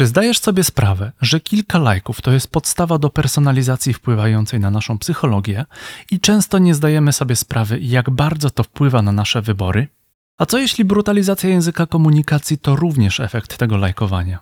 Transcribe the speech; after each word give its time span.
Czy 0.00 0.06
zdajesz 0.06 0.38
sobie 0.38 0.64
sprawę, 0.64 1.12
że 1.20 1.40
kilka 1.40 1.78
lajków 1.78 2.20
to 2.20 2.32
jest 2.32 2.52
podstawa 2.52 2.98
do 2.98 3.10
personalizacji 3.10 3.94
wpływającej 3.94 4.60
na 4.60 4.70
naszą 4.70 4.98
psychologię 4.98 5.64
i 6.10 6.20
często 6.20 6.58
nie 6.58 6.74
zdajemy 6.74 7.12
sobie 7.12 7.36
sprawy, 7.36 7.78
jak 7.80 8.10
bardzo 8.10 8.50
to 8.50 8.62
wpływa 8.62 9.02
na 9.02 9.12
nasze 9.12 9.42
wybory? 9.42 9.88
A 10.38 10.46
co 10.46 10.58
jeśli 10.58 10.84
brutalizacja 10.84 11.50
języka 11.50 11.86
komunikacji 11.86 12.58
to 12.58 12.76
również 12.76 13.20
efekt 13.20 13.56
tego 13.56 13.76
lajkowania? 13.76 14.38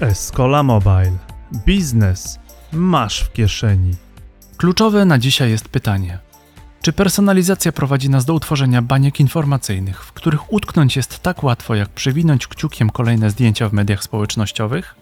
Escola 0.00 0.62
Mobile. 0.62 1.18
Biznes 1.66 2.38
masz 2.72 3.20
w 3.20 3.32
kieszeni. 3.32 3.94
Kluczowe 4.56 5.04
na 5.04 5.18
dzisiaj 5.18 5.50
jest 5.50 5.68
pytanie: 5.68 6.18
czy 6.84 6.92
personalizacja 6.92 7.72
prowadzi 7.72 8.10
nas 8.10 8.24
do 8.24 8.34
utworzenia 8.34 8.82
baniek 8.82 9.20
informacyjnych, 9.20 10.04
w 10.04 10.12
których 10.12 10.52
utknąć 10.52 10.96
jest 10.96 11.18
tak 11.18 11.42
łatwo, 11.42 11.74
jak 11.74 11.88
przewinąć 11.88 12.46
kciukiem 12.46 12.90
kolejne 12.90 13.30
zdjęcia 13.30 13.68
w 13.68 13.72
mediach 13.72 14.02
społecznościowych? 14.02 14.94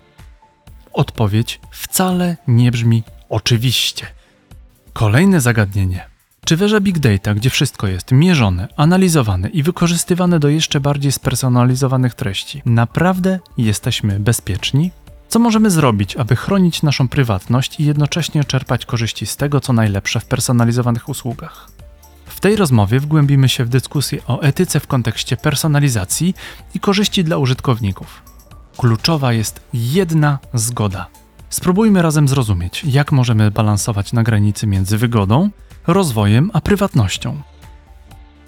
Odpowiedź 0.92 1.60
wcale 1.70 2.36
nie 2.48 2.70
brzmi 2.70 3.02
oczywiście. 3.28 4.06
Kolejne 4.92 5.40
zagadnienie. 5.40 6.06
Czy 6.44 6.56
w 6.56 6.62
erze 6.62 6.80
Big 6.80 6.98
Data, 6.98 7.34
gdzie 7.34 7.50
wszystko 7.50 7.86
jest 7.86 8.12
mierzone, 8.12 8.68
analizowane 8.76 9.48
i 9.48 9.62
wykorzystywane 9.62 10.38
do 10.40 10.48
jeszcze 10.48 10.80
bardziej 10.80 11.12
spersonalizowanych 11.12 12.14
treści, 12.14 12.62
naprawdę 12.66 13.38
jesteśmy 13.58 14.20
bezpieczni? 14.20 14.90
Co 15.28 15.38
możemy 15.38 15.70
zrobić, 15.70 16.16
aby 16.16 16.36
chronić 16.36 16.82
naszą 16.82 17.08
prywatność 17.08 17.80
i 17.80 17.84
jednocześnie 17.84 18.44
czerpać 18.44 18.86
korzyści 18.86 19.26
z 19.26 19.36
tego, 19.36 19.60
co 19.60 19.72
najlepsze 19.72 20.20
w 20.20 20.24
personalizowanych 20.24 21.08
usługach? 21.08 21.71
Tej 22.42 22.56
rozmowie 22.56 23.00
wgłębimy 23.00 23.48
się 23.48 23.64
w 23.64 23.68
dyskusję 23.68 24.18
o 24.26 24.40
etyce 24.40 24.80
w 24.80 24.86
kontekście 24.86 25.36
personalizacji 25.36 26.34
i 26.74 26.80
korzyści 26.80 27.24
dla 27.24 27.36
użytkowników. 27.36 28.22
Kluczowa 28.76 29.32
jest 29.32 29.60
jedna 29.72 30.38
zgoda. 30.54 31.06
Spróbujmy 31.50 32.02
razem 32.02 32.28
zrozumieć, 32.28 32.84
jak 32.84 33.12
możemy 33.12 33.50
balansować 33.50 34.12
na 34.12 34.22
granicy 34.22 34.66
między 34.66 34.98
wygodą, 34.98 35.50
rozwojem 35.86 36.50
a 36.52 36.60
prywatnością. 36.60 37.42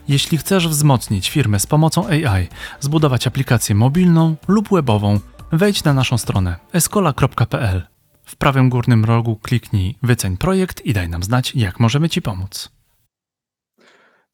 Jeśli 0.09 0.39
chcesz 0.39 0.69
wzmocnić 0.69 1.31
firmę 1.31 1.61
z 1.61 1.67
pomocą 1.67 2.07
AI, 2.09 2.49
zbudować 2.81 3.27
aplikację 3.27 3.75
mobilną 3.75 4.37
lub 4.49 4.69
webową, 4.69 5.21
wejdź 5.53 5.85
na 5.85 5.95
naszą 5.95 6.19
stronę 6.19 6.57
escola.pl. 6.73 7.83
W 8.25 8.37
prawym 8.37 8.69
górnym 8.69 9.05
rogu 9.05 9.37
kliknij 9.37 9.97
Wyceń 10.03 10.37
projekt 10.37 10.87
i 10.87 10.93
daj 10.93 11.09
nam 11.09 11.23
znać, 11.23 11.55
jak 11.55 11.81
możemy 11.81 12.09
Ci 12.09 12.23
pomóc. 12.23 12.74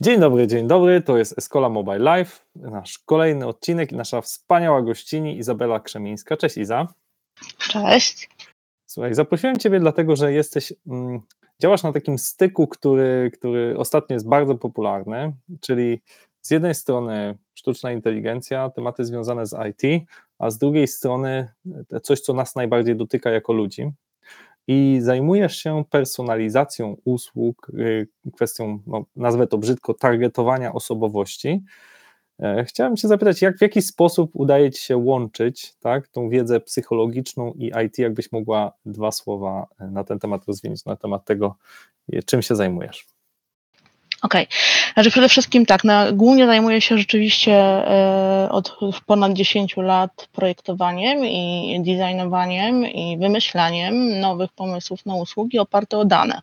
Dzień 0.02 0.20
dobry, 0.20 0.46
dzień 0.46 0.66
dobry, 0.66 1.00
to 1.00 1.18
jest 1.18 1.38
Escola 1.38 1.68
Mobile 1.68 1.98
Live, 1.98 2.46
nasz 2.56 2.98
kolejny 2.98 3.46
odcinek 3.46 3.92
i 3.92 3.96
nasza 3.96 4.20
wspaniała 4.20 4.82
gościni 4.82 5.38
Izabela 5.38 5.80
Krzemińska. 5.80 6.36
Cześć 6.36 6.56
Iza. 6.56 6.94
Cześć. 7.58 8.30
Słuchaj, 8.86 9.14
zaprosiłem 9.14 9.58
Ciebie 9.58 9.80
dlatego, 9.80 10.16
że 10.16 10.32
jesteś, 10.32 10.72
mm, 10.86 11.20
działasz 11.62 11.82
na 11.82 11.92
takim 11.92 12.18
styku, 12.18 12.66
który, 12.66 13.30
który 13.34 13.78
ostatnio 13.78 14.14
jest 14.14 14.28
bardzo 14.28 14.54
popularny, 14.54 15.32
czyli 15.60 16.00
z 16.42 16.50
jednej 16.50 16.74
strony 16.74 17.38
sztuczna 17.54 17.92
inteligencja, 17.92 18.70
tematy 18.70 19.04
związane 19.04 19.46
z 19.46 19.56
IT, 19.70 20.06
a 20.38 20.50
z 20.50 20.58
drugiej 20.58 20.88
strony 20.88 21.48
coś, 22.02 22.20
co 22.20 22.34
nas 22.34 22.54
najbardziej 22.54 22.96
dotyka 22.96 23.30
jako 23.30 23.52
ludzi. 23.52 23.90
I 24.72 24.98
zajmujesz 25.00 25.56
się 25.56 25.84
personalizacją 25.90 26.96
usług, 27.04 27.70
y, 27.78 28.08
kwestią, 28.34 28.78
no, 28.86 29.04
nazwę 29.16 29.46
to 29.46 29.58
brzydko, 29.58 29.94
targetowania 29.94 30.72
osobowości. 30.72 31.62
E, 32.42 32.64
chciałem 32.64 32.96
Cię 32.96 33.08
zapytać, 33.08 33.42
jak 33.42 33.58
w 33.58 33.60
jaki 33.60 33.82
sposób 33.82 34.30
udaje 34.34 34.70
Ci 34.70 34.82
się 34.82 34.96
łączyć 34.96 35.74
tak, 35.80 36.08
tą 36.08 36.28
wiedzę 36.28 36.60
psychologiczną 36.60 37.52
i 37.52 37.72
IT, 37.86 37.98
jakbyś 37.98 38.32
mogła 38.32 38.72
dwa 38.86 39.12
słowa 39.12 39.66
na 39.80 40.04
ten 40.04 40.18
temat 40.18 40.44
rozwinąć, 40.46 40.84
na 40.84 40.96
temat 40.96 41.24
tego, 41.24 41.56
czym 42.26 42.42
się 42.42 42.56
zajmujesz? 42.56 43.06
Okej. 44.22 44.44
Okay. 44.44 44.92
Znaczy 44.94 45.10
przede 45.10 45.28
wszystkim 45.28 45.66
tak, 45.66 45.82
głównie 46.12 46.46
zajmuję 46.46 46.80
się 46.80 46.98
rzeczywiście 46.98 47.52
e, 47.52 48.48
od 48.50 48.78
ponad 49.06 49.32
10 49.32 49.76
lat 49.76 50.28
projektowaniem 50.32 51.26
i 51.26 51.82
designowaniem 51.84 52.86
i 52.86 53.18
wymyślaniem 53.18 54.20
nowych 54.20 54.52
pomysłów 54.52 55.06
na 55.06 55.14
usługi 55.14 55.58
oparte 55.58 55.98
o 55.98 56.04
dane. 56.04 56.40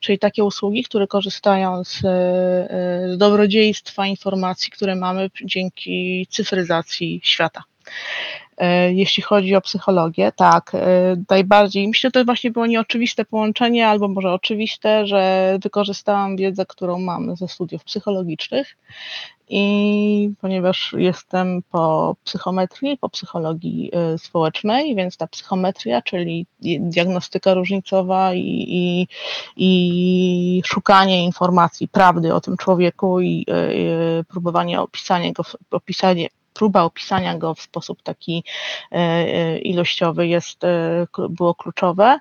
Czyli 0.00 0.18
takie 0.18 0.44
usługi, 0.44 0.84
które 0.84 1.06
korzystają 1.06 1.84
z, 1.84 1.96
e, 1.96 2.02
z 3.14 3.18
dobrodziejstwa 3.18 4.06
informacji, 4.06 4.70
które 4.70 4.94
mamy 4.94 5.30
dzięki 5.44 6.26
cyfryzacji 6.30 7.20
świata. 7.24 7.62
E, 8.58 8.92
jeśli 8.92 9.22
chodzi 9.22 9.56
o 9.56 9.60
psychologię, 9.60 10.32
tak, 10.36 10.74
e, 10.74 11.16
najbardziej. 11.30 11.88
Myślę, 11.88 12.08
że 12.08 12.12
to 12.12 12.24
właśnie 12.24 12.50
było 12.50 12.66
nieoczywiste 12.66 13.24
połączenie, 13.24 13.88
albo 13.88 14.08
może 14.08 14.32
oczywiste, 14.32 15.06
że 15.06 15.56
wykorzystałam 15.62 16.36
wiedzę, 16.36 16.66
którą 16.66 16.98
mam 16.98 17.36
ze 17.36 17.48
studiów 17.48 17.84
psychologicznych 17.84 18.76
i 19.48 20.30
ponieważ 20.40 20.94
jestem 20.98 21.62
po 21.70 22.16
psychometrii, 22.24 22.98
po 22.98 23.08
psychologii 23.08 23.90
e, 23.92 24.18
społecznej, 24.18 24.94
więc 24.94 25.16
ta 25.16 25.26
psychometria, 25.26 26.02
czyli 26.02 26.46
diagnostyka 26.80 27.54
różnicowa 27.54 28.34
i, 28.34 28.66
i, 28.68 29.06
i 29.56 30.62
szukanie 30.66 31.24
informacji, 31.24 31.88
prawdy 31.88 32.34
o 32.34 32.40
tym 32.40 32.56
człowieku 32.56 33.20
i, 33.20 33.46
i 33.70 33.88
próbowanie 34.28 34.80
opisania 34.80 35.32
go, 35.32 35.44
opisanie 35.70 36.28
próba 36.54 36.82
opisania 36.82 37.38
go 37.38 37.54
w 37.54 37.60
sposób 37.60 38.02
taki 38.02 38.44
e, 38.92 38.96
e, 38.96 39.58
ilościowy 39.58 40.26
jest, 40.26 40.64
e, 40.64 41.06
było 41.28 41.54
kluczowe. 41.54 42.18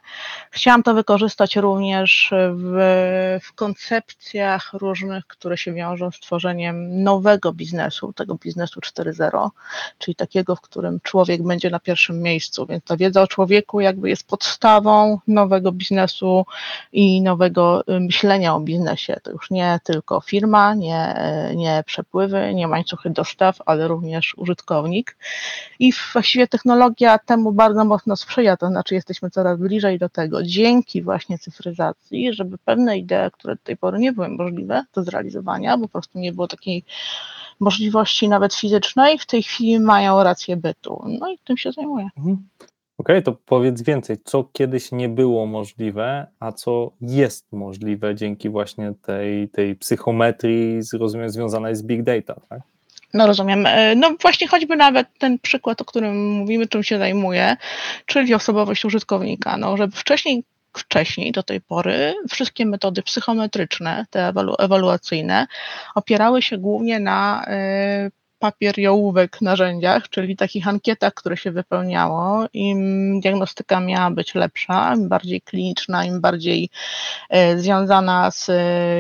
Chciałam 0.51 0.83
to 0.83 0.94
wykorzystać 0.94 1.55
również 1.55 2.33
w, 2.53 3.39
w 3.44 3.53
koncepcjach 3.53 4.73
różnych, 4.73 5.27
które 5.27 5.57
się 5.57 5.73
wiążą 5.73 6.11
z 6.11 6.19
tworzeniem 6.19 7.03
nowego 7.03 7.53
biznesu, 7.53 8.13
tego 8.13 8.35
biznesu 8.35 8.79
4.0, 8.79 9.49
czyli 9.97 10.16
takiego, 10.16 10.55
w 10.55 10.61
którym 10.61 11.00
człowiek 11.03 11.44
będzie 11.44 11.69
na 11.69 11.79
pierwszym 11.79 12.21
miejscu, 12.21 12.65
więc 12.65 12.83
ta 12.83 12.97
wiedza 12.97 13.21
o 13.21 13.27
człowieku 13.27 13.81
jakby 13.81 14.09
jest 14.09 14.27
podstawą 14.27 15.19
nowego 15.27 15.71
biznesu 15.71 16.45
i 16.94 17.21
nowego 17.21 17.83
myślenia 17.88 18.55
o 18.55 18.59
biznesie. 18.59 19.17
To 19.23 19.31
już 19.31 19.51
nie 19.51 19.79
tylko 19.83 20.21
firma, 20.21 20.73
nie, 20.73 21.15
nie 21.55 21.83
przepływy, 21.85 22.53
nie 22.53 22.67
łańcuchy 22.67 23.09
dostaw, 23.09 23.57
ale 23.65 23.88
również 23.88 24.22
też 24.23 24.38
użytkownik. 24.38 25.17
I 25.79 25.94
właściwie 26.13 26.47
technologia 26.47 27.17
temu 27.19 27.51
bardzo 27.51 27.85
mocno 27.85 28.16
sprzyja, 28.16 28.57
to 28.57 28.67
znaczy 28.67 28.95
jesteśmy 28.95 29.29
coraz 29.29 29.59
bliżej 29.59 30.00
do 30.00 30.09
tego, 30.09 30.44
dzięki 30.44 31.01
właśnie 31.01 31.38
cyfryzacji, 31.38 32.33
żeby 32.33 32.57
pewne 32.57 32.97
idee, 32.97 33.31
które 33.33 33.56
do 33.56 33.62
tej 33.63 33.78
pory 33.78 34.00
nie 34.00 34.12
były 34.12 34.29
możliwe 34.29 34.85
do 34.95 35.03
zrealizowania, 35.03 35.78
bo 35.78 35.83
po 35.83 35.91
prostu 35.91 36.19
nie 36.19 36.33
było 36.33 36.47
takiej 36.47 36.83
możliwości 37.59 38.29
nawet 38.29 38.53
fizycznej, 38.53 39.19
w 39.19 39.25
tej 39.25 39.44
chwili 39.44 39.79
mają 39.79 40.23
rację 40.23 40.57
bytu. 40.57 41.03
No 41.19 41.31
i 41.31 41.38
tym 41.38 41.57
się 41.57 41.72
zajmuję. 41.72 42.09
Mhm. 42.17 42.47
Okej, 42.97 43.16
okay, 43.17 43.22
to 43.22 43.38
powiedz 43.45 43.81
więcej, 43.81 44.17
co 44.23 44.44
kiedyś 44.44 44.91
nie 44.91 45.09
było 45.09 45.45
możliwe, 45.45 46.28
a 46.39 46.51
co 46.51 46.91
jest 47.01 47.51
możliwe 47.51 48.16
dzięki 48.16 48.50
właśnie 48.50 48.94
tej, 49.01 49.50
tej 49.50 49.75
psychometrii, 49.75 50.79
rozumiem, 50.94 51.29
związanej 51.29 51.75
z 51.75 51.83
big 51.83 52.03
data, 52.03 52.35
tak? 52.50 52.62
No 53.13 53.28
rozumiem. 53.28 53.66
E, 53.66 53.96
no 53.96 54.16
właśnie 54.22 54.47
choćby 54.47 54.75
nawet 54.75 55.07
ten 55.18 55.40
przykład, 55.40 55.81
o 55.81 55.85
którym 55.85 56.31
mówimy, 56.31 56.68
czym 56.68 56.84
się 56.84 56.97
zajmuje, 56.97 57.57
czyli 58.06 58.34
osobowość 58.34 58.85
użytkownika. 58.85 59.57
No, 59.57 59.78
żeby 59.78 59.96
wcześniej 59.96 60.44
wcześniej, 60.78 61.31
do 61.31 61.44
tej 61.44 61.62
pory, 61.62 62.13
wszystkie 62.29 62.66
metody 62.66 63.01
psychometryczne, 63.01 64.06
te 64.09 64.28
ewalu 64.28 64.56
ewaluacyjne, 64.59 65.47
opierały 65.96 66.41
się 66.41 66.57
głównie 66.57 67.00
na 67.00 67.46
y, 68.07 68.12
papieriołówek 68.44 69.42
narzędziach, 69.42 70.09
czyli 70.09 70.36
takich 70.36 70.68
ankietach, 70.68 71.14
które 71.14 71.38
się 71.38 71.52
wypełniało. 71.52 72.45
Im 72.54 73.19
diagnostyka 73.19 73.80
miała 73.80 74.12
być 74.12 74.36
lepsza, 74.36 74.95
im 74.95 75.10
bardziej 75.10 75.42
kliniczna, 75.42 76.06
im 76.06 76.22
bardziej 76.22 76.69
e, 77.30 77.57
związana 77.60 78.31
z 78.31 78.51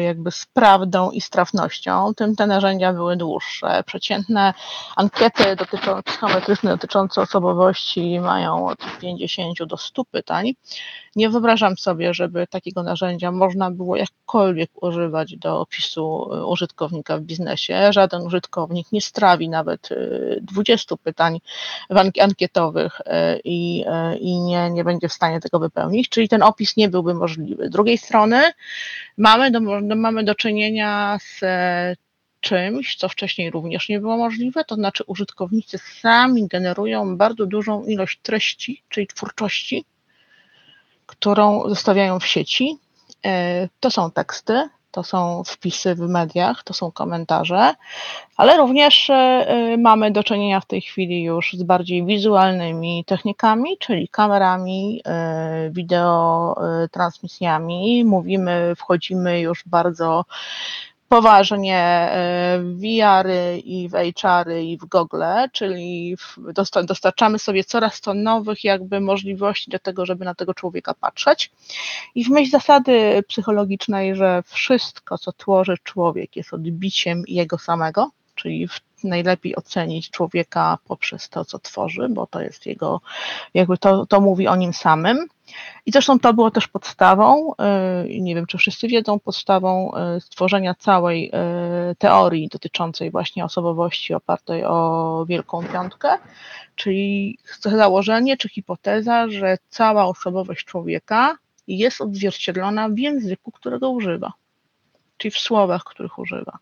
jakby 0.03 0.31
z 0.31 0.45
prawdą 0.45 1.11
i 1.11 1.21
z 1.21 1.29
trafnością, 1.29 2.13
tym 2.13 2.35
te 2.35 2.47
narzędzia 2.47 2.93
były 2.93 3.17
dłuższe. 3.17 3.83
Przeciętne 3.85 4.53
ankiety 4.95 5.55
dotyczące, 5.55 6.03
psychometryczne 6.03 6.69
dotyczące 6.69 7.21
osobowości 7.21 8.19
mają 8.19 8.67
od 8.67 8.79
50 9.01 9.63
do 9.63 9.77
100 9.77 10.05
pytań. 10.05 10.53
Nie 11.15 11.29
wyobrażam 11.29 11.77
sobie, 11.77 12.13
żeby 12.13 12.47
takiego 12.47 12.83
narzędzia 12.83 13.31
można 13.31 13.71
było 13.71 13.95
jakkolwiek 13.95 14.83
używać 14.83 15.37
do 15.37 15.59
opisu 15.59 16.29
e, 16.33 16.45
użytkownika 16.45 17.17
w 17.17 17.21
biznesie. 17.21 17.93
Żaden 17.93 18.21
użytkownik 18.21 18.91
nie 18.91 19.01
strawi 19.01 19.49
nawet 19.49 19.89
20 20.41 20.95
e, 20.95 20.97
pytań 20.97 21.39
ankietowych 22.21 23.01
e, 23.05 23.39
i, 23.43 23.85
i 24.19 24.41
nie, 24.41 24.69
nie 24.69 24.83
będzie 24.83 25.09
w 25.09 25.13
stanie 25.13 25.39
tego 25.39 25.59
wypełnić, 25.59 26.09
czyli 26.09 26.29
ten 26.29 26.43
opis 26.43 26.77
nie 26.77 26.89
byłby 26.89 27.13
możliwy. 27.13 27.67
Z 27.67 27.69
drugiej 27.69 27.97
strony 27.97 28.41
mamy 29.17 29.51
do, 29.51 29.59
mamy 29.95 30.23
do 30.23 30.35
czynienia 30.35 31.17
z 31.21 31.41
czymś, 32.43 32.95
co 32.95 33.09
wcześniej 33.09 33.51
również 33.51 33.89
nie 33.89 33.99
było 33.99 34.17
możliwe, 34.17 34.63
to 34.63 34.75
znaczy 34.75 35.03
użytkownicy 35.07 35.77
sami 35.77 36.47
generują 36.47 37.17
bardzo 37.17 37.45
dużą 37.45 37.85
ilość 37.85 38.19
treści, 38.23 38.83
czyli 38.89 39.07
twórczości, 39.07 39.85
którą 41.15 41.69
zostawiają 41.69 42.19
w 42.19 42.25
sieci. 42.25 42.77
E, 43.25 43.69
to 43.79 43.91
są 43.91 44.11
teksty, 44.11 44.69
to 44.91 45.03
są 45.03 45.43
wpisy 45.43 45.95
w 45.95 45.99
mediach, 45.99 46.63
to 46.63 46.73
są 46.73 46.91
komentarze, 46.91 47.73
ale 48.37 48.57
również 48.57 49.09
e, 49.09 49.13
e, 49.13 49.77
mamy 49.77 50.11
do 50.11 50.23
czynienia 50.23 50.59
w 50.59 50.65
tej 50.65 50.81
chwili 50.81 51.23
już 51.23 51.53
z 51.53 51.63
bardziej 51.63 52.05
wizualnymi 52.05 53.05
technikami, 53.05 53.77
czyli 53.77 54.07
kamerami, 54.07 55.01
wideo 55.69 56.55
transmisjami. 56.91 58.05
Mówimy, 58.05 58.73
wchodzimy 58.77 59.41
już 59.41 59.63
bardzo 59.65 60.25
poważnie 61.13 61.77
e, 61.77 62.59
w 62.59 62.79
VR-y 62.81 63.57
i 63.57 63.89
w 63.89 63.93
HR-y 63.93 64.63
i 64.63 64.77
w 64.77 64.85
Google, 64.85 65.23
czyli 65.51 66.17
dostarczamy 66.85 67.39
sobie 67.39 67.63
coraz 67.63 68.01
to 68.01 68.13
nowych 68.13 68.63
jakby 68.63 69.01
możliwości 69.01 69.71
do 69.71 69.79
tego, 69.79 70.05
żeby 70.05 70.25
na 70.25 70.35
tego 70.35 70.53
człowieka 70.53 70.93
patrzeć. 70.93 71.51
I 72.15 72.25
w 72.25 72.29
myśl 72.29 72.51
zasady 72.51 73.23
psychologicznej, 73.27 74.15
że 74.15 74.43
wszystko, 74.45 75.17
co 75.17 75.31
tworzy 75.31 75.77
człowiek, 75.83 76.35
jest 76.35 76.53
odbiciem 76.53 77.23
jego 77.27 77.57
samego, 77.57 78.11
czyli 78.35 78.67
najlepiej 79.03 79.55
ocenić 79.55 80.09
człowieka 80.09 80.77
poprzez 80.85 81.29
to, 81.29 81.45
co 81.45 81.59
tworzy, 81.59 82.07
bo 82.09 82.27
to 82.27 82.41
jest 82.41 82.65
jego, 82.65 83.01
jakby 83.53 83.77
to, 83.77 84.05
to 84.05 84.21
mówi 84.21 84.47
o 84.47 84.55
nim 84.55 84.73
samym. 84.73 85.27
I 85.85 85.91
zresztą 85.91 86.19
to 86.19 86.33
było 86.33 86.51
też 86.51 86.67
podstawą, 86.67 87.53
y, 88.05 88.21
nie 88.21 88.35
wiem 88.35 88.45
czy 88.45 88.57
wszyscy 88.57 88.87
wiedzą, 88.87 89.19
podstawą 89.19 89.91
y, 90.17 90.21
stworzenia 90.21 90.75
całej 90.75 91.31
y, 91.91 91.95
teorii 91.95 92.47
dotyczącej 92.47 93.11
właśnie 93.11 93.45
osobowości 93.45 94.13
opartej 94.13 94.65
o 94.65 95.25
Wielką 95.29 95.63
Piątkę, 95.63 96.09
czyli 96.75 97.37
założenie 97.61 98.37
czy 98.37 98.49
hipoteza, 98.49 99.29
że 99.29 99.57
cała 99.69 100.05
osobowość 100.05 100.65
człowieka 100.65 101.37
jest 101.67 102.01
odzwierciedlona 102.01 102.89
w 102.89 102.97
języku, 102.97 103.51
którego 103.51 103.89
używa 103.89 104.33
czyli 105.23 105.31
w 105.31 105.39
słowach, 105.39 105.83
których 105.83 106.19
używa. 106.19 106.57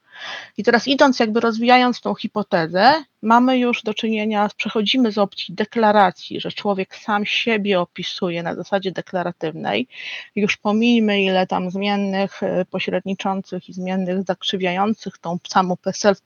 I 0.58 0.63
teraz 0.63 0.88
idąc, 0.88 1.19
jakby 1.19 1.40
rozwijając 1.40 2.02
tą 2.02 2.16
hipotezę, 2.16 3.04
mamy 3.21 3.59
już 3.59 3.83
do 3.83 3.94
czynienia, 3.94 4.50
przechodzimy 4.57 5.12
z 5.12 5.18
opcji 5.18 5.56
deklaracji, 5.56 6.41
że 6.41 6.51
człowiek 6.51 6.95
sam 6.95 7.25
siebie 7.25 7.79
opisuje 7.79 8.44
na 8.44 8.56
zasadzie 8.56 8.91
deklaratywnej. 8.91 9.88
Już 10.35 10.57
pomijmy, 10.57 11.21
ile 11.21 11.47
tam 11.47 11.71
zmiennych 11.71 12.44
e, 12.44 12.65
pośredniczących 12.65 13.69
i 13.69 13.73
zmiennych 13.73 14.23
zakrzywiających 14.23 15.18
tą 15.18 15.38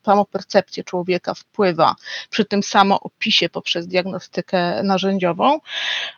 samopercepcję 0.03 0.83
człowieka 0.83 1.33
wpływa 1.33 1.95
przy 2.29 2.45
tym 2.45 2.63
samoopisie 2.63 3.49
poprzez 3.49 3.87
diagnostykę 3.87 4.83
narzędziową, 4.83 5.59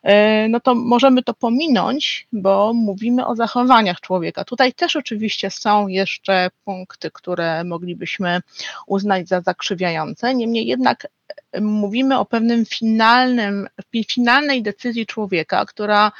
e, 0.04 0.48
no 0.48 0.60
to 0.60 0.76
możemy 0.76 1.24
to 1.24 1.34
pominąć, 1.34 2.28
bo 2.34 2.74
mówimy 2.74 3.28
o 3.28 3.36
zachowaniach 3.36 4.02
człowieka. 4.02 4.44
Tutaj 4.44 4.74
też 4.74 4.96
oczywiście 4.96 5.52
są 5.52 5.88
jeszcze 5.88 6.50
punkty, 6.66 7.12
które 7.12 7.64
moglibyśmy 7.64 8.42
uznać 8.88 9.28
za 9.28 9.42
zakrzywiające, 9.42 10.36
niemniej 10.36 10.67
jednak 10.68 11.08
mówimy 11.62 12.20
o 12.20 12.26
pewnym 12.26 12.66
finalnym, 12.66 13.68
finalnej 14.08 14.64
decyzji 14.64 15.06
człowieka, 15.06 15.66
która, 15.66 16.12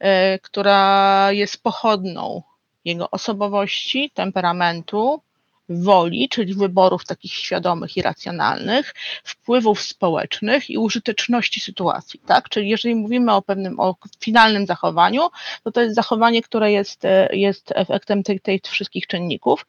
e, 0.00 0.38
która 0.38 1.28
jest 1.32 1.62
pochodną 1.62 2.42
jego 2.84 3.10
osobowości, 3.10 4.10
temperamentu, 4.14 5.22
woli, 5.68 6.28
czyli 6.28 6.54
wyborów 6.54 7.04
takich 7.04 7.34
świadomych 7.34 7.96
i 7.96 8.02
racjonalnych, 8.02 8.94
wpływów 9.24 9.82
społecznych 9.82 10.70
i 10.70 10.78
użyteczności 10.78 11.60
sytuacji, 11.60 12.20
tak? 12.26 12.48
Czyli 12.48 12.68
jeżeli 12.68 12.94
mówimy 12.94 13.32
o 13.32 13.42
pewnym, 13.42 13.80
o 13.80 13.96
finalnym 14.20 14.66
zachowaniu, 14.66 15.28
to 15.64 15.72
to 15.72 15.80
jest 15.80 15.94
zachowanie, 15.94 16.42
które 16.42 16.72
jest, 16.72 17.04
e, 17.04 17.28
jest 17.32 17.72
efektem 17.74 18.22
tych, 18.22 18.42
tych 18.42 18.62
wszystkich 18.62 19.06
czynników 19.06 19.66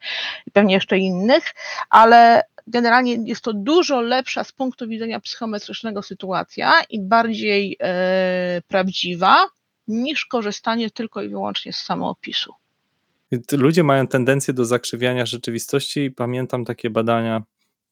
pewnie 0.52 0.74
jeszcze 0.74 0.98
innych, 0.98 1.54
ale 1.90 2.42
generalnie 2.66 3.18
jest 3.24 3.42
to 3.42 3.52
dużo 3.52 4.00
lepsza 4.00 4.44
z 4.44 4.52
punktu 4.52 4.88
widzenia 4.88 5.20
psychometrycznego 5.20 6.02
sytuacja 6.02 6.72
i 6.90 7.00
bardziej 7.00 7.76
e, 7.80 8.62
prawdziwa 8.68 9.46
niż 9.88 10.26
korzystanie 10.26 10.90
tylko 10.90 11.22
i 11.22 11.28
wyłącznie 11.28 11.72
z 11.72 11.76
samoopisu. 11.76 12.54
Ludzie 13.52 13.82
mają 13.82 14.06
tendencję 14.06 14.54
do 14.54 14.64
zakrzywiania 14.64 15.26
rzeczywistości 15.26 16.00
i 16.00 16.10
pamiętam 16.10 16.64
takie 16.64 16.90
badania, 16.90 17.42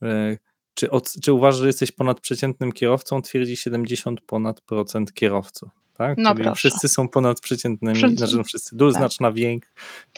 e, 0.03 0.39
czy, 0.75 0.89
czy 1.23 1.33
uważasz, 1.33 1.61
że 1.61 1.67
jesteś 1.67 1.93
ponadprzeciętnym 1.93 2.73
kierowcą? 2.73 3.23
Twierdzi 3.23 3.57
70 3.57 4.21
ponad 4.21 4.61
procent 4.61 5.13
kierowców 5.13 5.84
tak? 5.99 6.19
No 6.19 6.35
Czyli 6.35 6.55
wszyscy 6.55 6.89
są 6.89 7.09
ponadprzeciętnymi, 7.09 7.97
wszyscy. 7.97 8.17
znaczy 8.17 8.37
no 8.37 8.45
wszyscy, 8.45 8.77
dużo 8.77 8.93
tak. 8.93 9.01
znaczna 9.01 9.33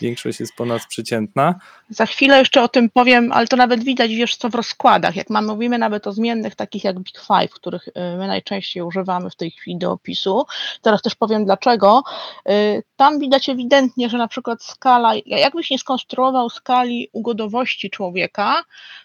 większość 0.01 0.41
jest 0.41 0.55
ponadprzeciętna. 0.55 1.55
Za 1.89 2.07
chwilę 2.07 2.39
jeszcze 2.39 2.63
o 2.63 2.69
tym 2.69 2.91
powiem, 2.91 3.33
ale 3.33 3.47
to 3.47 3.57
nawet 3.57 3.85
widać, 3.85 4.11
wiesz 4.15 4.37
co, 4.37 4.49
w 4.49 4.55
rozkładach, 4.55 5.17
jak 5.17 5.31
mamy, 5.31 5.49
mówimy 5.49 5.79
nawet 5.79 6.07
o 6.07 6.13
zmiennych 6.13 6.55
takich 6.55 6.85
jak 6.85 7.01
Big 7.01 7.21
Five, 7.21 7.51
których 7.51 7.89
y, 7.89 7.93
my 7.95 8.27
najczęściej 8.27 8.83
używamy 8.83 9.31
w 9.31 9.37
tej 9.37 9.51
chwili 9.51 9.79
do 9.79 9.93
opisu, 9.93 10.45
teraz 10.83 11.03
też 11.03 11.15
powiem 11.15 11.45
dlaczego, 11.45 12.03
y, 12.49 12.83
tam 12.97 13.19
widać 13.19 13.49
ewidentnie, 13.49 14.09
że 14.09 14.19
na 14.19 14.29
przykład 14.29 14.63
skala, 14.63 15.13
jakbyś 15.27 15.71
nie 15.71 15.79
skonstruował 15.79 16.51
skali 16.51 17.09
ugodowości 17.13 17.91
człowieka, 17.91 18.63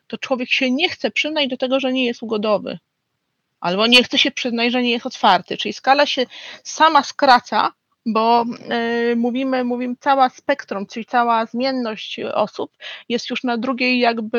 to 0.07 0.17
człowiek 0.17 0.49
się 0.49 0.71
nie 0.71 0.89
chce 0.89 1.11
przyznać 1.11 1.47
do 1.47 1.57
tego, 1.57 1.79
że 1.79 1.93
nie 1.93 2.05
jest 2.05 2.23
ugodowy 2.23 2.79
albo 3.61 3.87
nie 3.87 4.03
chce 4.03 4.17
się 4.17 4.31
przyznać, 4.31 4.71
że 4.71 4.81
nie 4.81 4.91
jest 4.91 5.05
otwarty. 5.05 5.57
Czyli 5.57 5.73
skala 5.73 6.05
się 6.05 6.25
sama 6.63 7.03
skraca, 7.03 7.71
bo 8.05 8.45
y, 9.11 9.15
mówimy, 9.15 9.63
mówimy 9.63 9.95
cała 9.99 10.29
spektrum, 10.29 10.85
czyli 10.85 11.05
cała 11.05 11.45
zmienność 11.45 12.19
osób 12.33 12.71
jest 13.09 13.29
już 13.29 13.43
na 13.43 13.57
drugiej 13.57 13.99
jakby 13.99 14.37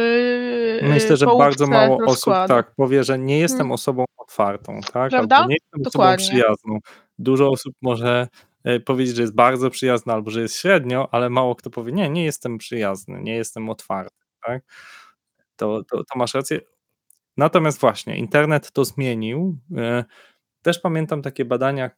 y, 0.82 0.88
Myślę, 0.88 1.16
że 1.16 1.26
bardzo 1.26 1.66
mało 1.66 2.00
rozkładu. 2.00 2.42
osób 2.44 2.56
tak 2.56 2.74
powie, 2.74 3.04
że 3.04 3.18
nie 3.18 3.38
jestem 3.38 3.58
hmm. 3.58 3.72
osobą 3.72 4.04
otwartą, 4.16 4.80
tak? 4.92 5.10
Prawda? 5.10 5.36
Albo 5.36 5.48
nie 5.48 5.56
jestem 5.62 5.82
Dokładnie. 5.82 6.24
osobą 6.24 6.30
przyjazną. 6.30 6.78
Dużo 7.18 7.48
osób 7.50 7.74
może 7.82 8.28
y, 8.68 8.80
powiedzieć, 8.80 9.16
że 9.16 9.22
jest 9.22 9.34
bardzo 9.34 9.70
przyjazna 9.70 10.12
albo 10.12 10.30
że 10.30 10.40
jest 10.40 10.58
średnio, 10.58 11.08
ale 11.12 11.30
mało 11.30 11.54
kto 11.54 11.70
powie, 11.70 11.92
nie, 11.92 12.10
nie 12.10 12.24
jestem 12.24 12.58
przyjazny, 12.58 13.20
nie 13.22 13.34
jestem 13.34 13.70
otwarty, 13.70 14.24
tak? 14.46 14.62
To, 15.56 15.84
to, 15.84 15.96
to 15.96 16.18
masz 16.18 16.34
rację. 16.34 16.60
Natomiast 17.36 17.80
właśnie, 17.80 18.16
internet 18.16 18.72
to 18.72 18.84
zmienił. 18.84 19.58
E, 19.76 20.04
też 20.62 20.78
pamiętam 20.78 21.22
takie 21.22 21.44
badania, 21.44 21.86
e, 21.86 21.90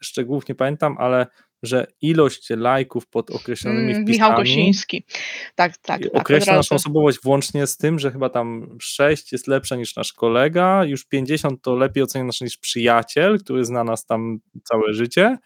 szczegółów 0.00 0.48
nie 0.48 0.54
pamiętam, 0.54 0.96
ale 0.98 1.26
że 1.62 1.86
ilość 2.00 2.50
lajków 2.50 3.06
pod 3.06 3.30
określonymi 3.30 3.92
mm, 3.92 4.04
wpisami. 4.04 4.12
Michał 4.12 4.36
Gosiński. 4.36 5.04
Tak, 5.54 5.76
tak. 5.76 6.02
tak 6.02 6.14
określa 6.14 6.56
naszą 6.56 6.74
osobowość 6.74 7.18
włącznie 7.22 7.66
z 7.66 7.76
tym, 7.76 7.98
że 7.98 8.10
chyba 8.12 8.28
tam 8.28 8.76
6 8.80 9.32
jest 9.32 9.46
lepsza 9.46 9.76
niż 9.76 9.96
nasz 9.96 10.12
kolega, 10.12 10.84
już 10.84 11.04
50 11.04 11.62
to 11.62 11.76
lepiej 11.76 12.02
ocenia 12.02 12.30
niż 12.40 12.56
przyjaciel, 12.56 13.38
który 13.38 13.64
zna 13.64 13.84
nas 13.84 14.06
tam 14.06 14.38
całe 14.64 14.92
życie. 14.92 15.38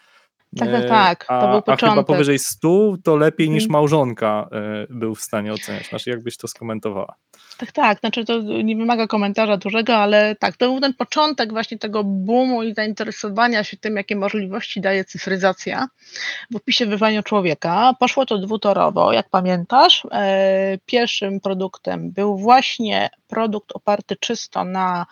Tak, 0.59 0.71
tak, 0.71 0.88
tak. 0.88 1.25
To 1.25 1.33
a, 1.33 1.52
był 1.52 1.62
początek. 1.62 1.88
A 1.88 1.90
chyba 1.90 2.04
powyżej 2.04 2.38
100 2.38 2.97
to 3.04 3.16
lepiej 3.16 3.50
niż 3.50 3.62
mm. 3.62 3.73
małżonka 3.73 4.49
był 4.90 5.14
w 5.14 5.21
stanie 5.21 5.52
oceniać. 5.52 5.88
Znaczy, 5.88 6.11
jakbyś 6.11 6.37
to 6.37 6.49
skomentowała? 6.49 7.14
Tak, 7.62 7.73
tak, 7.73 8.00
znaczy 8.00 8.25
to 8.25 8.40
nie 8.40 8.76
wymaga 8.76 9.07
komentarza 9.07 9.57
dużego, 9.57 9.97
ale 9.97 10.37
tak, 10.37 10.57
to 10.57 10.66
był 10.66 10.81
ten 10.81 10.95
początek 10.95 11.52
właśnie 11.52 11.78
tego 11.78 12.04
boomu 12.04 12.62
i 12.62 12.75
zainteresowania 12.75 13.64
się 13.64 13.76
tym, 13.76 13.97
jakie 13.97 14.16
możliwości 14.16 14.81
daje 14.81 15.04
cyfryzacja 15.04 15.88
w 16.50 16.57
opisie 16.57 16.87
wywania 16.87 17.23
człowieka. 17.23 17.95
Poszło 17.99 18.26
to 18.26 18.38
dwutorowo, 18.38 19.12
jak 19.12 19.28
pamiętasz. 19.28 20.07
E, 20.12 20.78
pierwszym 20.87 21.40
produktem 21.40 22.11
był 22.11 22.37
właśnie 22.37 23.11
produkt 23.28 23.73
oparty 23.73 24.16
czysto 24.16 24.64
na 24.64 25.07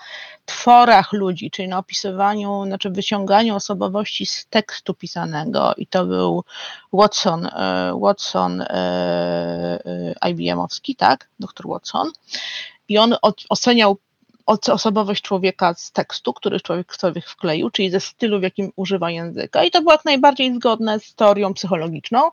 tworach 0.45 1.13
ludzi, 1.13 1.51
czyli 1.51 1.69
na 1.69 1.79
opisywaniu, 1.79 2.65
znaczy 2.67 2.91
wyciąganiu 2.91 3.57
osobowości 3.57 4.27
z 4.27 4.47
tekstu 4.47 4.95
pisanego 4.95 5.75
i 5.77 5.87
to 5.87 6.07
był 6.07 6.45
Watson, 6.93 7.47
e, 7.47 7.99
Watson 8.01 8.61
e, 8.61 9.79
IBM-owski, 10.31 10.97
tak, 10.97 11.29
doktor 11.41 11.69
Watson 11.69 12.11
i 12.89 12.99
on 12.99 13.17
oceniał 13.49 13.97
osobowość 14.51 15.23
człowieka 15.23 15.75
z 15.75 15.93
tekstu, 15.93 16.33
który 16.33 16.61
człowiek 16.61 16.97
sobie 16.97 17.21
wkleił, 17.21 17.71
czyli 17.71 17.91
ze 17.91 18.01
stylu, 18.01 18.41
w 18.41 18.43
jakim 18.43 18.73
używa 18.77 19.11
języka. 19.11 19.65
I 19.65 19.71
to 19.71 19.81
było 19.81 19.93
jak 19.93 20.05
najbardziej 20.05 20.55
zgodne 20.55 21.01
z 21.01 21.15
teorią 21.15 21.55
psychologiczną. 21.55 22.31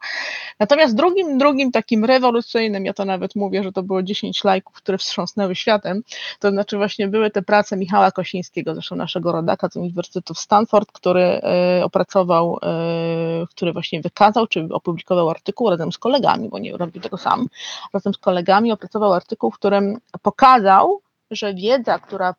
Natomiast 0.59 0.95
drugim, 0.95 1.37
drugim 1.37 1.71
takim 1.71 2.05
rewolucyjnym, 2.05 2.85
ja 2.85 2.93
to 2.93 3.05
nawet 3.05 3.35
mówię, 3.35 3.63
że 3.63 3.71
to 3.71 3.83
było 3.83 4.03
10 4.03 4.43
lajków, 4.43 4.75
które 4.75 4.97
wstrząsnęły 4.97 5.55
światem, 5.55 6.03
to 6.39 6.51
znaczy 6.51 6.77
właśnie 6.77 7.07
były 7.07 7.31
te 7.31 7.41
prace 7.41 7.77
Michała 7.77 8.11
Kosińskiego, 8.11 8.73
zresztą 8.73 8.95
naszego 8.95 9.31
rodaka 9.31 9.69
z 9.69 9.75
Uniwersytetu 9.75 10.33
Stanford, 10.33 10.91
który 10.91 11.21
e, 11.21 11.81
opracował, 11.83 12.59
e, 12.63 13.47
który 13.49 13.73
właśnie 13.73 14.01
wykazał, 14.01 14.47
czy 14.47 14.67
opublikował 14.71 15.29
artykuł 15.29 15.69
razem 15.69 15.91
z 15.91 15.97
kolegami, 15.97 16.49
bo 16.49 16.59
nie 16.59 16.77
robił 16.77 17.01
tego 17.01 17.17
sam, 17.17 17.47
razem 17.93 18.13
z 18.13 18.17
kolegami 18.17 18.71
opracował 18.71 19.13
artykuł, 19.13 19.51
w 19.51 19.55
którym 19.55 19.97
pokazał, 20.21 21.01
że 21.31 21.53
wiedza, 21.53 21.99
która 21.99 22.35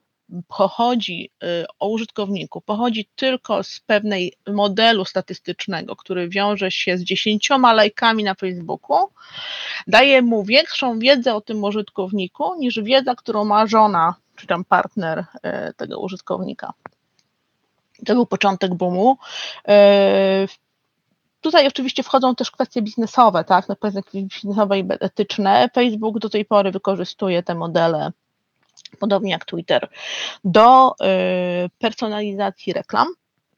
pochodzi 0.49 1.30
y, 1.42 1.64
o 1.78 1.88
użytkowniku, 1.88 2.61
pochodzi 2.61 3.09
tylko 3.16 3.62
z 3.62 3.80
pewnej 3.80 4.33
modelu 4.47 5.04
statystycznego, 5.04 5.97
który 5.97 6.28
wiąże 6.28 6.71
się 6.71 6.99
z 6.99 7.02
dziesięcioma 7.02 7.73
lajkami 7.73 8.25
na 8.25 8.35
Facebooku, 8.35 9.09
daje 9.87 10.23
mu 10.23 10.45
większą 10.45 10.99
wiedzę 10.99 11.35
o 11.35 11.40
tym 11.40 11.64
użytkowniku 11.64 12.54
niż 12.59 12.80
wiedza, 12.80 13.14
którą 13.14 13.45
ma 13.45 13.66
żona 13.66 14.14
czy 14.37 14.47
tam 14.47 14.64
partner 14.64 15.18
y, 15.18 15.75
tego 15.75 16.00
użytkownika. 16.00 16.73
To 18.07 18.14
był 18.14 18.26
początek 18.26 18.75
boomu. 18.75 19.18
Y, 19.68 20.49
tutaj 21.40 21.66
oczywiście 21.66 22.02
wchodzą 22.02 22.35
też 22.35 22.50
kwestie 22.50 22.83
biznesowe, 22.83 23.45
tak, 23.45 23.68
no 23.68 23.76
biznesowe 24.14 24.78
i 24.78 24.85
etyczne. 25.00 25.68
Facebook 25.75 26.18
do 26.18 26.30
tej 26.30 26.45
pory 26.45 26.71
wykorzystuje 26.71 27.42
te 27.42 27.54
modele 27.54 28.12
podobnie 28.97 29.30
jak 29.30 29.45
Twitter, 29.45 29.88
do 30.45 30.90
y, 30.90 30.95
personalizacji 31.78 32.73
reklam, 32.73 33.09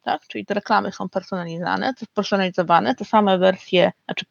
tak? 0.02 0.26
czyli 0.26 0.46
te 0.46 0.54
reklamy 0.54 0.92
są 0.92 1.08
personalizowane, 1.08 1.94
personalizowane, 2.14 2.94
te 2.94 3.04
same 3.04 3.38
wersje, 3.38 3.92
znaczy 4.04 4.24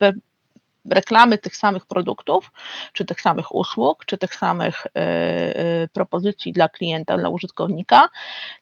reklamy 0.90 1.38
tych 1.38 1.56
samych 1.56 1.86
produktów, 1.86 2.52
czy 2.94 3.06
tych 3.06 3.22
samych 3.22 3.56
usług, 3.56 4.06
czy 4.06 4.18
tych 4.18 4.36
samych 4.36 4.86
y, 4.86 4.90
y, 5.00 5.88
propozycji 5.94 6.54
dla 6.54 6.70
klienta, 6.70 7.18
dla 7.18 7.30
użytkownika 7.30 8.10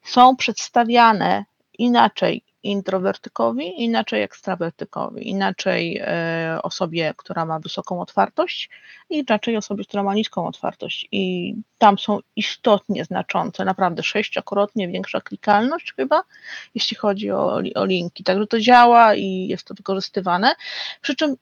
są 0.03 0.36
przedstawiane 0.36 1.46
inaczej 1.77 2.44
introwertykowi, 2.71 3.83
inaczej 3.83 4.24
ekstrawertykowi, 4.24 5.29
inaczej 5.29 6.01
e, 6.01 6.59
osobie, 6.63 7.13
która 7.17 7.45
ma 7.45 7.59
wysoką 7.59 8.01
otwartość 8.01 8.69
inaczej 9.09 9.57
osobie, 9.57 9.83
która 9.83 10.03
ma 10.03 10.13
niską 10.13 10.47
otwartość. 10.47 11.07
I 11.12 11.55
tam 11.77 12.00
są 12.00 12.19
istotnie 12.36 13.05
znaczące, 13.05 13.65
naprawdę 13.65 14.03
sześciokrotnie 14.03 14.88
większa 14.88 15.21
klikalność 15.21 15.93
chyba, 15.93 16.24
jeśli 16.75 16.97
chodzi 16.97 17.31
o, 17.31 17.62
o 17.75 17.86
linki. 17.86 18.24
Także 18.24 18.47
to 18.47 18.59
działa 18.59 19.15
i 19.15 19.47
jest 19.47 19.67
to 19.67 19.74
wykorzystywane. 19.74 20.55
Przy 21.01 21.15
czym 21.15 21.36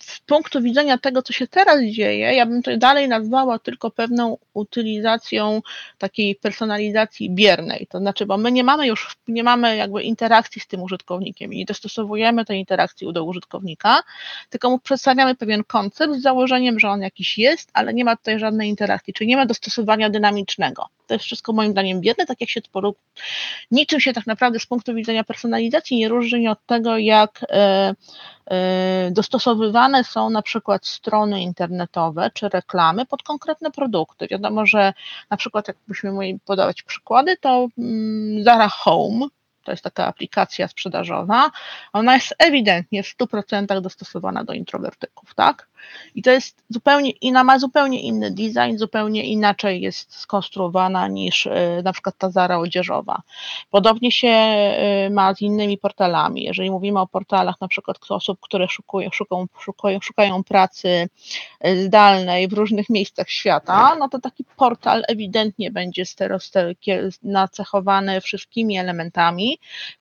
z 0.00 0.20
punktu 0.20 0.62
widzenia 0.62 0.98
tego, 0.98 1.22
co 1.22 1.32
się 1.32 1.46
teraz 1.46 1.80
dzieje, 1.82 2.34
ja 2.34 2.46
bym 2.46 2.62
to 2.62 2.76
dalej 2.76 3.08
nazwała 3.08 3.58
tylko 3.58 3.90
pewną 3.90 4.38
utylizacją 4.54 5.62
takiej 5.98 6.34
personalizacji 6.34 7.30
biernej. 7.30 7.86
To 7.90 7.98
znaczy, 7.98 8.26
bo 8.26 8.38
my 8.38 8.52
nie 8.52 8.64
mamy 8.64 8.86
już, 8.86 9.16
nie 9.28 9.44
mamy 9.44 9.76
jakby 9.76 10.02
interakcji 10.02 10.60
z 10.60 10.66
tym 10.66 10.82
użytkownikiem 10.82 11.52
i 11.52 11.56
nie 11.56 11.64
dostosowujemy 11.64 12.44
tej 12.44 12.58
interakcji 12.58 13.12
do 13.12 13.24
użytkownika, 13.24 14.02
tylko 14.50 14.70
mu 14.70 14.78
przedstawiamy 14.78 15.34
pewien 15.34 15.64
koncept 15.64 16.14
z 16.14 16.22
założeniem, 16.22 16.80
że 16.80 16.88
on 16.88 17.00
jakiś 17.00 17.38
jest, 17.38 17.70
ale 17.72 17.94
nie 17.94 18.04
ma 18.04 18.16
tutaj 18.16 18.38
żadnej 18.38 18.68
interakcji, 18.68 19.14
czyli 19.14 19.30
nie 19.30 19.36
ma 19.36 19.46
dostosowania 19.46 20.10
dynamicznego. 20.10 20.88
To 21.06 21.14
jest 21.14 21.24
wszystko 21.24 21.52
moim 21.52 21.72
zdaniem 21.72 22.00
biedne, 22.00 22.26
tak 22.26 22.40
jak 22.40 22.50
się 22.50 22.62
to 22.62 22.92
niczym 23.70 24.00
się 24.00 24.12
tak 24.12 24.26
naprawdę 24.26 24.58
z 24.58 24.66
punktu 24.66 24.94
widzenia 24.94 25.24
personalizacji 25.24 25.96
nie 25.96 26.08
różni 26.08 26.48
od 26.48 26.66
tego, 26.66 26.98
jak 26.98 27.40
e, 27.48 27.94
e, 28.50 29.10
dostosowywane 29.10 30.04
są 30.04 30.30
na 30.30 30.42
przykład 30.42 30.86
strony 30.86 31.42
internetowe 31.42 32.30
czy 32.34 32.48
reklamy 32.48 33.06
pod 33.06 33.22
konkretne 33.22 33.70
produkty. 33.70 34.28
Wiadomo, 34.30 34.66
że 34.66 34.92
na 35.30 35.36
przykład 35.36 35.68
jakbyśmy 35.68 36.12
mieli 36.12 36.38
podawać 36.44 36.82
przykłady, 36.82 37.36
to 37.36 37.68
mm, 37.78 38.44
Zara 38.44 38.68
Home 38.68 39.26
to 39.62 39.70
jest 39.70 39.84
taka 39.84 40.06
aplikacja 40.06 40.68
sprzedażowa, 40.68 41.50
ona 41.92 42.14
jest 42.14 42.34
ewidentnie 42.38 43.02
w 43.02 43.06
100% 43.06 43.80
dostosowana 43.80 44.44
do 44.44 44.52
introwertyków, 44.52 45.34
tak? 45.34 45.68
I 46.14 46.22
to 46.22 46.30
jest 46.30 46.62
zupełnie, 46.68 47.10
inna, 47.10 47.44
ma 47.44 47.58
zupełnie 47.58 48.00
inny 48.00 48.30
design, 48.30 48.76
zupełnie 48.76 49.24
inaczej 49.24 49.80
jest 49.80 50.14
skonstruowana 50.14 51.08
niż 51.08 51.46
e, 51.46 51.80
na 51.84 51.92
przykład 51.92 52.18
ta 52.18 52.30
Zara 52.30 52.58
odzieżowa. 52.58 53.22
Podobnie 53.70 54.12
się 54.12 54.28
e, 54.28 55.10
ma 55.10 55.34
z 55.34 55.40
innymi 55.40 55.78
portalami. 55.78 56.44
Jeżeli 56.44 56.70
mówimy 56.70 57.00
o 57.00 57.06
portalach 57.06 57.60
na 57.60 57.68
przykład 57.68 57.98
osób, 58.08 58.40
które 58.40 58.68
szukują, 58.68 59.10
szukają, 59.60 60.00
szukają, 60.00 60.44
pracy 60.44 61.08
e, 61.60 61.76
zdalnej 61.76 62.48
w 62.48 62.52
różnych 62.52 62.90
miejscach 62.90 63.30
świata, 63.30 63.96
no 63.98 64.08
to 64.08 64.18
taki 64.18 64.44
portal 64.56 65.04
ewidentnie 65.08 65.70
będzie 65.70 66.04
nacechowany 67.22 68.20
wszystkimi 68.20 68.78
elementami, 68.78 69.51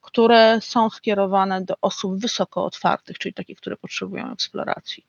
które 0.01 0.60
są 0.62 0.89
skierowane 0.89 1.62
do 1.62 1.75
osób 1.81 2.20
wysoko 2.20 2.65
otwartych, 2.65 3.17
czyli 3.17 3.34
takich, 3.34 3.58
które 3.58 3.77
potrzebują 3.77 4.34
eksploracji. 4.34 5.05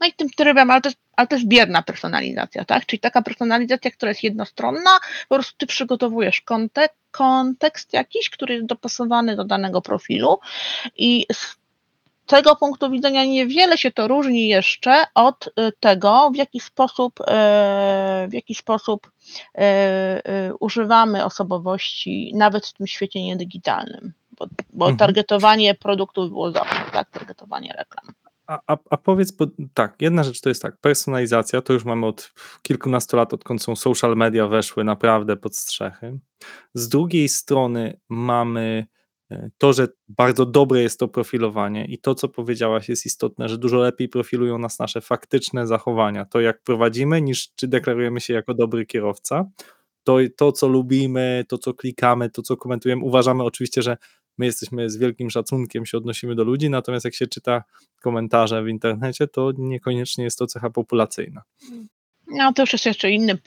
No 0.00 0.06
i 0.06 0.12
tym 0.12 0.30
trybem, 0.30 0.70
ale 0.70 0.80
to, 0.80 0.88
jest, 0.88 0.98
ale 1.16 1.28
to 1.28 1.34
jest 1.36 1.48
bierna 1.48 1.82
personalizacja, 1.82 2.64
tak? 2.64 2.86
Czyli 2.86 3.00
taka 3.00 3.22
personalizacja, 3.22 3.90
która 3.90 4.10
jest 4.10 4.22
jednostronna, 4.22 4.98
po 5.28 5.34
prostu 5.34 5.54
ty 5.58 5.66
przygotowujesz 5.66 6.40
kontek 6.40 6.92
kontekst 7.10 7.92
jakiś, 7.92 8.30
który 8.30 8.54
jest 8.54 8.66
dopasowany 8.66 9.36
do 9.36 9.44
danego 9.44 9.82
profilu 9.82 10.38
i 10.96 11.26
tego 12.28 12.56
punktu 12.56 12.90
widzenia 12.90 13.24
niewiele 13.24 13.78
się 13.78 13.90
to 13.90 14.08
różni 14.08 14.48
jeszcze 14.48 15.04
od 15.14 15.46
y, 15.46 15.72
tego, 15.80 16.30
w 16.34 16.36
jaki 16.36 16.60
sposób, 16.60 17.20
y, 17.20 17.24
w 18.28 18.32
jaki 18.32 18.54
sposób 18.54 19.10
y, 19.58 19.60
używamy 20.60 21.24
osobowości 21.24 22.32
nawet 22.34 22.66
w 22.66 22.72
tym 22.72 22.86
świecie 22.86 23.22
niedigitalnym, 23.22 24.12
bo, 24.38 24.46
bo 24.72 24.84
mhm. 24.84 24.96
targetowanie 24.96 25.74
produktów 25.74 26.28
było 26.28 26.52
zawsze, 26.52 26.84
tak? 26.92 27.10
Targetowanie 27.10 27.74
reklam. 27.78 28.14
A, 28.46 28.58
a, 28.66 28.76
a 28.90 28.96
powiedz, 28.96 29.32
bo 29.32 29.46
tak, 29.74 29.94
jedna 30.00 30.24
rzecz 30.24 30.40
to 30.40 30.48
jest 30.48 30.62
tak, 30.62 30.76
personalizacja, 30.76 31.62
to 31.62 31.72
już 31.72 31.84
mamy 31.84 32.06
od 32.06 32.32
kilkunastu 32.62 33.16
lat, 33.16 33.34
odkąd 33.34 33.62
są 33.62 33.76
social 33.76 34.16
media 34.16 34.46
weszły 34.46 34.84
naprawdę 34.84 35.36
pod 35.36 35.56
strzechy. 35.56 36.18
Z 36.74 36.88
drugiej 36.88 37.28
strony 37.28 38.00
mamy 38.08 38.86
to, 39.58 39.72
że 39.72 39.88
bardzo 40.08 40.46
dobre 40.46 40.82
jest 40.82 41.00
to 41.00 41.08
profilowanie 41.08 41.84
i 41.84 41.98
to, 41.98 42.14
co 42.14 42.28
powiedziałaś, 42.28 42.88
jest 42.88 43.06
istotne, 43.06 43.48
że 43.48 43.58
dużo 43.58 43.76
lepiej 43.76 44.08
profilują 44.08 44.58
nas 44.58 44.78
nasze 44.78 45.00
faktyczne 45.00 45.66
zachowania, 45.66 46.24
to 46.24 46.40
jak 46.40 46.62
prowadzimy, 46.62 47.22
niż 47.22 47.54
czy 47.54 47.68
deklarujemy 47.68 48.20
się 48.20 48.34
jako 48.34 48.54
dobry 48.54 48.86
kierowca. 48.86 49.50
To, 50.04 50.16
to 50.36 50.52
co 50.52 50.68
lubimy, 50.68 51.44
to, 51.48 51.58
co 51.58 51.74
klikamy, 51.74 52.30
to, 52.30 52.42
co 52.42 52.56
komentujemy, 52.56 53.04
uważamy 53.04 53.44
oczywiście, 53.44 53.82
że 53.82 53.96
my 54.38 54.46
jesteśmy 54.46 54.90
z 54.90 54.96
wielkim 54.96 55.30
szacunkiem 55.30 55.86
się 55.86 55.98
odnosimy 55.98 56.34
do 56.34 56.44
ludzi, 56.44 56.70
natomiast 56.70 57.04
jak 57.04 57.14
się 57.14 57.26
czyta 57.26 57.64
komentarze 58.02 58.62
w 58.62 58.68
internecie, 58.68 59.26
to 59.26 59.52
niekoniecznie 59.58 60.24
jest 60.24 60.38
to 60.38 60.46
cecha 60.46 60.70
populacyjna. 60.70 61.42
No 62.30 62.52
to 62.52 62.62
już 62.62 62.72
jest 62.72 62.86
jeszcze 62.86 63.10
inny 63.10 63.38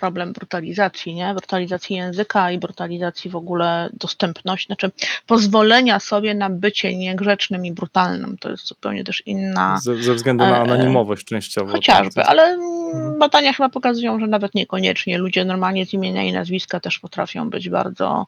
problem 0.00 0.32
brutalizacji, 0.32 1.14
nie? 1.14 1.34
Brutalizacji 1.34 1.96
języka 1.96 2.50
i 2.50 2.58
brutalizacji 2.58 3.30
w 3.30 3.36
ogóle 3.36 3.90
dostępności, 3.92 4.66
znaczy 4.66 4.90
pozwolenia 5.26 6.00
sobie 6.00 6.34
na 6.34 6.50
bycie 6.50 6.96
niegrzecznym 6.96 7.66
i 7.66 7.72
brutalnym. 7.72 8.38
To 8.38 8.50
jest 8.50 8.66
zupełnie 8.66 9.04
też 9.04 9.22
inna. 9.26 9.80
Ze, 9.82 10.02
ze 10.02 10.14
względu 10.14 10.44
na 10.44 10.58
e, 10.58 10.60
anonimowość 10.60 11.24
częściowo. 11.24 11.72
Chociażby, 11.72 12.14
tak? 12.14 12.28
ale 12.28 12.42
mhm. 12.42 13.18
badania 13.18 13.52
chyba 13.52 13.68
pokazują, 13.68 14.20
że 14.20 14.26
nawet 14.26 14.54
niekoniecznie. 14.54 15.18
Ludzie 15.18 15.44
normalnie 15.44 15.86
z 15.86 15.92
imienia 15.92 16.22
i 16.22 16.32
nazwiska 16.32 16.80
też 16.80 16.98
potrafią 16.98 17.50
być 17.50 17.68
bardzo 17.68 18.26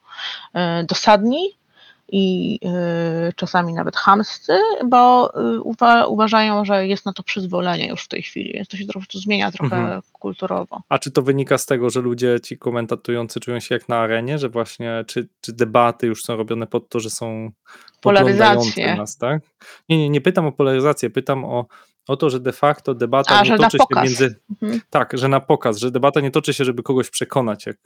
e, 0.55 0.85
dosadni 0.85 1.62
i 2.13 2.59
y, 3.29 3.33
czasami 3.37 3.75
nawet 3.75 3.97
chamscy, 3.97 4.53
bo 4.85 5.33
y, 5.55 5.61
uwa 5.61 6.07
uważają, 6.07 6.65
że 6.65 6.87
jest 6.87 7.07
na 7.07 7.13
to 7.13 7.23
przyzwolenie 7.23 7.89
już 7.89 8.05
w 8.05 8.09
tej 8.09 8.23
chwili, 8.23 8.67
to 8.67 8.77
się 8.77 8.87
trochę 8.87 9.07
to 9.07 9.19
zmienia 9.19 9.53
trochę 9.53 9.77
mhm. 9.77 10.03
kulturowo. 10.13 10.83
A 10.89 10.99
czy 10.99 11.11
to 11.11 11.23
wynika 11.23 11.59
z 11.59 11.67
tego, 11.67 11.91
że 11.91 12.01
ludzie 12.01 12.41
ci 12.41 12.59
komentatujący 12.59 13.41
czują 13.41 13.61
się 13.61 13.75
jak 13.75 13.89
na 13.89 13.99
arenie, 13.99 14.39
że 14.39 14.49
właśnie, 14.49 15.05
czy, 15.07 15.29
czy 15.41 15.53
debaty 15.53 16.07
już 16.07 16.25
są 16.25 16.37
robione 16.37 16.67
pod 16.67 16.89
to, 16.89 17.01
że 17.01 17.11
są 17.11 17.51
polaryzacje 18.01 18.97
nas, 18.97 19.17
tak? 19.17 19.43
Nie, 19.89 19.99
nie, 19.99 20.11
nie 20.11 20.21
pytam 20.21 20.47
o 20.47 20.53
polaryzację, 20.53 21.11
pytam 21.11 21.45
o, 21.45 21.67
o 22.13 22.17
to, 22.17 22.31
że 22.31 22.41
de 22.41 22.53
facto 22.53 22.95
debata 22.95 23.39
A, 23.39 23.43
nie 23.43 23.57
toczy 23.59 23.79
się 23.79 24.03
między. 24.03 24.41
Mhm. 24.63 24.81
Tak, 24.91 25.19
że 25.19 25.29
na 25.29 25.41
pokaz, 25.41 25.79
że 25.79 25.91
debata 25.91 26.21
nie 26.21 26.31
toczy 26.31 26.55
się, 26.55 26.65
żeby 26.65 26.83
kogoś 26.83 27.11
przekonać, 27.11 27.67
jak, 27.67 27.77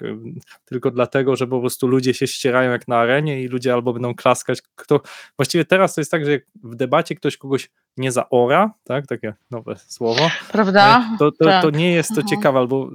tylko 0.64 0.90
dlatego, 0.90 1.36
że 1.36 1.46
po 1.46 1.60
prostu 1.60 1.86
ludzie 1.86 2.14
się 2.14 2.26
ścierają 2.26 2.70
jak 2.70 2.88
na 2.88 2.96
arenie 2.96 3.42
i 3.42 3.48
ludzie 3.48 3.72
albo 3.72 3.92
będą 3.92 4.14
klaskać. 4.14 4.58
Kto, 4.76 5.00
właściwie 5.38 5.64
teraz 5.64 5.94
to 5.94 6.00
jest 6.00 6.10
tak, 6.10 6.24
że 6.24 6.30
jak 6.30 6.42
w 6.64 6.74
debacie 6.74 7.14
ktoś 7.14 7.36
kogoś 7.36 7.70
nie 7.96 8.12
zaora, 8.12 8.70
tak, 8.84 9.06
takie 9.06 9.34
nowe 9.50 9.76
słowo, 9.76 10.30
Prawda? 10.52 11.04
to, 11.18 11.32
to, 11.32 11.44
Tak. 11.44 11.62
to 11.62 11.70
nie 11.70 11.92
jest 11.92 12.08
to 12.14 12.20
Aha. 12.20 12.28
ciekawe, 12.30 12.58
albo 12.58 12.90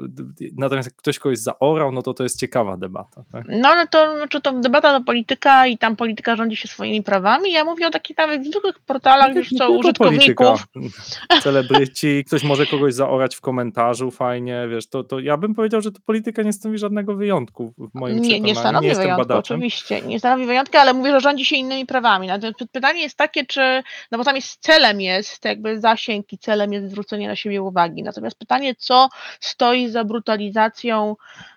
natomiast 0.58 0.88
jak 0.88 0.96
ktoś 0.96 1.20
kogoś 1.20 1.38
zaorał, 1.38 1.92
no 1.92 2.02
to 2.02 2.14
to 2.14 2.24
jest 2.24 2.40
ciekawa 2.40 2.78
debata. 2.78 3.24
Tak? 3.32 3.46
No 3.50 3.70
ale 3.70 3.88
to, 3.88 4.18
znaczy 4.18 4.42
to 4.42 4.52
debata 4.54 5.00
to 5.00 5.06
polityka 5.06 5.68
i 5.68 5.78
tam 5.78 5.96
polityka 5.96 6.36
rządzi 6.36 6.56
się 6.56 6.68
swoimi 6.68 7.04
prawami. 7.04 7.52
Ja 7.52 7.66
mówię 7.66 7.88
o 7.88 7.90
takich 7.90 8.18
nawet 8.18 8.46
zwykłych 8.46 8.80
portalach, 8.80 9.36
już 9.36 9.50
co 9.50 9.72
użytkowników. 9.72 10.68
polityka. 10.74 10.98
Celebryci, 11.44 12.24
ktoś 12.28 12.44
może 12.44 12.66
kogoś 12.66 12.94
zaorać 12.94 13.36
w 13.36 13.42
komentarzu, 13.42 14.12
fajnie, 14.12 14.68
wiesz, 14.70 14.90
to, 14.90 15.04
to 15.04 15.20
ja 15.20 15.38
bym 15.38 15.56
powiedział, 15.56 15.82
że 15.82 15.92
to 15.92 16.00
polityka 16.06 16.42
nie 16.42 16.54
stanowi 16.54 16.78
żadnego 16.78 17.16
wyjątku 17.16 17.74
w 17.78 18.00
moim 18.00 18.16
Nie, 18.16 18.22
przekonaniu. 18.22 18.46
nie 18.46 18.56
stanowi 18.56 18.88
jestem 18.88 19.04
wyjątku, 19.06 19.28
badaczem. 19.28 19.56
oczywiście. 19.56 20.02
Nie 20.02 20.20
stanowi 20.20 20.46
wyjątku, 20.46 20.78
ale 20.78 20.94
mówię, 20.94 21.12
że 21.12 21.20
rządzi 21.20 21.46
się 21.46 21.56
innymi 21.56 21.86
prawami. 21.86 22.28
Natomiast 22.28 22.60
pytanie 22.72 23.02
jest 23.02 23.18
takie, 23.18 23.46
czy, 23.46 23.84
no 24.12 24.18
bo 24.18 24.24
tam 24.24 24.36
jest 24.36 24.62
celem 24.62 25.02
jest 25.02 25.46
jakby 25.46 25.80
zasięg 25.80 26.34
i 26.34 26.38
celem 26.38 26.74
jest 26.74 26.90
zwrócenie 26.92 27.28
na 27.28 27.36
siebie 27.36 27.62
uwagi. 27.62 28.04
Natomiast 28.04 28.38
pytanie, 28.40 28.76
co 28.76 29.10
stoi 29.40 29.88
za 29.90 30.04
brutalizacją 30.04 31.16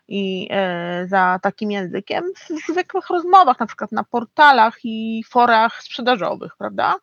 i 0.09 0.49
e, 0.51 1.07
za 1.09 1.39
takim 1.43 1.71
językiem 1.71 2.25
w 2.37 2.73
zwykłych 2.73 3.11
rozmowach, 3.11 3.61
na 3.61 3.67
przykład 3.67 3.93
na 3.93 4.05
portalach 4.05 4.77
i 4.85 5.23
forach 5.29 5.83
sprzedażowych, 5.83 6.53
prawda? 6.59 6.95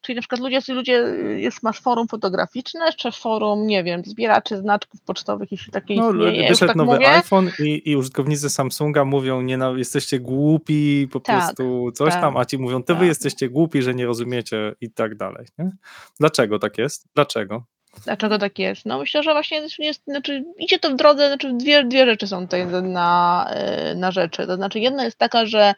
Czyli 0.00 0.16
na 0.16 0.22
przykład 0.22 0.40
ludzie, 0.40 0.60
ludzie 0.68 0.92
jest, 1.36 1.62
masz 1.62 1.80
forum 1.80 2.08
fotograficzne, 2.08 2.92
czy 2.92 3.12
forum, 3.12 3.66
nie 3.66 3.84
wiem, 3.84 4.02
zbieraczy 4.04 4.56
znaczków 4.58 5.00
pocztowych, 5.02 5.52
jeśli 5.52 5.72
takie 5.72 5.94
No, 5.96 6.10
istnieje, 6.10 6.48
wyszedł 6.48 6.66
tak 6.68 6.76
nowy 6.76 6.92
mówię. 6.94 7.10
iPhone 7.10 7.50
i, 7.58 7.90
i 7.90 7.96
użytkownicy 7.96 8.50
Samsunga 8.50 9.04
mówią, 9.04 9.40
nie, 9.42 9.56
no, 9.56 9.76
jesteście 9.76 10.20
głupi, 10.20 11.08
po 11.12 11.20
Tak, 11.20 11.36
prostu 11.38 11.92
coś 11.92 12.12
tak, 12.12 12.20
tam, 12.20 12.36
a 12.36 12.44
ci 12.44 12.58
mówią, 12.58 12.82
to 12.82 12.94
wy 12.94 13.00
tak. 13.00 13.08
jesteście 13.08 13.48
głupi, 13.48 13.82
że 13.82 13.94
nie 13.94 14.06
rozumiecie 14.06 14.72
i 14.80 14.90
tak 14.90 15.14
dalej. 15.16 15.46
Nie? 15.58 15.70
Dlaczego 16.20 16.58
tak 16.58 16.78
jest? 16.78 17.04
Dlaczego? 17.14 17.64
Dlaczego 18.04 18.38
tak 18.38 18.58
jest? 18.58 18.86
No 18.86 18.98
myślę, 18.98 19.22
że 19.22 19.32
właśnie 19.32 19.62
jest, 19.78 20.04
znaczy, 20.04 20.44
idzie 20.58 20.78
to 20.78 20.90
w 20.90 20.96
drodze, 20.96 21.26
znaczy 21.28 21.52
dwie, 21.52 21.84
dwie 21.84 22.06
rzeczy 22.06 22.26
są 22.26 22.42
tutaj 22.42 22.66
na, 22.82 23.46
e, 23.50 23.94
na 23.94 24.10
rzeczy. 24.10 24.46
To 24.46 24.56
znaczy 24.56 24.80
jedna 24.80 25.04
jest 25.04 25.18
taka, 25.18 25.46
że 25.46 25.74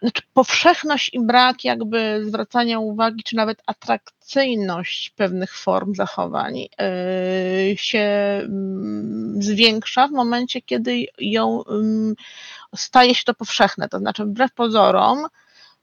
znaczy 0.00 0.22
powszechność 0.34 1.10
i 1.14 1.20
brak 1.20 1.64
jakby 1.64 2.22
zwracania 2.24 2.78
uwagi, 2.78 3.22
czy 3.22 3.36
nawet 3.36 3.62
atrakcyjność 3.66 5.10
pewnych 5.10 5.56
form 5.56 5.94
zachowań 5.94 6.58
e, 6.58 7.76
się 7.76 7.98
mm, 8.44 9.42
zwiększa 9.42 10.08
w 10.08 10.12
momencie, 10.12 10.62
kiedy 10.62 11.06
ją 11.18 11.64
mm, 11.64 12.14
staje 12.76 13.14
się 13.14 13.24
to 13.24 13.34
powszechne. 13.34 13.88
To 13.88 13.98
znaczy 13.98 14.24
wbrew 14.24 14.52
pozorom, 14.52 15.26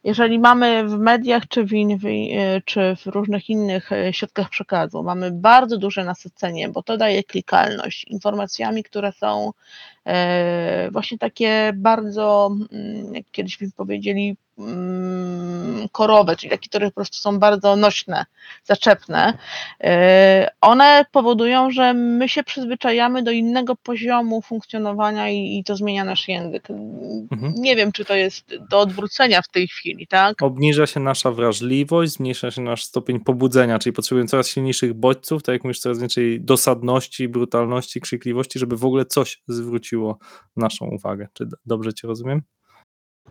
jeżeli 0.03 0.39
mamy 0.39 0.87
w 0.87 0.97
mediach 0.97 1.47
czy 1.47 1.63
w, 1.63 1.73
in, 1.73 1.91
e, 1.91 2.61
czy 2.61 2.95
w 2.95 3.05
różnych 3.05 3.49
innych 3.49 3.91
e, 3.91 4.13
środkach 4.13 4.49
przekazu, 4.49 5.03
mamy 5.03 5.31
bardzo 5.31 5.77
duże 5.77 6.03
nasycenie, 6.03 6.69
bo 6.69 6.83
to 6.83 6.97
daje 6.97 7.23
klikalność 7.23 8.03
informacjami, 8.03 8.83
które 8.83 9.11
są 9.11 9.51
właśnie 10.91 11.17
takie 11.17 11.71
bardzo, 11.75 12.55
mm, 12.71 13.15
jak 13.15 13.25
kiedyś 13.31 13.57
by 13.57 13.71
powiedzieli, 13.77 14.37
mm, 14.59 15.87
korowe, 15.91 16.35
czyli 16.35 16.51
takie, 16.51 16.69
które 16.69 16.87
po 16.87 16.95
prostu 16.95 17.17
są 17.17 17.39
bardzo 17.39 17.75
nośne, 17.75 18.25
zaczepne, 18.63 19.37
e, 19.83 20.49
one 20.61 21.05
powodują, 21.11 21.71
że 21.71 21.93
my 21.93 22.29
się 22.29 22.43
przyzwyczajamy 22.43 23.23
do 23.23 23.31
innego 23.31 23.75
poziomu 23.75 24.41
funkcjonowania 24.41 25.29
i, 25.29 25.57
i 25.57 25.63
to 25.63 25.75
zmienia 25.75 26.03
nasz 26.03 26.27
język. 26.27 26.67
Mhm. 27.31 27.53
Nie 27.57 27.75
wiem, 27.75 27.91
czy 27.91 28.05
to 28.05 28.15
jest 28.15 28.55
do 28.69 28.79
odwrócenia 28.79 29.41
w 29.41 29.47
tej 29.47 29.67
chwili, 29.67 30.07
tak? 30.07 30.41
Obniża 30.41 30.87
się 30.87 30.99
nasza 30.99 31.31
wrażliwość, 31.31 32.11
zmniejsza 32.11 32.51
się 32.51 32.61
nasz 32.61 32.83
stopień 32.83 33.19
pobudzenia, 33.19 33.79
czyli 33.79 33.93
potrzebujemy 33.93 34.29
coraz 34.29 34.47
silniejszych 34.47 34.93
bodźców, 34.93 35.43
tak 35.43 35.53
jak 35.53 35.63
mówisz, 35.63 35.79
coraz 35.79 35.99
więcej 35.99 36.41
dosadności, 36.41 37.27
brutalności, 37.27 38.01
krzykliwości, 38.01 38.59
żeby 38.59 38.77
w 38.77 38.85
ogóle 38.85 39.05
coś 39.05 39.41
zwróciło 39.47 39.98
naszą 40.55 40.85
uwagę. 40.85 41.27
Czy 41.33 41.49
dobrze 41.65 41.93
cię 41.93 42.07
rozumiem? 42.07 42.41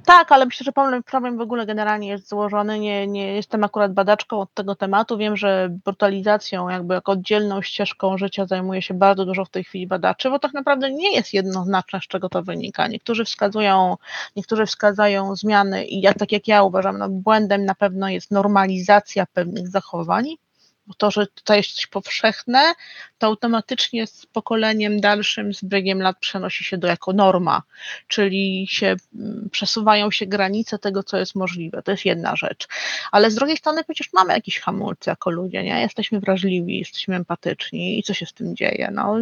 Tak, 0.05 0.33
ale 0.33 0.47
myślę, 0.47 0.65
że 0.65 0.73
problem, 0.73 1.03
problem 1.03 1.39
w 1.39 1.41
ogóle 1.41 1.67
generalnie 1.67 2.09
jest 2.09 2.29
złożony. 2.29 2.79
Nie, 2.79 3.07
nie 3.07 3.35
jestem 3.35 3.65
akurat 3.65 3.93
badaczką 3.93 4.41
od 4.41 4.55
tego 4.55 4.75
tematu. 4.75 5.19
Wiem, 5.19 5.37
że 5.37 5.69
brutalizacją, 5.85 6.69
jakby 6.69 6.95
jako 6.95 7.13
oddzielną 7.13 7.63
ścieżką 7.63 8.19
życia 8.19 8.47
zajmuje 8.47 8.83
się 8.83 8.95
bardzo 8.95 9.25
dużo 9.25 9.45
w 9.45 9.51
tej 9.51 9.65
chwili 9.65 9.87
badaczy, 9.87 10.31
bo 10.31 10.39
tak 10.39 10.55
naprawdę 10.55 10.91
nie 10.91 11.15
jest 11.15 11.35
jednoznaczne, 11.35 12.01
z 12.01 12.07
czego 12.07 12.29
to 12.29 12.43
wynika. 12.43 12.87
Niektórzy 12.87 13.25
wskazują, 13.25 13.97
niektórzy 14.37 14.67
wskazają 14.67 15.37
zmiany 15.37 15.85
i 15.85 16.01
ja, 16.01 16.15
tak 16.15 16.33
jak 16.33 16.49
ja 16.49 16.63
uważam, 16.63 16.99
no, 16.99 17.09
błędem 17.09 17.65
na 17.65 17.75
pewno 17.75 18.09
jest 18.09 18.31
normalizacja 18.31 19.27
pewnych 19.27 19.69
zachowań. 19.69 20.25
Bo 20.89 20.95
to, 20.95 21.11
że 21.11 21.27
tutaj 21.27 21.57
jest 21.57 21.73
coś 21.73 21.87
powszechne, 21.87 22.75
to 23.19 23.27
automatycznie 23.27 24.07
z 24.07 24.27
pokoleniem 24.27 25.01
dalszym, 25.01 25.55
z 25.55 25.65
biegiem 25.65 26.03
lat 26.03 26.19
przenosi 26.21 26.65
się 26.65 26.79
do 26.79 26.89
jako 26.89 27.13
norma 27.13 27.63
czyli 28.09 28.67
się 28.71 28.97
mm, 29.15 29.49
przesuwają 29.53 30.11
się 30.11 30.27
granice 30.27 30.79
tego, 30.79 31.03
co 31.03 31.17
jest 31.17 31.35
możliwe. 31.35 31.83
To 31.83 31.91
jest 31.91 32.05
jedna 32.05 32.37
rzecz. 32.37 32.69
Ale 33.13 33.31
z 33.31 33.35
drugiej 33.35 33.57
strony 33.57 33.85
przecież 33.85 34.13
mamy 34.13 34.33
jakieś 34.33 34.61
hamulce 34.61 35.11
jako 35.11 35.31
ludzie, 35.31 35.63
nie? 35.63 35.81
Jesteśmy 35.81 36.21
wrażliwi, 36.21 36.79
jesteśmy 36.79 37.17
empatyczni 37.17 37.99
i 37.99 38.03
co 38.03 38.15
się 38.15 38.27
z 38.27 38.33
tym 38.33 38.57
dzieje? 38.57 38.91
No, 38.93 39.17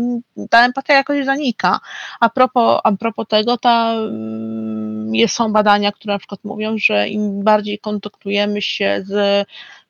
ta 0.50 0.64
empatia 0.66 0.94
jakoś 0.94 1.24
zanika. 1.24 1.81
A 2.20 2.29
propos, 2.29 2.81
a 2.85 2.92
propos 2.92 3.26
tego, 3.29 3.57
ta, 3.57 3.92
mm, 3.92 5.29
są 5.29 5.52
badania, 5.52 5.92
które 5.92 6.14
na 6.14 6.18
przykład 6.18 6.44
mówią, 6.44 6.79
że 6.79 7.09
im 7.09 7.44
bardziej 7.44 7.79
kontaktujemy 7.79 8.62
się 8.62 9.02
z 9.07 9.46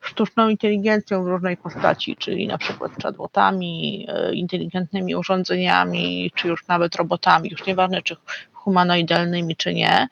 sztuczną 0.08 0.48
inteligencją 0.48 1.24
w 1.24 1.26
różnej 1.26 1.56
postaci, 1.56 2.16
czyli 2.16 2.46
na 2.46 2.58
przykład 2.58 2.92
chatbotami, 3.02 4.06
e, 4.08 4.34
inteligentnymi 4.34 5.16
urządzeniami, 5.16 6.32
czy 6.34 6.48
już 6.48 6.66
nawet 6.66 6.96
robotami, 6.96 7.50
już 7.50 7.66
nieważne 7.66 8.02
czy 8.02 8.16
humanoidalnymi, 8.66 9.56
czy 9.56 9.74
nie, 9.74 10.08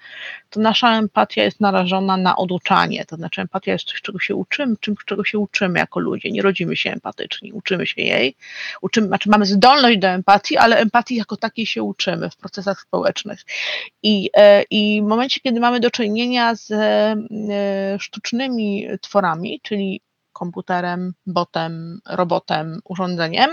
to 0.50 0.60
nasza 0.60 0.98
empatia 0.98 1.42
jest 1.42 1.60
narażona 1.60 2.16
na 2.16 2.36
oduczanie. 2.36 3.04
To 3.04 3.16
znaczy, 3.16 3.40
empatia 3.40 3.72
jest 3.72 3.84
coś, 3.84 4.00
czego 4.02 4.18
się 4.18 4.34
uczymy, 4.34 4.76
czym, 4.80 4.94
czego 5.06 5.24
się 5.24 5.38
uczymy 5.38 5.78
jako 5.78 6.00
ludzie. 6.00 6.30
Nie 6.30 6.42
rodzimy 6.42 6.76
się 6.76 6.90
empatyczni, 6.90 7.52
uczymy 7.52 7.86
się 7.86 8.02
jej. 8.02 8.36
Uczymy, 8.82 9.06
znaczy 9.06 9.30
mamy 9.30 9.46
zdolność 9.46 9.98
do 9.98 10.08
empatii, 10.08 10.56
ale 10.56 10.76
empatii 10.76 11.16
jako 11.16 11.36
takiej 11.36 11.66
się 11.66 11.82
uczymy 11.82 12.30
w 12.30 12.36
procesach 12.36 12.80
społecznych. 12.80 13.40
I, 14.02 14.30
e, 14.36 14.62
I 14.70 15.02
w 15.02 15.06
momencie, 15.06 15.40
kiedy 15.40 15.60
mamy 15.60 15.80
do 15.80 15.90
czynienia 15.90 16.54
z 16.54 16.70
e, 16.70 17.16
sztucznymi 17.98 18.86
tworami, 19.00 19.60
czyli 19.62 20.00
komputerem, 20.34 21.14
botem, 21.26 22.00
robotem, 22.06 22.80
urządzeniem, 22.84 23.50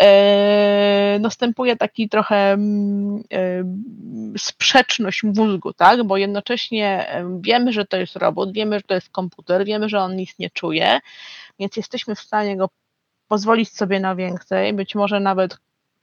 e, 0.00 1.18
następuje 1.20 1.76
taki 1.76 2.08
trochę 2.08 2.52
mm, 2.52 3.22
e, 3.32 3.64
sprzeczność 4.38 5.22
mózgu, 5.22 5.72
tak? 5.72 6.04
Bo 6.04 6.16
jednocześnie 6.16 7.08
e, 7.08 7.40
wiemy, 7.40 7.72
że 7.72 7.84
to 7.84 7.96
jest 7.96 8.16
robot, 8.16 8.52
wiemy, 8.52 8.78
że 8.78 8.82
to 8.82 8.94
jest 8.94 9.10
komputer, 9.10 9.64
wiemy, 9.64 9.88
że 9.88 10.00
on 10.00 10.16
nic 10.16 10.38
nie 10.38 10.50
czuje, 10.50 11.00
więc 11.58 11.76
jesteśmy 11.76 12.14
w 12.14 12.20
stanie 12.20 12.56
go 12.56 12.68
pozwolić 13.28 13.72
sobie 13.72 14.00
na 14.00 14.14
więcej, 14.16 14.72
być 14.72 14.94
może 14.94 15.20
nawet 15.20 15.58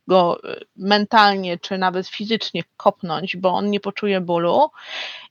go 0.08 0.39
e, 0.43 0.60
mentalnie 0.76 1.58
czy 1.60 1.78
nawet 1.78 2.08
fizycznie 2.08 2.63
kopnąć, 2.78 3.38
bo 3.38 3.50
on 3.50 3.70
nie 3.70 3.80
poczuje 3.80 4.22
bólu. 4.22 4.70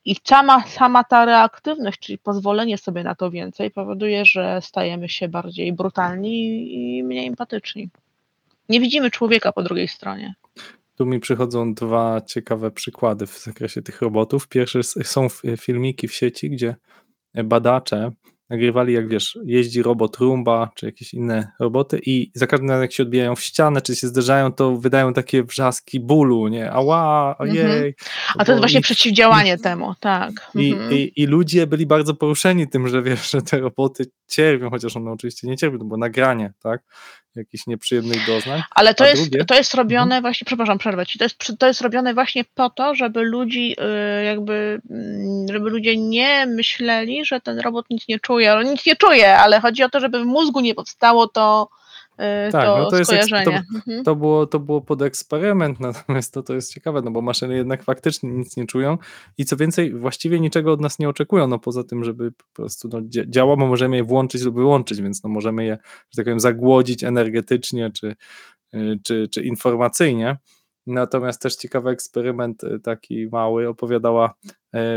I 0.05 0.17
sama, 0.25 0.65
sama 0.67 1.05
ta 1.05 1.25
reaktywność, 1.25 1.99
czyli 1.99 2.19
pozwolenie 2.19 2.79
sobie 2.79 3.05
na 3.05 3.15
to 3.15 3.31
więcej, 3.31 3.71
powoduje, 3.71 4.25
że 4.25 4.61
stajemy 4.62 5.09
się 5.09 5.29
bardziej 5.29 5.73
brutalni 5.73 6.75
i 6.75 7.05
mniej 7.05 7.27
empatyczni. 7.27 7.91
Nie 8.69 8.81
widzimy 8.81 9.11
człowieka 9.11 9.53
po 9.53 9.62
drugiej 9.62 9.89
stronie. 9.89 10.35
Tu 10.97 11.07
mi 11.07 11.21
przychodzą 11.21 11.75
dwa 11.75 12.21
ciekawe 12.21 12.71
przykłady 12.71 13.27
w 13.27 13.39
zakresie 13.39 13.83
tych 13.83 14.03
robotów. 14.03 14.49
Pierwszy 14.49 14.83
są 14.83 15.29
filmiki 15.57 16.09
w 16.09 16.15
sieci, 16.15 16.51
gdzie 16.51 16.77
badacze 17.35 18.11
nagrywali, 18.51 18.93
jak 18.93 19.09
wiesz, 19.09 19.39
jeździ 19.45 19.83
robot 19.83 20.17
Rumba, 20.17 20.71
czy 20.75 20.87
jakieś 20.87 21.15
inne 21.15 21.53
roboty 21.61 22.01
i 22.07 22.31
za 22.35 22.47
każdym 22.47 22.69
razem 22.69 22.83
jak 22.83 22.93
się 22.93 23.03
odbijają 23.03 23.37
w 23.37 23.41
ścianę, 23.41 23.83
czy 23.83 23.97
się 23.97 24.07
zderzają, 24.07 24.53
to 24.53 24.77
wydają 24.77 25.13
takie 25.13 25.43
wrzaski 25.43 26.01
bólu, 26.01 26.49
nie? 26.49 26.71
Ała, 26.71 27.39
ojej. 27.39 27.59
Mhm. 27.61 27.93
A 28.39 28.45
to 28.45 28.53
jest 28.53 28.63
właśnie 28.63 28.81
przeciwdziałanie 28.81 29.59
temu, 29.59 29.95
tak. 30.01 30.51
I, 30.55 30.73
Mhm. 30.73 30.93
i, 30.93 31.13
I 31.17 31.27
ludzie 31.27 31.67
byli 31.67 31.87
bardzo 31.87 32.15
poruszeni 32.15 32.69
tym, 32.69 32.89
że 32.89 33.03
wiesz, 33.03 33.31
że 33.31 33.43
te 33.43 33.59
roboty 33.59 34.05
cierpią, 34.29 34.71
chociaż 34.71 34.97
one 34.97 35.11
oczywiście 35.11 35.49
nie 35.49 35.57
cierpią, 35.57 35.79
to 35.79 35.85
było 35.85 35.99
nagranie, 35.99 36.53
tak? 36.63 36.83
Jakichś 37.37 37.66
nieprzyjemnych 37.66 38.27
doznań. 38.27 38.62
Ale 38.70 38.94
to, 38.94 39.07
jest, 39.07 39.31
drugie... 39.31 39.44
to 39.44 39.55
jest 39.55 39.75
robione 39.75 40.03
mhm. 40.03 40.22
właśnie, 40.22 40.44
przepraszam, 40.44 40.79
przerwę 40.79 41.07
ci, 41.07 41.18
to 41.18 41.25
jest, 41.25 41.37
to 41.59 41.66
jest 41.66 41.81
robione 41.81 42.14
właśnie 42.14 42.44
po 42.55 42.70
to, 42.70 42.94
żeby 42.94 43.22
ludzi 43.22 43.77
y, 44.20 44.25
jakby, 44.25 44.81
mm, 44.90 45.46
żeby 45.53 45.70
ludzie 45.70 45.96
nie 45.96 46.46
myśleli, 46.46 47.25
że 47.25 47.40
ten 47.40 47.59
robot 47.59 47.87
nic 47.90 48.09
nie 48.09 48.20
czuje. 48.20 48.55
On 48.55 48.64
nic 48.64 48.87
nie 48.87 48.96
czuje, 48.96 49.38
ale 49.38 49.61
chodzi 49.61 49.83
o 49.83 49.88
to, 49.88 50.01
żeby 50.01 50.20
w 50.20 50.27
mózgu 50.27 50.61
nie 50.61 50.75
powstało 50.75 51.29
to 51.29 51.68
tak, 52.52 52.64
to, 52.64 52.79
no 52.79 52.90
to, 52.90 52.98
jest, 52.98 53.11
to, 53.11 53.52
mhm. 53.52 54.05
to, 54.05 54.16
było, 54.16 54.46
to 54.46 54.59
było 54.59 54.81
pod 54.81 55.02
eksperyment, 55.02 55.81
natomiast 55.90 56.35
to, 56.35 56.42
to 56.42 56.55
jest 56.55 56.74
ciekawe, 56.74 57.02
no 57.02 57.11
bo 57.11 57.22
maszyny 57.22 57.57
jednak 57.57 57.83
faktycznie 57.83 58.31
nic 58.31 58.57
nie 58.57 58.66
czują 58.66 58.98
i 59.38 59.44
co 59.44 59.57
więcej, 59.57 59.94
właściwie 59.94 60.40
niczego 60.40 60.72
od 60.72 60.81
nas 60.81 60.98
nie 60.98 61.09
oczekują, 61.09 61.48
no 61.48 61.59
poza 61.59 61.85
tym, 61.85 62.05
żeby 62.05 62.33
po 62.33 62.44
prostu 62.52 62.88
no, 62.92 63.00
działa, 63.26 63.57
bo 63.57 63.66
możemy 63.66 63.96
je 63.96 64.05
włączyć 64.05 64.42
lub 64.42 64.55
wyłączyć, 64.55 65.02
więc 65.02 65.24
no 65.24 65.31
możemy 65.31 65.64
je, 65.64 65.79
że 66.11 66.16
tak 66.16 66.24
powiem, 66.24 66.40
zagłodzić 66.40 67.05
energetycznie 67.05 67.90
czy, 67.90 68.16
y, 68.74 68.98
czy, 69.05 69.29
czy 69.29 69.42
informacyjnie. 69.42 70.37
Natomiast 70.87 71.42
też 71.42 71.57
ciekawy 71.57 71.90
eksperyment 71.90 72.64
y, 72.64 72.81
taki 72.81 73.29
mały 73.33 73.68
opowiadała 73.68 74.35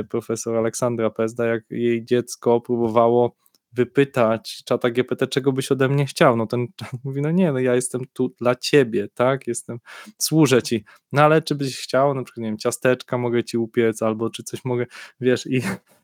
profesor 0.09 0.57
Aleksandra 0.57 1.09
Pezda, 1.09 1.45
jak 1.45 1.63
jej 1.69 2.05
dziecko 2.05 2.61
próbowało 2.61 3.35
wypytać 3.73 4.61
czata 4.65 4.89
GPT, 4.89 5.27
czego 5.27 5.51
byś 5.51 5.71
ode 5.71 5.89
mnie 5.89 6.05
chciał, 6.05 6.35
no 6.37 6.47
ten 6.47 6.67
czat 6.77 6.89
mówi, 7.03 7.21
no 7.21 7.31
nie, 7.31 7.51
no 7.51 7.59
ja 7.59 7.75
jestem 7.75 8.01
tu 8.13 8.35
dla 8.37 8.55
ciebie, 8.55 9.07
tak, 9.13 9.47
jestem, 9.47 9.79
służę 10.17 10.63
ci, 10.63 10.83
no 11.11 11.21
ale 11.21 11.41
czy 11.41 11.55
byś 11.55 11.77
chciał, 11.77 12.13
na 12.13 12.23
przykład, 12.23 12.41
nie 12.41 12.49
wiem, 12.49 12.57
ciasteczka 12.57 13.17
mogę 13.17 13.43
ci 13.43 13.57
upiec, 13.57 14.01
albo 14.01 14.29
czy 14.29 14.43
coś 14.43 14.65
mogę, 14.65 14.85
wiesz, 15.21 15.47
i, 15.47 15.61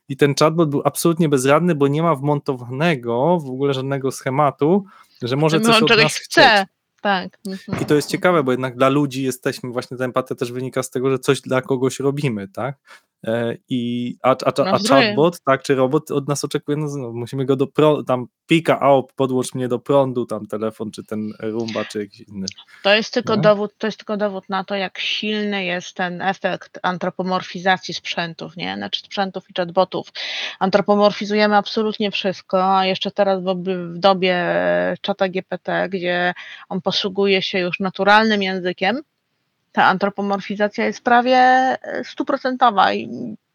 i 0.10 0.18
ten 0.18 0.36
chatbot 0.40 0.70
był 0.70 0.82
absolutnie 0.86 1.30
bezradny, 1.30 1.76
bo 1.76 1.88
nie 1.88 2.04
ma 2.04 2.16
wmontowanego 2.16 3.40
w 3.40 3.50
ogóle 3.50 3.74
żadnego 3.74 4.12
schematu, 4.12 4.86
że 5.22 5.36
może 5.36 5.62
coś 5.62 5.82
od 5.82 5.90
nas 5.90 6.16
chce. 6.16 6.42
Chcieć. 6.42 6.76
Tak. 7.06 7.38
I 7.82 7.86
to 7.86 7.96
jest 7.96 8.10
ciekawe, 8.10 8.44
bo 8.44 8.52
jednak 8.52 8.76
dla 8.76 8.90
ludzi 8.90 9.24
jesteśmy, 9.24 9.72
właśnie 9.72 9.98
ta 9.98 10.06
empatia 10.06 10.36
też 10.36 10.52
wynika 10.52 10.84
z 10.84 10.90
tego, 10.90 11.12
że 11.12 11.20
coś 11.20 11.42
dla 11.42 11.62
kogoś 11.62 12.00
robimy, 12.00 12.48
tak? 12.48 12.78
E, 13.26 13.58
I, 13.70 14.16
a, 14.24 14.30
a, 14.30 14.52
a, 14.58 14.72
a 14.72 14.80
chatbot, 14.80 15.42
tak, 15.42 15.64
czy 15.64 15.76
robot 15.76 16.12
od 16.12 16.28
nas 16.28 16.44
oczekuje, 16.44 16.78
no, 16.78 16.88
no 16.98 17.14
musimy 17.14 17.46
go 17.46 17.56
do 17.56 17.68
pro, 17.68 18.04
tam 18.04 18.28
pika, 18.48 18.80
a 18.80 19.02
podłącz 19.16 19.54
mnie 19.54 19.68
do 19.68 19.80
prądu, 19.80 20.26
tam 20.26 20.48
telefon, 20.48 20.92
czy 20.92 21.04
ten 21.04 21.34
Rumba, 21.40 21.86
czy 21.86 22.00
jakiś 22.00 22.22
inny. 22.22 22.46
To 22.84 22.96
jest 22.96 23.14
tylko, 23.14 23.38
dowód, 23.38 23.78
to 23.78 23.88
jest 23.88 23.98
tylko 23.98 24.18
dowód 24.18 24.50
na 24.50 24.64
to, 24.64 24.76
jak 24.76 25.00
silny 25.00 25.66
jest 25.66 25.94
ten 25.94 26.22
efekt 26.22 26.80
antropomorfizacji 26.84 27.94
sprzętów, 27.94 28.58
nie? 28.58 28.76
Znaczy 28.76 29.02
sprzętów 29.02 29.50
i 29.50 29.54
chatbotów. 29.58 30.08
Antropomorfizujemy 30.60 31.56
absolutnie 31.56 32.12
wszystko, 32.12 32.78
a 32.78 32.86
jeszcze 32.86 33.12
teraz 33.12 33.44
w, 33.44 33.64
w 33.94 33.98
dobie 33.98 34.46
czata 35.02 35.30
GPT, 35.30 35.90
gdzie 35.90 36.34
on 36.70 36.82
posługuje 36.82 37.42
się 37.42 37.60
już 37.60 37.80
naturalnym 37.80 38.44
językiem, 38.44 39.02
ta 39.76 39.86
antropomorfizacja 39.86 40.86
jest 40.86 41.04
prawie 41.04 41.38
e, 41.38 42.04
stuprocentowa 42.04 42.94
i 42.94 43.10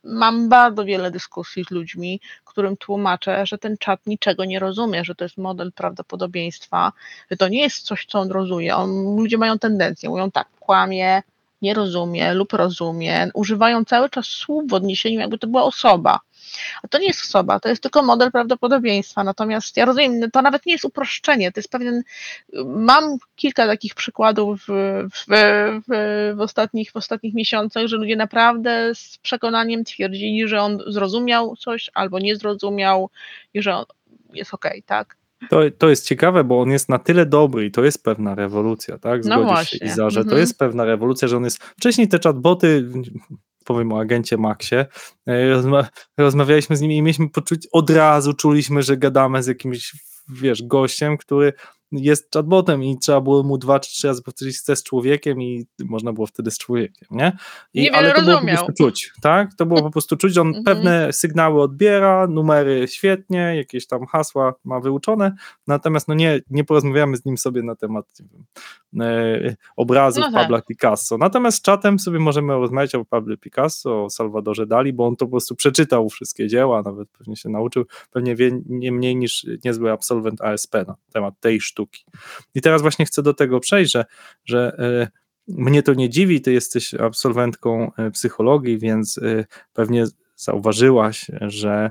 mam 0.05 0.49
bardzo 0.49 0.85
wiele 0.85 1.11
dyskusji 1.11 1.65
z 1.65 1.71
ludźmi, 1.71 2.21
którym 2.45 2.77
tłumaczę, 2.77 3.47
że 3.47 3.59
ten 3.59 3.79
czat 3.79 4.07
niczego 4.07 4.45
nie 4.45 4.59
rozumie, 4.59 5.05
że 5.05 5.15
to 5.15 5.25
jest 5.25 5.39
model 5.39 5.73
prawdopodobieństwa, 5.73 6.93
że 7.31 7.37
to 7.37 7.49
nie 7.49 7.61
jest 7.61 7.83
coś, 7.83 8.07
co 8.07 8.19
on 8.21 8.31
rozumie. 8.31 8.77
On, 8.77 9.17
ludzie 9.17 9.39
mają 9.39 9.59
tendencję, 9.59 10.09
mówią 10.09 10.31
tak, 10.31 10.49
kłamie, 10.61 11.23
nie 11.63 11.75
rozumie 11.75 12.35
lub 12.35 12.53
rozumie, 12.53 13.31
używają 13.35 13.85
cały 13.85 14.11
czas 14.11 14.27
słów 14.27 14.71
w 14.71 14.75
odniesieniu, 14.75 15.21
jakby 15.21 15.39
to 15.39 15.47
była 15.47 15.63
osoba. 15.63 16.21
A 16.83 16.89
to 16.89 16.99
nie 16.99 17.07
jest 17.07 17.23
osoba, 17.23 17.61
to 17.61 17.69
jest 17.69 17.83
tylko 17.83 18.03
model 18.03 18.33
prawdopodobieństwa. 18.33 19.25
Natomiast 19.25 19.77
ja 19.77 19.85
rozumiem, 19.85 20.31
to 20.31 20.43
nawet 20.43 20.67
nie 20.67 20.73
jest 20.73 20.85
uproszczenie, 20.85 21.53
to 21.53 21.61
jest 21.61 21.71
pewien. 21.71 22.03
Mam 22.67 23.19
kilka 23.37 23.67
takich 23.67 23.95
przykładów 23.95 24.61
w, 24.69 25.09
w, 25.13 25.27
w, 25.89 26.35
w, 26.37 26.41
ostatnich, 26.41 26.93
w 26.93 26.97
ostatnich 26.97 27.35
miesiącach, 27.35 27.87
że 27.87 27.97
ludzie 27.97 28.17
naprawdę 28.17 28.95
z 28.95 29.19
przekonaniem 29.19 29.85
twierdzili, 29.85 30.49
że 30.49 30.63
on 30.63 30.79
zrozumiał 30.87 31.57
coś 31.57 31.91
albo 31.95 32.19
nie 32.19 32.37
zrozumiał 32.37 33.11
i 33.55 33.63
że 33.63 33.75
on 33.75 33.85
jest 34.33 34.55
okej, 34.55 34.71
okay, 34.71 34.83
tak? 34.83 35.21
To, 35.49 35.61
to 35.79 35.89
jest 35.89 36.07
ciekawe, 36.07 36.45
bo 36.45 36.61
on 36.61 36.71
jest 36.71 36.89
na 36.89 36.99
tyle 36.99 37.27
dobry 37.27 37.67
i 37.67 37.71
to 37.71 37.85
jest 37.85 38.05
pewna 38.05 38.35
rewolucja, 38.35 38.99
tak? 38.99 39.25
No 39.25 39.43
Zgodzisz 39.43 39.73
no 39.73 39.79
się, 39.79 39.85
Iza, 39.87 40.11
że 40.11 40.21
to 40.21 40.23
mhm. 40.23 40.41
jest 40.41 40.59
pewna 40.59 40.85
rewolucja, 40.85 41.29
że 41.29 41.37
on 41.37 41.45
jest. 41.45 41.63
Wcześniej 41.63 42.09
te 42.09 42.19
chatboty, 42.25 42.89
powiem 43.65 43.93
o 43.93 44.01
agencie 44.01 44.37
Maxie, 44.37 44.87
e, 45.27 45.49
rozma 45.49 45.89
rozmawialiśmy 46.19 46.77
z 46.77 46.81
nimi 46.81 46.97
i 46.97 47.03
mieliśmy 47.03 47.31
poczuć, 47.31 47.69
od 47.73 47.91
razu 47.91 48.35
czuliśmy, 48.35 48.83
że 48.83 48.97
gadamy 48.97 49.43
z 49.43 49.47
jakimś, 49.47 49.93
wiesz, 50.29 50.63
gościem, 50.63 51.17
który 51.17 51.53
jest 51.93 52.35
chatbotem 52.35 52.85
i 52.85 52.99
trzeba 52.99 53.21
było 53.21 53.43
mu 53.43 53.59
dwa 53.59 53.81
czy 53.81 53.91
trzy 53.91 54.07
razy 54.07 54.23
powtórzyć 54.23 54.59
chce 54.59 54.77
z 54.77 54.83
człowiekiem 54.83 55.43
i 55.43 55.67
można 55.85 56.13
było 56.13 56.27
wtedy 56.27 56.51
z 56.51 56.59
człowiekiem, 56.59 57.09
nie? 57.11 57.37
I, 57.75 57.91
ale 57.91 58.13
to 58.13 58.21
rozumiał. 58.21 58.41
było 58.41 58.57
po 58.57 58.65
prostu 58.65 58.85
czuć, 58.85 59.13
tak? 59.23 59.55
To 59.55 59.67
było 59.67 59.83
po 59.83 59.91
prostu 59.91 60.17
czuć, 60.17 60.39
on 60.39 60.47
mhm. 60.47 60.65
pewne 60.65 61.13
sygnały 61.13 61.63
odbiera, 61.63 62.27
numery 62.27 62.89
świetnie, 62.89 63.57
jakieś 63.57 63.87
tam 63.87 64.07
hasła 64.07 64.55
ma 64.65 64.81
wyuczone, 64.81 65.35
natomiast 65.67 66.09
no 66.09 66.15
nie, 66.15 66.41
nie 66.51 66.65
porozmawiamy 66.65 67.17
z 67.17 67.25
nim 67.25 67.39
sobie 67.39 67.63
na 67.63 67.77
temat 67.77 68.07
wiem, 68.21 68.47
e, 69.01 69.57
obrazów 69.77 70.25
no 70.25 70.33
tak. 70.33 70.43
Pabla 70.43 70.63
Picasso. 70.63 71.19
Natomiast 71.19 71.59
z 71.59 71.63
czatem 71.63 71.99
sobie 71.99 72.19
możemy 72.19 72.53
rozmawiać 72.53 72.95
o 72.95 73.05
Pablo 73.05 73.37
Picasso, 73.37 74.05
o 74.05 74.11
Salvadorze 74.11 74.67
Dali, 74.67 74.93
bo 74.93 75.07
on 75.07 75.17
to 75.17 75.25
po 75.27 75.31
prostu 75.31 75.55
przeczytał 75.55 76.09
wszystkie 76.09 76.49
dzieła, 76.49 76.83
nawet 76.83 77.09
pewnie 77.09 77.37
się 77.37 77.49
nauczył, 77.49 77.85
pewnie 78.11 78.37
wie 78.37 78.61
nie 78.67 78.93
mniej 78.93 79.17
niż 79.17 79.47
niezły 79.65 79.93
absolwent 79.93 80.41
ASP 80.41 80.75
na 80.75 80.97
temat 81.13 81.35
tej 81.41 81.61
sztuki 81.61 81.80
sztuki. 81.81 82.05
I 82.55 82.61
teraz 82.61 82.83
właśnie 82.83 83.07
chcę 83.07 83.23
do 83.23 83.35
tego 83.35 83.61
przejść, 83.61 83.93
że, 83.93 84.05
że 84.45 84.73
e, 84.79 85.09
mnie 85.49 85.83
to 85.83 85.95
nie 85.95 86.09
dziwi, 86.09 86.41
ty 86.41 86.53
jesteś 86.53 86.95
absolwentką 86.95 87.93
e, 87.97 88.11
psychologii, 88.11 88.79
więc 88.79 89.19
e, 89.19 89.45
pewnie 89.73 90.05
zauważyłaś, 90.37 91.31
że 91.41 91.91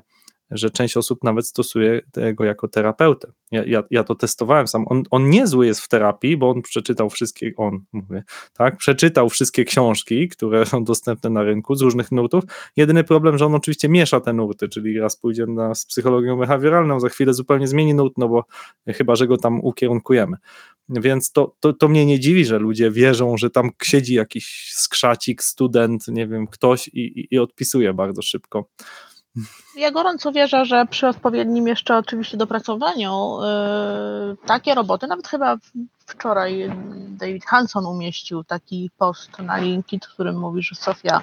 że 0.51 0.69
część 0.69 0.97
osób 0.97 1.23
nawet 1.23 1.47
stosuje 1.47 2.01
tego 2.11 2.43
jako 2.43 2.67
terapeutę. 2.67 3.31
Ja, 3.51 3.63
ja, 3.65 3.83
ja 3.91 4.03
to 4.03 4.15
testowałem 4.15 4.67
sam. 4.67 4.85
On, 4.87 5.03
on 5.11 5.29
niezły 5.29 5.65
jest 5.65 5.81
w 5.81 5.87
terapii, 5.87 6.37
bo 6.37 6.49
on 6.49 6.61
przeczytał 6.61 7.09
wszystkie, 7.09 7.51
on 7.57 7.79
mówię, 7.93 8.23
tak, 8.53 8.77
przeczytał 8.77 9.29
wszystkie 9.29 9.65
książki, 9.65 10.27
które 10.27 10.65
są 10.65 10.83
dostępne 10.83 11.29
na 11.29 11.43
rynku 11.43 11.75
z 11.75 11.81
różnych 11.81 12.11
nurtów. 12.11 12.43
Jedyny 12.75 13.03
problem, 13.03 13.37
że 13.37 13.45
on 13.45 13.55
oczywiście 13.55 13.89
miesza 13.89 14.19
te 14.19 14.33
nurty, 14.33 14.69
czyli 14.69 14.99
raz 14.99 15.17
pójdzie 15.17 15.45
na, 15.45 15.75
z 15.75 15.85
psychologią 15.85 16.37
behawioralną, 16.37 16.99
za 16.99 17.09
chwilę 17.09 17.33
zupełnie 17.33 17.67
zmieni 17.67 17.93
nurt, 17.93 18.13
no 18.17 18.29
bo 18.29 18.45
chyba, 18.87 19.15
że 19.15 19.27
go 19.27 19.37
tam 19.37 19.59
ukierunkujemy. 19.61 20.37
Więc 20.89 21.31
to, 21.31 21.55
to, 21.59 21.73
to 21.73 21.87
mnie 21.87 22.05
nie 22.05 22.19
dziwi, 22.19 22.45
że 22.45 22.59
ludzie 22.59 22.91
wierzą, 22.91 23.37
że 23.37 23.49
tam 23.49 23.69
siedzi 23.83 24.13
jakiś 24.13 24.71
skrzacik, 24.73 25.43
student, 25.43 26.07
nie 26.07 26.27
wiem, 26.27 26.47
ktoś 26.47 26.87
i, 26.87 27.19
i, 27.19 27.27
i 27.31 27.39
odpisuje 27.39 27.93
bardzo 27.93 28.21
szybko. 28.21 28.69
Ja 29.75 29.91
gorąco 29.91 30.31
wierzę, 30.31 30.65
że 30.65 30.85
przy 30.85 31.07
odpowiednim 31.07 31.67
jeszcze 31.67 31.97
oczywiście 31.97 32.37
dopracowaniu 32.37 33.37
yy, 33.41 34.37
takie 34.45 34.75
roboty, 34.75 35.07
nawet 35.07 35.27
chyba 35.27 35.57
wczoraj 36.05 36.71
David 37.07 37.45
Hanson 37.45 37.85
umieścił 37.85 38.43
taki 38.43 38.89
post 38.97 39.39
na 39.39 39.57
LinkedIn, 39.57 39.99
w 39.99 40.13
którym 40.13 40.39
mówi, 40.39 40.63
że 40.63 40.75
Sofia 40.75 41.21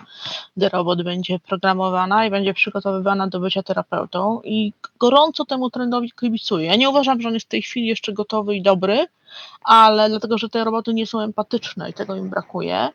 the 0.61 0.69
Robot 0.69 1.03
będzie 1.03 1.39
programowana 1.39 2.27
i 2.27 2.31
będzie 2.31 2.55
przygotowywana 2.55 3.29
do 3.29 3.41
bycia 3.41 3.63
terapeutą 3.63 4.41
i 4.45 4.73
gorąco 4.99 5.45
temu 5.45 5.71
trendowi 5.71 6.13
kibicuję. 6.21 6.67
Ja 6.67 6.77
nie 6.77 6.91
uważam, 6.91 7.21
że 7.21 7.29
on 7.29 7.35
jest 7.35 7.47
w 7.47 7.51
tej 7.51 7.63
chwili 7.63 7.87
jeszcze 7.87 8.13
gotowy 8.13 8.57
i 8.57 8.63
dobry, 8.63 9.07
ale 9.65 10.09
dlatego, 10.09 10.39
że 10.39 10.49
te 10.49 10.65
roboty 10.65 10.95
nie 10.95 11.07
są 11.07 11.21
empatyczne 11.21 11.91
i 11.91 11.93
tego 11.93 12.17
im 12.17 12.31
brakuje. 12.31 12.89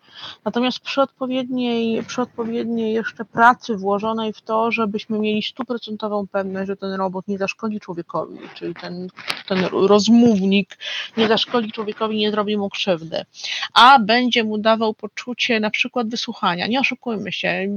Natomiast 0.46 0.80
przy 0.80 1.02
odpowiedniej, 1.02 2.04
przy 2.04 2.22
odpowiedniej 2.22 2.94
jeszcze 2.94 3.26
pracy 3.26 3.78
włożonej 3.78 4.34
w 4.34 4.42
to, 4.42 4.72
żebyśmy 4.72 5.20
mieli 5.20 5.44
stuprocentową 5.44 6.28
pewność, 6.28 6.68
że 6.68 6.76
ten 6.76 6.94
robot 6.94 7.28
nie 7.28 7.38
zaszkodzi 7.38 7.80
człowiekowi, 7.80 8.40
czyli 8.56 8.74
ten, 8.76 9.08
ten 9.48 9.66
rozmównik 9.72 10.78
nie 11.18 11.28
zaszkodzi 11.28 11.72
człowiekowi, 11.72 12.18
nie 12.18 12.32
zrobi 12.32 12.58
mu 12.58 12.70
krzywdy, 12.70 13.26
a 13.74 14.00
będzie 14.00 14.44
mu 14.44 14.58
dawał 14.58 14.94
poczucie 14.94 15.60
na 15.60 15.70
przykład 15.70 16.10
wysłuchania. 16.10 16.68
Nie 16.68 16.80
oszukujmy 16.80 17.32
się, 17.32 17.68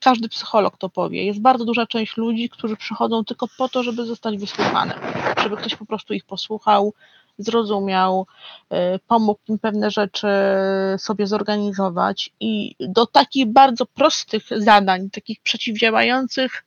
każdy 0.00 0.28
psycholog 0.28 0.76
to 0.78 0.88
powie. 0.88 1.24
Jest 1.26 1.40
bardzo 1.40 1.64
duża 1.64 1.86
część 1.86 2.16
ludzi, 2.16 2.48
którzy 2.48 2.76
przychodzą 2.76 3.24
tylko 3.24 3.48
po 3.58 3.68
to, 3.68 3.82
żeby 3.82 4.04
zostać 4.04 4.38
wysłuchanym, 4.38 4.98
żeby 5.42 5.56
ktoś 5.56 5.76
po 5.76 5.86
prostu 5.86 6.14
ich 6.14 6.24
posłuchał, 6.24 6.94
zrozumiał, 7.38 8.26
y, 8.72 8.76
pomógł 9.06 9.40
im 9.48 9.58
pewne 9.58 9.90
rzeczy 9.90 10.28
sobie 10.98 11.26
zorganizować 11.26 12.30
i 12.40 12.74
do 12.80 13.06
takich 13.06 13.46
bardzo 13.46 13.86
prostych 13.86 14.42
zadań, 14.56 15.10
takich 15.10 15.40
przeciwdziałających 15.42 16.64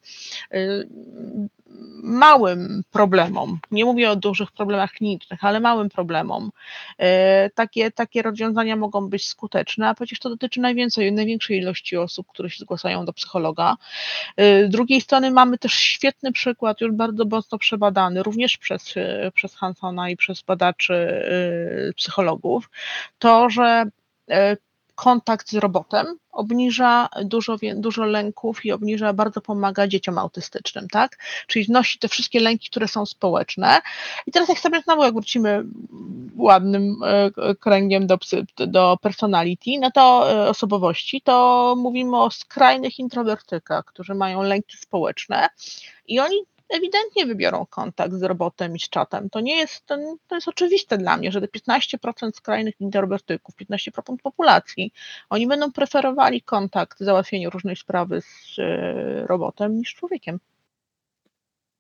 y, 0.54 0.90
małym 2.04 2.84
problemom, 2.92 3.60
nie 3.72 3.86
mówię 3.86 4.12
o 4.12 4.16
dużych 4.16 4.52
problemach 4.52 4.92
klinicznych, 4.92 5.44
ale 5.44 5.60
małym 5.60 5.90
problemom, 5.90 6.52
e, 6.98 7.50
takie, 7.50 7.92
takie 7.92 8.22
rozwiązania 8.22 8.76
mogą 8.76 9.10
być 9.10 9.28
skuteczne, 9.28 9.90
a 9.90 9.94
przecież 9.94 10.20
to 10.20 10.30
dotyczy 10.30 10.60
najwięcej, 10.60 11.14
największej 11.14 11.58
ilości 11.58 11.98
osób, 11.98 12.28
które 12.28 12.50
się 12.50 12.60
zgłaszają 12.60 13.06
do 13.06 13.14
psychologa. 13.14 13.76
E, 14.38 14.68
z 14.68 14.70
drugiej 14.70 15.02
strony 15.02 15.32
mamy 15.32 15.58
też 15.58 15.74
świetny 15.74 16.32
przykład, 16.32 16.82
już 16.82 16.92
bardzo 16.92 17.26
mocno 17.26 17.58
przebadany, 17.58 18.24
również 18.24 18.58
przez, 18.58 18.94
przez 19.34 19.56
Hansona 19.56 20.10
i 20.10 20.18
przez 20.18 20.42
badaczy 20.42 21.26
psychologów, 21.96 22.70
to, 23.20 23.50
że 23.50 23.86
kontakt 24.96 25.50
z 25.50 25.54
robotem 25.54 26.06
obniża 26.32 27.10
dużo, 27.24 27.58
dużo 27.76 28.06
lęków 28.06 28.66
i 28.66 28.72
obniża, 28.72 29.14
bardzo 29.14 29.42
pomaga 29.42 29.88
dzieciom 29.88 30.18
autystycznym, 30.18 30.88
tak? 30.88 31.18
Czyli 31.48 31.66
znosi 31.66 32.00
te 32.00 32.08
wszystkie 32.08 32.40
lęki, 32.40 32.70
które 32.70 32.88
są 32.88 33.06
społeczne. 33.06 33.82
I 34.28 34.32
teraz 34.32 34.50
jak 34.50 34.60
sobie 34.60 34.82
znowu, 34.82 35.04
jak 35.04 35.14
wrócimy 35.14 35.64
ładnym 36.38 36.96
e, 37.04 37.56
kręgiem 37.56 38.08
do, 38.08 38.18
do 38.68 38.98
personality, 39.02 39.72
no 39.80 39.92
to 39.92 40.32
e, 40.32 40.50
osobowości, 40.50 41.22
to 41.22 41.76
mówimy 41.78 42.22
o 42.22 42.32
skrajnych 42.32 43.00
introwertykach, 43.00 43.86
którzy 43.86 44.16
mają 44.16 44.42
lęki 44.42 44.78
społeczne 44.78 45.50
i 46.08 46.20
oni 46.20 46.38
ewidentnie 46.70 47.26
wybiorą 47.26 47.66
kontakt 47.70 48.14
z 48.14 48.24
robotem 48.24 48.76
i 48.76 48.80
z 48.80 48.90
czatem. 48.90 49.30
To 49.30 49.40
nie 49.40 49.56
jest, 49.56 49.86
to, 49.86 50.36
jest 50.36 50.48
oczywiste 50.48 50.98
dla 50.98 51.18
mnie, 51.18 51.32
że 51.32 51.42
te 51.42 51.48
15% 51.48 52.32
skrajnych 52.32 52.82
introwertyków, 52.82 53.56
15% 53.56 54.16
populacji, 54.24 54.92
oni 55.30 55.48
będą 55.48 55.72
preferowali 55.72 56.42
kontakt, 56.42 57.00
załatwienie 57.00 57.50
różnej 57.50 57.76
sprawy 57.76 58.22
z 58.22 58.60
e, 58.60 59.28
robotem 59.28 59.78
niż 59.78 59.94
człowiekiem. 59.94 60.40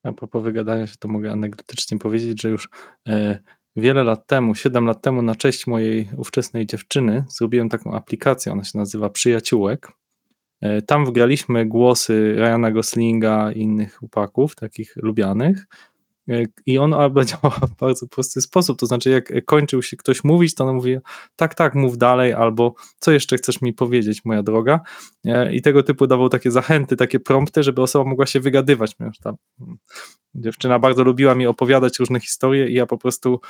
A 0.04 0.12
propos 0.12 0.44
wygadania 0.44 0.88
się, 0.88 0.96
to 1.00 1.08
mogę 1.08 1.32
anegdotycznie 1.32 2.00
powiedzieć, 2.00 2.42
że 2.42 2.50
już 2.50 2.70
e, 3.08 3.40
wiele 3.76 4.04
lat 4.04 4.28
temu, 4.28 4.56
7 4.56 4.86
lat 4.86 5.02
temu, 5.02 5.22
na 5.22 5.36
cześć 5.36 5.68
mojej 5.68 6.10
ówczesnej 6.18 6.66
dziewczyny, 6.66 7.24
zrobiłem 7.30 7.70
taką 7.70 7.94
aplikację, 7.94 8.52
ona 8.52 8.64
się 8.64 8.78
nazywa 8.78 9.10
Przyjaciółek. 9.10 9.92
E, 10.62 10.82
tam 10.82 11.06
wgraliśmy 11.06 11.66
głosy 11.66 12.36
Ryana 12.38 12.72
Goslinga 12.72 13.52
i 13.52 13.62
innych 13.62 14.04
upaków, 14.04 14.56
takich 14.56 14.96
lubianych. 14.96 15.66
E, 16.30 16.44
I 16.66 16.78
on 16.78 16.96
działa 17.26 17.50
w 17.68 17.76
bardzo 17.80 18.08
prosty 18.08 18.42
sposób. 18.42 18.80
To 18.80 18.86
znaczy, 18.86 19.10
jak 19.10 19.46
kończył 19.46 19.82
się 19.82 19.98
ktoś 19.98 20.24
mówić, 20.24 20.56
to 20.56 20.66
on 20.66 20.76
mówi: 20.76 20.98
Tak, 21.36 21.56
tak, 21.56 21.76
mów 21.76 21.98
dalej, 21.98 22.34
albo 22.34 22.76
co 23.00 23.12
jeszcze 23.12 23.38
chcesz 23.38 23.62
mi 23.62 23.74
powiedzieć, 23.74 24.26
moja 24.26 24.44
droga. 24.44 24.80
E, 25.26 25.56
I 25.56 25.62
tego 25.62 25.84
typu 25.84 26.08
dawał 26.08 26.30
takie 26.30 26.52
zachęty, 26.52 26.96
takie 26.96 27.20
prompty, 27.20 27.64
żeby 27.64 27.82
osoba 27.82 28.10
mogła 28.10 28.26
się 28.26 28.40
wygadywać. 28.40 28.96
Tam 29.24 29.36
Dziewczyna 30.36 30.80
bardzo 30.80 31.04
lubiła 31.04 31.36
mi 31.36 31.48
opowiadać 31.48 32.00
różne 32.00 32.20
historie 32.20 32.70
i 32.70 32.74
ja 32.74 32.86
po 32.86 32.98
prostu 32.98 33.42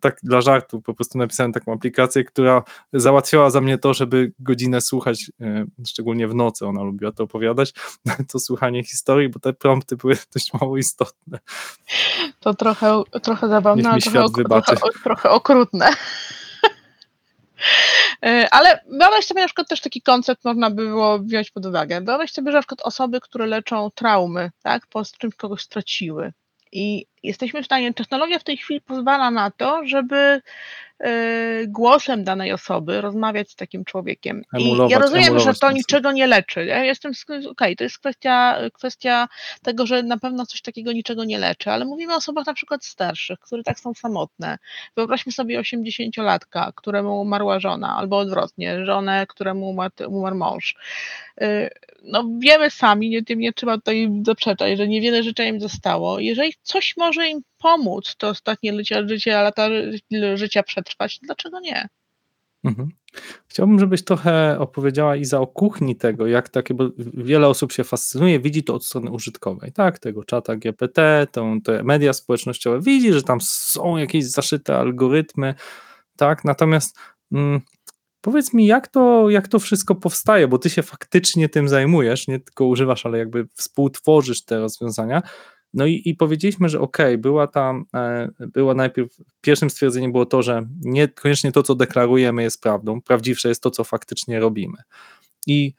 tak 0.00 0.18
dla 0.22 0.40
żartu 0.40 0.82
po 0.82 0.94
prostu 0.94 1.18
napisałem 1.18 1.52
taką 1.52 1.72
aplikację, 1.72 2.24
która 2.24 2.62
załatwiała 2.92 3.50
za 3.50 3.60
mnie 3.60 3.78
to, 3.78 3.94
żeby 3.94 4.32
godzinę 4.38 4.80
słuchać, 4.80 5.30
e, 5.40 5.64
szczególnie 5.86 6.28
w 6.28 6.34
nocy 6.34 6.66
ona 6.66 6.82
lubiła 6.82 7.12
to 7.12 7.24
opowiadać, 7.24 7.74
to 8.32 8.38
słuchanie 8.38 8.84
historii, 8.84 9.28
bo 9.28 9.40
te 9.40 9.52
prompty 9.52 9.96
były 9.96 10.16
dość 10.34 10.52
mało 10.60 10.78
istotne. 10.78 11.38
To 12.40 12.54
trochę, 12.54 13.02
trochę 13.22 13.48
zabawne, 13.48 13.90
ale 13.90 14.00
trochę, 14.00 14.44
trochę, 14.44 14.76
trochę 15.04 15.30
okrutne. 15.30 15.90
E, 18.24 18.48
ale 18.50 18.80
wyobraź 18.90 19.24
sobie 19.24 19.40
na 19.40 19.46
przykład 19.46 19.68
też 19.68 19.80
taki 19.80 20.02
koncept 20.02 20.44
można 20.44 20.70
by 20.70 20.86
było 20.86 21.18
wziąć 21.18 21.50
pod 21.50 21.66
uwagę. 21.66 22.00
Wyobraź 22.00 22.32
sobie, 22.32 22.52
że 22.52 22.58
na 22.58 22.62
przykład 22.62 22.80
osoby, 22.82 23.20
które 23.20 23.46
leczą 23.46 23.90
traumy, 23.94 24.50
tak, 24.62 24.86
po 24.86 25.02
czymś 25.18 25.34
kogoś 25.34 25.62
straciły. 25.62 26.32
I 26.72 27.06
jesteśmy 27.22 27.62
w 27.62 27.66
stanie, 27.66 27.94
technologia 27.94 28.38
w 28.38 28.44
tej 28.44 28.56
chwili 28.56 28.80
pozwala 28.80 29.30
na 29.30 29.50
to, 29.50 29.80
żeby 29.84 30.40
Y, 31.06 31.66
głosem 31.68 32.24
danej 32.24 32.52
osoby 32.52 33.00
rozmawiać 33.00 33.50
z 33.50 33.56
takim 33.56 33.84
człowiekiem. 33.84 34.42
I 34.58 34.76
ja 34.88 34.98
rozumiem, 34.98 35.38
że 35.38 35.54
to 35.54 35.72
niczego 35.72 36.12
nie 36.12 36.26
leczy. 36.26 36.64
Ja 36.64 36.84
jestem, 36.84 37.12
okej, 37.28 37.46
okay, 37.46 37.76
to 37.76 37.84
jest 37.84 37.98
kwestia, 37.98 38.58
kwestia 38.72 39.28
tego, 39.62 39.86
że 39.86 40.02
na 40.02 40.18
pewno 40.18 40.46
coś 40.46 40.62
takiego 40.62 40.92
niczego 40.92 41.24
nie 41.24 41.38
leczy, 41.38 41.70
ale 41.70 41.84
mówimy 41.84 42.12
o 42.12 42.16
osobach 42.16 42.46
na 42.46 42.54
przykład 42.54 42.84
starszych, 42.84 43.38
które 43.40 43.62
tak 43.62 43.80
są 43.80 43.94
samotne. 43.94 44.58
Wyobraźmy 44.96 45.32
sobie 45.32 45.60
80-latka, 45.60 46.72
któremu 46.76 47.20
umarła 47.20 47.60
żona, 47.60 47.96
albo 47.96 48.18
odwrotnie, 48.18 48.86
żonę, 48.86 49.26
któremu 49.28 49.70
umarł, 49.70 49.92
umarł 50.08 50.36
mąż. 50.36 50.76
Y, 51.42 51.70
no 52.02 52.24
wiemy 52.38 52.70
sami, 52.70 53.10
nie, 53.10 53.24
tym 53.24 53.38
nie 53.38 53.52
trzeba 53.52 53.76
tutaj 53.76 54.10
zaprzeczać, 54.26 54.78
że 54.78 54.88
niewiele 54.88 55.22
życzeń 55.22 55.54
im 55.54 55.60
zostało. 55.60 56.18
Jeżeli 56.18 56.54
coś 56.62 56.96
może 56.96 57.11
im 57.20 57.40
pomóc 57.58 58.16
to 58.16 58.28
ostatnie 58.28 58.76
życie, 58.76 59.08
życie 59.08 59.32
lata 59.32 59.68
życia 60.34 60.62
przetrwać, 60.62 61.18
dlaczego 61.22 61.60
nie? 61.60 61.88
Mhm. 62.64 62.88
Chciałbym, 63.48 63.78
żebyś 63.78 64.04
trochę 64.04 64.56
opowiedziała 64.58 65.16
Iza 65.16 65.40
o 65.40 65.46
kuchni 65.46 65.96
tego, 65.96 66.26
jak 66.26 66.48
takie, 66.48 66.74
bo 66.74 66.90
wiele 67.14 67.48
osób 67.48 67.72
się 67.72 67.84
fascynuje, 67.84 68.40
widzi 68.40 68.64
to 68.64 68.74
od 68.74 68.84
strony 68.84 69.10
użytkowej, 69.10 69.72
tak, 69.72 69.98
tego 69.98 70.24
czata 70.24 70.56
GPT, 70.56 71.26
tą, 71.32 71.60
te 71.60 71.82
media 71.82 72.12
społecznościowe, 72.12 72.80
widzi, 72.80 73.12
że 73.12 73.22
tam 73.22 73.40
są 73.40 73.96
jakieś 73.96 74.24
zaszyte 74.24 74.78
algorytmy, 74.78 75.54
tak, 76.16 76.44
natomiast 76.44 76.98
mm, 77.32 77.60
powiedz 78.20 78.54
mi, 78.54 78.66
jak 78.66 78.88
to, 78.88 79.30
jak 79.30 79.48
to 79.48 79.58
wszystko 79.58 79.94
powstaje, 79.94 80.48
bo 80.48 80.58
ty 80.58 80.70
się 80.70 80.82
faktycznie 80.82 81.48
tym 81.48 81.68
zajmujesz, 81.68 82.28
nie 82.28 82.40
tylko 82.40 82.66
używasz, 82.66 83.06
ale 83.06 83.18
jakby 83.18 83.48
współtworzysz 83.54 84.44
te 84.44 84.58
rozwiązania, 84.58 85.22
no 85.74 85.86
i, 85.86 86.02
i 86.04 86.14
powiedzieliśmy, 86.14 86.68
że 86.68 86.80
ok, 86.80 86.98
była 87.18 87.46
tam, 87.46 87.84
e, 87.94 88.28
była 88.40 88.74
najpierw, 88.74 89.16
pierwszym 89.40 89.70
stwierdzeniem 89.70 90.12
było 90.12 90.26
to, 90.26 90.42
że 90.42 90.66
nie 90.80 91.08
koniecznie 91.08 91.52
to, 91.52 91.62
co 91.62 91.74
deklarujemy 91.74 92.42
jest 92.42 92.62
prawdą, 92.62 93.00
prawdziwsze 93.00 93.48
jest 93.48 93.62
to, 93.62 93.70
co 93.70 93.84
faktycznie 93.84 94.40
robimy. 94.40 94.78
I, 95.46 95.74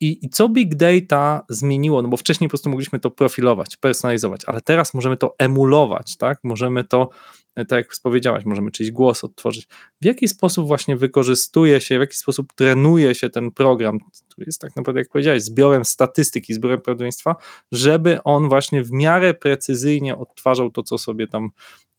i, 0.00 0.26
I 0.26 0.30
co 0.30 0.48
big 0.48 0.74
data 0.74 1.44
zmieniło? 1.48 2.02
No 2.02 2.08
bo 2.08 2.16
wcześniej 2.16 2.48
po 2.48 2.50
prostu 2.50 2.70
mogliśmy 2.70 3.00
to 3.00 3.10
profilować, 3.10 3.76
personalizować, 3.76 4.44
ale 4.44 4.60
teraz 4.60 4.94
możemy 4.94 5.16
to 5.16 5.34
emulować, 5.38 6.16
tak? 6.16 6.38
Możemy 6.44 6.84
to 6.84 7.10
tak 7.64 7.72
jak 7.72 7.92
powiedziałaś, 8.02 8.44
możemy 8.44 8.70
czyjś 8.70 8.90
głos 8.90 9.24
odtworzyć. 9.24 9.66
W 10.02 10.04
jaki 10.04 10.28
sposób 10.28 10.66
właśnie 10.66 10.96
wykorzystuje 10.96 11.80
się, 11.80 11.96
w 11.96 12.00
jaki 12.00 12.16
sposób 12.16 12.52
trenuje 12.52 13.14
się 13.14 13.30
ten 13.30 13.50
program, 13.50 13.98
który 14.36 14.48
jest 14.48 14.60
tak 14.60 14.76
naprawdę, 14.76 15.00
jak 15.00 15.08
powiedziałeś, 15.08 15.42
zbiorem 15.42 15.84
statystyki, 15.84 16.54
zbiorem 16.54 16.80
prawdopodobieństwa, 16.80 17.36
żeby 17.72 18.22
on 18.22 18.48
właśnie 18.48 18.82
w 18.82 18.92
miarę 18.92 19.34
precyzyjnie 19.34 20.16
odtwarzał 20.16 20.70
to, 20.70 20.82
co 20.82 20.98
sobie 20.98 21.26
tam 21.26 21.50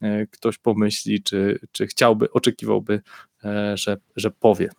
e, 0.01 0.27
ktoś 0.27 0.57
pomyśli, 0.57 1.23
czy, 1.23 1.59
czy 1.71 1.87
chciałby, 1.87 2.31
oczekiwałby, 2.31 3.01
e, 3.45 3.77
że, 3.77 3.97
że 4.15 4.31
powie. 4.31 4.69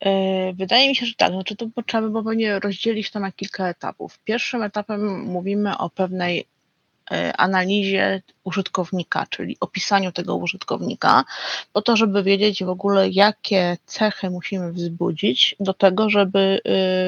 E, 0.00 0.52
wydaje 0.52 0.88
mi 0.88 0.96
się, 0.96 1.06
że 1.06 1.14
tak. 1.14 1.32
Znaczy 1.32 1.56
to 1.56 1.66
trzeba 1.86 2.08
by 2.08 2.24
pewnie 2.24 2.58
rozdzielić 2.58 3.10
to 3.10 3.20
na 3.20 3.32
kilka 3.32 3.68
etapów. 3.68 4.18
Pierwszym 4.24 4.62
etapem 4.62 5.20
mówimy 5.20 5.78
o 5.78 5.90
pewnej 5.90 6.46
analizie 7.36 8.22
użytkownika, 8.44 9.26
czyli 9.30 9.56
opisaniu 9.60 10.12
tego 10.12 10.36
użytkownika, 10.36 11.24
po 11.72 11.82
to, 11.82 11.96
żeby 11.96 12.22
wiedzieć 12.22 12.64
w 12.64 12.68
ogóle, 12.68 13.08
jakie 13.08 13.76
cechy 13.86 14.30
musimy 14.30 14.72
wzbudzić 14.72 15.56
do 15.60 15.74
tego, 15.74 16.10
żeby 16.10 16.60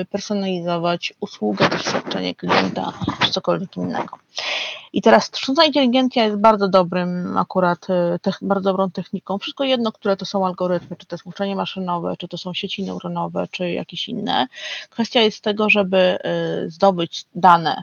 y, 0.03 0.05
personalizować 0.05 1.15
usługę, 1.21 1.69
doświadczenie 1.69 2.35
klienta 2.35 2.93
czy 3.21 3.31
cokolwiek 3.31 3.77
innego. 3.77 4.19
I 4.93 5.03
teraz 5.03 5.31
sztuczna 5.37 5.65
inteligencja 5.65 6.25
jest 6.25 6.37
bardzo 6.37 6.69
dobrym, 6.69 7.37
akurat 7.37 7.87
y, 7.91 8.31
bardzo 8.43 8.71
dobrą 8.71 8.91
techniką. 8.91 9.39
Wszystko 9.39 9.65
jedno, 9.65 9.93
które 9.93 10.17
to 10.17 10.25
są 10.25 10.47
algorytmy, 10.47 10.97
czy 10.97 11.07
to 11.07 11.17
jest 11.17 11.27
uczenie 11.27 11.57
maszynowe, 11.57 12.17
czy 12.17 12.29
to 12.29 12.39
są 12.39 12.55
sieci 12.55 12.83
neuronowe, 12.83 13.49
czy 13.51 13.71
jakieś 13.71 14.09
inne. 14.09 14.47
Kwestia 14.91 15.21
jest 15.21 15.41
tego, 15.41 15.71
żeby 15.71 16.19
y, 16.67 16.71
zdobyć 16.71 17.25
dane 17.35 17.83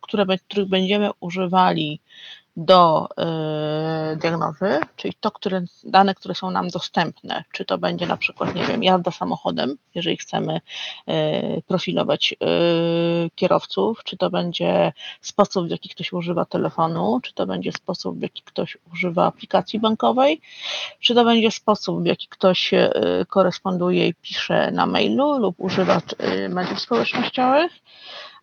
które, 0.00 0.38
których 0.38 0.68
będziemy 0.68 1.10
używali 1.20 2.00
do 2.58 3.08
y, 4.12 4.16
diagnozy, 4.16 4.80
czyli 4.96 5.14
to, 5.20 5.30
które, 5.30 5.64
dane, 5.84 6.14
które 6.14 6.34
są 6.34 6.50
nam 6.50 6.68
dostępne, 6.68 7.44
czy 7.52 7.64
to 7.64 7.78
będzie 7.78 8.06
na 8.06 8.16
przykład, 8.16 8.54
nie 8.54 8.64
wiem, 8.64 8.82
jazda 8.82 9.10
samochodem, 9.10 9.76
jeżeli 9.94 10.16
chcemy 10.16 10.60
y, 11.08 11.62
profilować 11.66 12.32
y, 12.32 13.30
kierowców, 13.34 14.04
czy 14.04 14.16
to 14.16 14.30
będzie 14.30 14.92
sposób, 15.20 15.66
w 15.66 15.70
jaki 15.70 15.88
ktoś 15.88 16.12
używa 16.12 16.44
telefonu, 16.44 17.20
czy 17.22 17.34
to 17.34 17.46
będzie 17.46 17.72
sposób, 17.72 18.18
w 18.18 18.22
jaki 18.22 18.42
ktoś 18.42 18.78
używa 18.92 19.26
aplikacji 19.26 19.80
bankowej, 19.80 20.40
czy 21.00 21.14
to 21.14 21.24
będzie 21.24 21.50
sposób, 21.50 22.02
w 22.02 22.06
jaki 22.06 22.28
ktoś 22.28 22.70
koresponduje 23.28 24.08
i 24.08 24.14
pisze 24.14 24.70
na 24.70 24.86
mailu 24.86 25.38
lub 25.38 25.54
używa 25.58 26.00
mediów 26.48 26.80
społecznościowych 26.80 27.72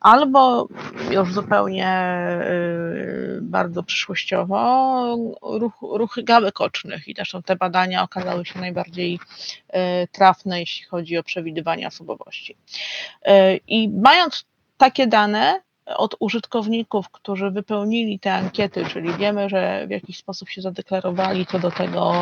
albo 0.06 0.68
już 1.12 1.34
zupełnie 1.34 2.18
y, 2.42 3.40
bardzo 3.42 3.84
przyszłościowo 3.84 5.18
ruch, 5.42 5.74
ruchy 5.82 6.24
gałek 6.24 6.62
ocznych 6.62 7.08
i 7.08 7.14
zresztą 7.16 7.44
te 7.44 7.56
badania 7.56 8.04
okazały 8.04 8.46
się 8.46 8.60
najbardziej 8.60 9.20
y, 9.70 9.78
trafne, 10.12 10.60
jeśli 10.60 10.86
chodzi 10.86 11.18
o 11.18 11.24
przewidywanie 11.24 11.88
osobowości. 11.88 12.56
Y, 13.28 13.60
I 13.68 13.90
mając 13.90 14.46
takie 14.78 15.08
dane, 15.08 15.62
od 15.86 16.16
użytkowników, 16.20 17.10
którzy 17.10 17.52
wypełnili 17.52 18.20
te 18.20 18.34
ankiety, 18.34 18.86
czyli 18.86 19.14
wiemy, 19.14 19.50
że 19.50 19.88
w 19.88 19.90
jakiś 19.90 20.18
sposób 20.18 20.50
się 20.50 20.62
zadeklarowali 20.62 21.46
co 21.46 21.60
do 21.60 21.72
tego, 21.72 22.14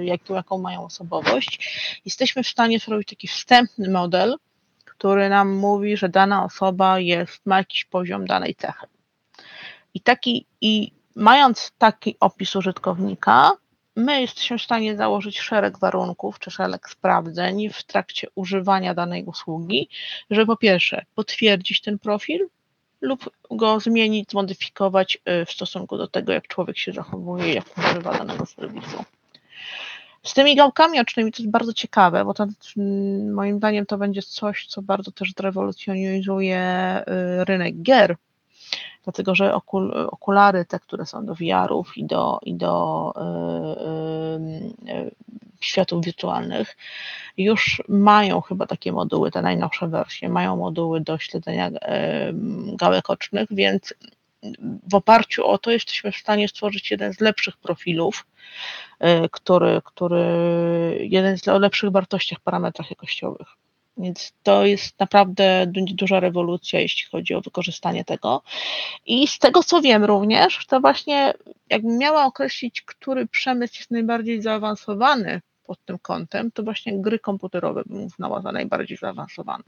jaką, 0.00 0.34
jaką 0.34 0.58
mają 0.58 0.84
osobowość, 0.84 1.78
jesteśmy 2.04 2.42
w 2.42 2.48
stanie 2.48 2.78
zrobić 2.78 3.08
taki 3.08 3.28
wstępny 3.28 3.90
model, 3.90 4.36
który 5.02 5.28
nam 5.28 5.54
mówi, 5.54 5.96
że 5.96 6.08
dana 6.08 6.44
osoba 6.44 6.98
jest, 6.98 7.46
ma 7.46 7.58
jakiś 7.58 7.84
poziom 7.84 8.26
danej 8.26 8.54
cechy. 8.54 8.86
I 9.94 10.00
taki, 10.00 10.46
i 10.60 10.92
mając 11.16 11.72
taki 11.78 12.16
opis 12.20 12.56
użytkownika, 12.56 13.52
my 13.96 14.20
jesteśmy 14.20 14.58
w 14.58 14.62
stanie 14.62 14.96
założyć 14.96 15.40
szereg 15.40 15.78
warunków 15.78 16.38
czy 16.38 16.50
szereg 16.50 16.88
sprawdzeń 16.88 17.70
w 17.70 17.84
trakcie 17.84 18.28
używania 18.34 18.94
danej 18.94 19.24
usługi, 19.24 19.88
żeby 20.30 20.46
po 20.46 20.56
pierwsze 20.56 21.04
potwierdzić 21.14 21.80
ten 21.80 21.98
profil 21.98 22.48
lub 23.00 23.30
go 23.50 23.80
zmienić, 23.80 24.30
zmodyfikować 24.30 25.18
y, 25.42 25.46
w 25.46 25.52
stosunku 25.52 25.98
do 25.98 26.08
tego, 26.08 26.32
jak 26.32 26.48
człowiek 26.48 26.78
się 26.78 26.92
zachowuje, 26.92 27.54
jak 27.54 27.64
używa 27.78 28.18
danego 28.18 28.46
serwisu. 28.46 29.04
Z 30.26 30.34
tymi 30.34 30.56
gałkami 30.56 31.00
ocznymi 31.00 31.32
to 31.32 31.42
jest 31.42 31.50
bardzo 31.50 31.72
ciekawe, 31.72 32.24
bo 32.24 32.34
to, 32.34 32.46
mm, 32.76 33.32
moim 33.32 33.56
zdaniem 33.56 33.86
to 33.86 33.98
będzie 33.98 34.22
coś, 34.22 34.66
co 34.66 34.82
bardzo 34.82 35.12
też 35.12 35.32
zrewolucjonizuje 35.32 36.60
y, 37.40 37.44
rynek 37.44 37.82
gier, 37.82 38.16
dlatego 39.04 39.34
że 39.34 39.54
okul, 39.54 39.92
okulary, 40.10 40.64
te, 40.64 40.80
które 40.80 41.06
są 41.06 41.26
do 41.26 41.34
VR-ów 41.34 41.96
i 41.96 42.04
do, 42.04 42.38
i 42.42 42.54
do 42.54 43.12
y, 44.86 44.90
y, 44.90 44.96
y, 44.96 45.14
światów 45.60 46.04
wirtualnych, 46.04 46.76
już 47.36 47.82
mają 47.88 48.40
chyba 48.40 48.66
takie 48.66 48.92
moduły, 48.92 49.30
te 49.30 49.42
najnowsze 49.42 49.88
wersje, 49.88 50.28
mają 50.28 50.56
moduły 50.56 51.00
do 51.00 51.18
śledzenia 51.18 51.68
y, 51.68 51.72
gałek 52.76 53.10
ocznych, 53.10 53.48
więc 53.50 53.94
w 54.88 54.94
oparciu 54.94 55.46
o 55.46 55.58
to 55.58 55.70
jesteśmy 55.70 56.12
w 56.12 56.16
stanie 56.16 56.48
stworzyć 56.48 56.90
jeden 56.90 57.12
z 57.12 57.20
lepszych 57.20 57.56
profilów, 57.56 58.26
y, 59.04 59.28
który, 59.32 59.80
który 59.84 60.26
jeden 61.10 61.38
z 61.38 61.46
lepszych 61.46 61.90
wartościach, 61.90 62.40
parametrach 62.40 62.90
jakościowych. 62.90 63.48
Więc 63.96 64.32
to 64.42 64.66
jest 64.66 65.00
naprawdę 65.00 65.66
duża 65.72 66.20
rewolucja, 66.20 66.80
jeśli 66.80 67.10
chodzi 67.10 67.34
o 67.34 67.40
wykorzystanie 67.40 68.04
tego. 68.04 68.42
I 69.06 69.28
z 69.28 69.38
tego 69.38 69.62
co 69.62 69.80
wiem 69.80 70.04
również, 70.04 70.66
to 70.66 70.80
właśnie 70.80 71.34
jakbym 71.70 71.98
miała 71.98 72.24
określić, 72.24 72.82
który 72.82 73.26
przemysł 73.26 73.74
jest 73.78 73.90
najbardziej 73.90 74.42
zaawansowany 74.42 75.40
pod 75.72 75.84
tym 75.84 75.98
kątem, 75.98 76.50
to 76.50 76.62
właśnie 76.62 76.98
gry 76.98 77.18
komputerowe 77.18 77.82
bym 77.86 78.04
uznała 78.04 78.42
za 78.42 78.52
najbardziej 78.52 78.96
zaawansowane. 78.96 79.64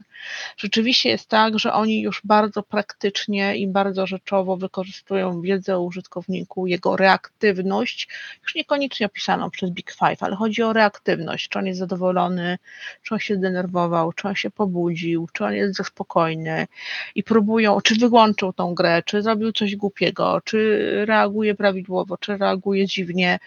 Rzeczywiście 0.57 1.09
jest 1.09 1.29
tak, 1.29 1.59
że 1.59 1.73
oni 1.73 2.01
już 2.01 2.21
bardzo 2.23 2.63
praktycznie 2.63 3.55
i 3.57 3.67
bardzo 3.67 4.07
rzeczowo 4.07 4.57
wykorzystują 4.57 5.41
wiedzę 5.41 5.77
o 5.77 5.81
użytkowniku, 5.81 6.67
jego 6.67 6.97
reaktywność, 6.97 8.07
już 8.43 8.55
niekoniecznie 8.55 9.05
opisaną 9.05 9.49
przez 9.49 9.69
Big 9.69 9.91
Five, 9.91 10.23
ale 10.23 10.35
chodzi 10.35 10.63
o 10.63 10.73
reaktywność, 10.73 11.49
czy 11.49 11.59
on 11.59 11.65
jest 11.65 11.79
zadowolony, 11.79 12.57
czy 13.03 13.13
on 13.13 13.19
się 13.19 13.35
zdenerwował, 13.35 14.13
czy 14.13 14.27
on 14.27 14.35
się 14.35 14.49
pobudził, 14.49 15.27
czy 15.33 15.45
on 15.45 15.53
jest 15.53 15.75
za 15.75 15.83
spokojny 15.83 16.67
i 17.15 17.23
próbują, 17.23 17.81
czy 17.81 17.95
wyłączył 17.95 18.53
tą 18.53 18.75
grę, 18.75 19.03
czy 19.05 19.21
zrobił 19.21 19.51
coś 19.51 19.75
głupiego, 19.75 20.41
czy 20.43 20.89
reaguje 21.05 21.55
prawidłowo, 21.55 22.17
czy 22.17 22.37
reaguje 22.37 22.87
dziwnie 22.87 23.39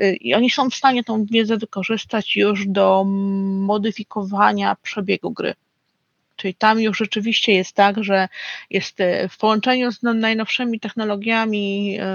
y, 0.00 0.16
i 0.16 0.34
oni 0.34 0.50
są 0.50 0.70
w 0.70 0.74
stanie 0.74 1.04
tą 1.04 1.24
wiedzę 1.24 1.56
wykorzystać 1.56 2.05
już 2.36 2.66
do 2.66 3.04
modyfikowania 3.04 4.76
przebiegu 4.82 5.30
gry. 5.30 5.54
Czyli 6.36 6.54
tam 6.54 6.80
już 6.80 6.98
rzeczywiście 6.98 7.52
jest 7.52 7.72
tak, 7.72 8.04
że 8.04 8.28
jest 8.70 9.00
e, 9.00 9.28
w 9.28 9.38
połączeniu 9.38 9.92
z 9.92 10.02
najnowszymi 10.02 10.80
technologiami 10.80 11.96
e, 12.00 12.06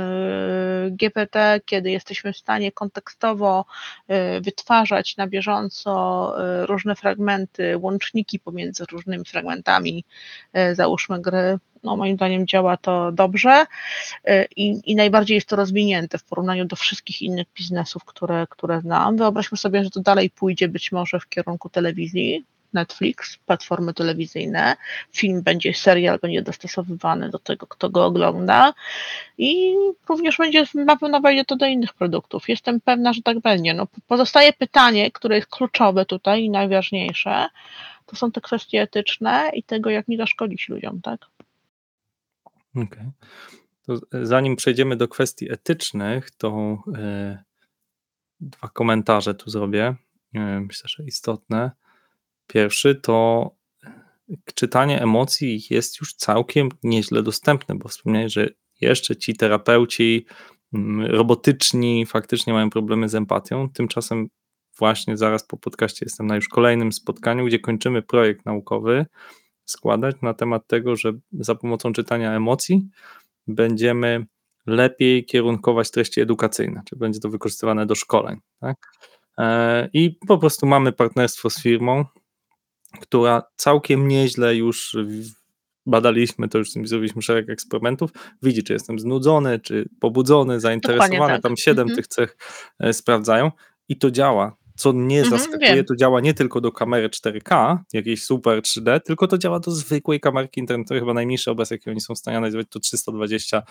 GPT, 0.91 1.61
kiedy 1.65 1.91
jesteśmy 1.91 2.33
w 2.33 2.37
stanie 2.37 2.71
kontekstowo 2.71 3.65
e, 4.07 4.41
wytwarzać 4.41 5.17
na 5.17 5.27
bieżąco 5.27 5.81
różne 6.65 6.95
fragmenty, 6.95 7.77
łączniki 7.77 8.39
pomiędzy 8.39 8.85
różnymi 8.91 9.25
fragmentami, 9.25 10.05
załóżmy 10.73 11.21
gry, 11.21 11.57
no 11.83 11.97
moim 11.97 12.15
zdaniem 12.15 12.47
działa 12.47 12.77
to 12.77 13.11
dobrze 13.11 13.65
i, 14.55 14.81
i 14.85 14.95
najbardziej 14.95 15.35
jest 15.35 15.47
to 15.47 15.55
rozwinięte 15.55 16.17
w 16.17 16.23
porównaniu 16.23 16.65
do 16.65 16.75
wszystkich 16.75 17.21
innych 17.21 17.47
biznesów, 17.57 18.05
które, 18.05 18.47
które 18.49 18.81
znam. 18.81 19.17
Wyobraźmy 19.17 19.57
sobie, 19.57 19.83
że 19.83 19.89
to 19.89 19.99
dalej 19.99 20.29
pójdzie 20.29 20.67
być 20.67 20.91
może 20.91 21.19
w 21.19 21.29
kierunku 21.29 21.69
telewizji, 21.69 22.45
Netflix, 22.73 23.37
platformy 23.37 23.93
telewizyjne. 23.93 24.75
Film 25.11 25.41
będzie, 25.41 25.73
serial 25.73 26.19
będzie 26.19 26.41
dostosowywany 26.41 27.29
do 27.29 27.39
tego, 27.39 27.67
kto 27.67 27.89
go 27.89 28.05
ogląda 28.05 28.73
i 29.37 29.75
również 30.09 30.37
będzie, 30.37 30.65
na 30.73 30.97
pewno 30.97 31.21
wejdzie 31.21 31.45
to 31.45 31.55
do 31.55 31.65
innych 31.65 31.93
produktów. 31.93 32.49
Jestem 32.49 32.81
pewna, 32.81 33.13
że 33.13 33.21
tak 33.21 33.39
będzie. 33.39 33.73
No, 33.73 33.87
pozostaje 34.07 34.53
pytanie, 34.53 35.11
które 35.11 35.35
jest 35.35 35.47
kluczowe 35.47 36.05
tutaj 36.05 36.43
i 36.43 36.49
najważniejsze, 36.49 37.47
to 38.05 38.15
są 38.15 38.31
te 38.31 38.41
kwestie 38.41 38.81
etyczne 38.81 39.51
i 39.53 39.63
tego, 39.63 39.89
jak 39.89 40.07
nie 40.07 40.17
zaszkodzić 40.17 40.69
ludziom, 40.69 41.01
tak? 41.01 41.25
Okej. 42.75 42.83
Okay. 42.83 43.11
To 43.85 44.25
zanim 44.25 44.55
przejdziemy 44.55 44.95
do 44.95 45.07
kwestii 45.07 45.51
etycznych, 45.51 46.31
to 46.31 46.77
yy, 46.87 47.37
dwa 48.39 48.67
komentarze 48.67 49.33
tu 49.33 49.49
zrobię. 49.49 49.95
Yy, 50.33 50.61
myślę, 50.61 50.89
że 50.89 51.03
istotne. 51.03 51.71
Pierwszy 52.53 52.95
to 52.95 53.49
czytanie 54.55 55.01
emocji 55.01 55.61
jest 55.69 55.99
już 56.01 56.13
całkiem 56.13 56.69
nieźle 56.83 57.23
dostępne, 57.23 57.75
bo 57.75 57.87
wspomniałeś, 57.87 58.33
że 58.33 58.49
jeszcze 58.81 59.15
ci 59.15 59.35
terapeuci 59.35 60.25
mm, 60.73 61.05
robotyczni 61.05 62.05
faktycznie 62.05 62.53
mają 62.53 62.69
problemy 62.69 63.09
z 63.09 63.15
empatią. 63.15 63.69
Tymczasem 63.69 64.27
właśnie 64.77 65.17
zaraz 65.17 65.47
po 65.47 65.57
podcaście 65.57 66.05
jestem 66.05 66.27
na 66.27 66.35
już 66.35 66.47
kolejnym 66.47 66.91
spotkaniu, 66.91 67.45
gdzie 67.45 67.59
kończymy 67.59 68.01
projekt 68.01 68.45
naukowy 68.45 69.05
składać 69.65 70.15
na 70.21 70.33
temat 70.33 70.67
tego, 70.67 70.95
że 70.95 71.13
za 71.31 71.55
pomocą 71.55 71.93
czytania 71.93 72.33
emocji 72.33 72.87
będziemy 73.47 74.25
lepiej 74.65 75.25
kierunkować 75.25 75.91
treści 75.91 76.21
edukacyjne, 76.21 76.81
czy 76.85 76.95
będzie 76.95 77.19
to 77.19 77.29
wykorzystywane 77.29 77.85
do 77.85 77.95
szkoleń. 77.95 78.39
Tak? 78.59 78.77
E, 79.37 79.89
I 79.93 80.19
po 80.27 80.37
prostu 80.37 80.65
mamy 80.65 80.91
partnerstwo 80.91 81.49
z 81.49 81.61
firmą, 81.61 82.05
która 82.99 83.43
całkiem 83.55 84.07
nieźle 84.07 84.55
już 84.55 84.97
badaliśmy, 85.85 86.47
to 86.47 86.57
już 86.57 86.69
zrobiliśmy 86.83 87.21
szereg 87.21 87.49
eksperymentów, 87.49 88.11
widzi, 88.43 88.63
czy 88.63 88.73
jestem 88.73 88.99
znudzony, 88.99 89.59
czy 89.59 89.89
pobudzony, 89.99 90.59
zainteresowany, 90.59 91.33
tak. 91.33 91.41
tam 91.41 91.57
siedem 91.57 91.83
mhm. 91.83 91.95
tych 91.95 92.07
cech 92.07 92.37
e, 92.79 92.93
sprawdzają 92.93 93.51
i 93.89 93.97
to 93.97 94.11
działa. 94.11 94.55
Co 94.75 94.91
nie 94.91 95.21
mhm, 95.21 95.39
zaskakuje, 95.39 95.75
wiem. 95.75 95.85
to 95.85 95.95
działa 95.95 96.21
nie 96.21 96.33
tylko 96.33 96.61
do 96.61 96.71
kamery 96.71 97.09
4K, 97.09 97.77
jakiejś 97.93 98.23
super 98.23 98.59
3D, 98.59 98.99
tylko 98.99 99.27
to 99.27 99.37
działa 99.37 99.59
do 99.59 99.71
zwykłej 99.71 100.19
kamerki 100.19 100.59
internetowej, 100.59 100.99
chyba 100.99 101.13
najmniejszy 101.13 101.51
obraz, 101.51 101.71
jaki 101.71 101.89
oni 101.89 102.01
są 102.01 102.15
w 102.15 102.17
stanie 102.17 102.37
analizować, 102.37 102.67
to 102.69 102.79
320 102.79 103.63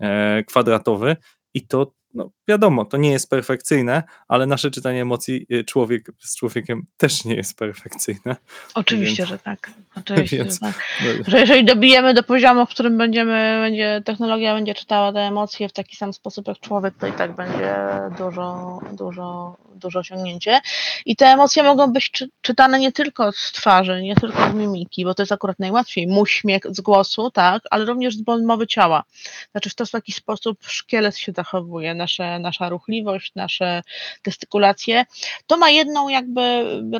e, 0.00 0.44
kwadratowy 0.44 1.16
i 1.54 1.66
to 1.66 1.92
no 2.14 2.30
wiadomo, 2.48 2.84
to 2.84 2.96
nie 2.96 3.10
jest 3.10 3.30
perfekcyjne, 3.30 4.02
ale 4.28 4.46
nasze 4.46 4.70
czytanie 4.70 5.02
emocji 5.02 5.46
y, 5.52 5.64
człowiek 5.64 6.12
z 6.20 6.36
człowiekiem 6.36 6.86
też 6.96 7.24
nie 7.24 7.34
jest 7.34 7.58
perfekcyjne. 7.58 8.36
Oczywiście, 8.74 9.22
więc, 9.22 9.28
że 9.30 9.38
tak. 9.38 9.70
Oczywiście, 10.00 10.36
więc, 10.36 10.54
że 10.54 10.60
tak. 10.60 10.74
No, 11.04 11.24
że 11.26 11.40
jeżeli 11.40 11.64
dobijemy 11.64 12.14
do 12.14 12.22
poziomu, 12.22 12.66
w 12.66 12.70
którym 12.70 12.98
będziemy, 12.98 13.58
będzie 13.60 14.02
technologia 14.04 14.54
będzie 14.54 14.74
czytała 14.74 15.12
te 15.12 15.20
emocje 15.20 15.68
w 15.68 15.72
taki 15.72 15.96
sam 15.96 16.12
sposób 16.12 16.48
jak 16.48 16.60
człowiek, 16.60 16.94
to 17.00 17.06
i 17.06 17.12
tak 17.12 17.34
będzie 17.36 17.76
dużo, 18.18 18.78
dużo, 18.92 19.56
dużo 19.74 19.98
osiągnięcie. 19.98 20.60
I 21.06 21.16
te 21.16 21.26
emocje 21.26 21.62
mogą 21.62 21.92
być 21.92 22.10
czy, 22.10 22.28
czytane 22.40 22.78
nie 22.78 22.92
tylko 22.92 23.32
z 23.32 23.52
twarzy, 23.52 24.02
nie 24.02 24.14
tylko 24.14 24.50
z 24.50 24.54
mimiki, 24.54 25.04
bo 25.04 25.14
to 25.14 25.22
jest 25.22 25.32
akurat 25.32 25.58
najłatwiej. 25.58 26.08
Uśmiech 26.24 26.62
z 26.70 26.80
głosu, 26.80 27.30
tak, 27.30 27.62
ale 27.70 27.84
również 27.84 28.16
z 28.16 28.22
mowy 28.44 28.66
ciała. 28.66 29.04
Znaczy 29.50 29.70
w 29.70 29.74
to 29.74 29.86
w 29.86 29.90
taki 29.90 30.12
sposób 30.12 30.58
szkielet 30.60 31.16
się 31.16 31.32
zachowuje, 31.32 31.94
nasze, 32.04 32.38
nasza 32.38 32.68
ruchliwość, 32.68 33.32
nasze 33.34 33.82
gestykulacje. 34.24 35.04
To 35.46 35.56
ma 35.56 35.70
jedną 35.70 36.08
jakby, 36.08 36.42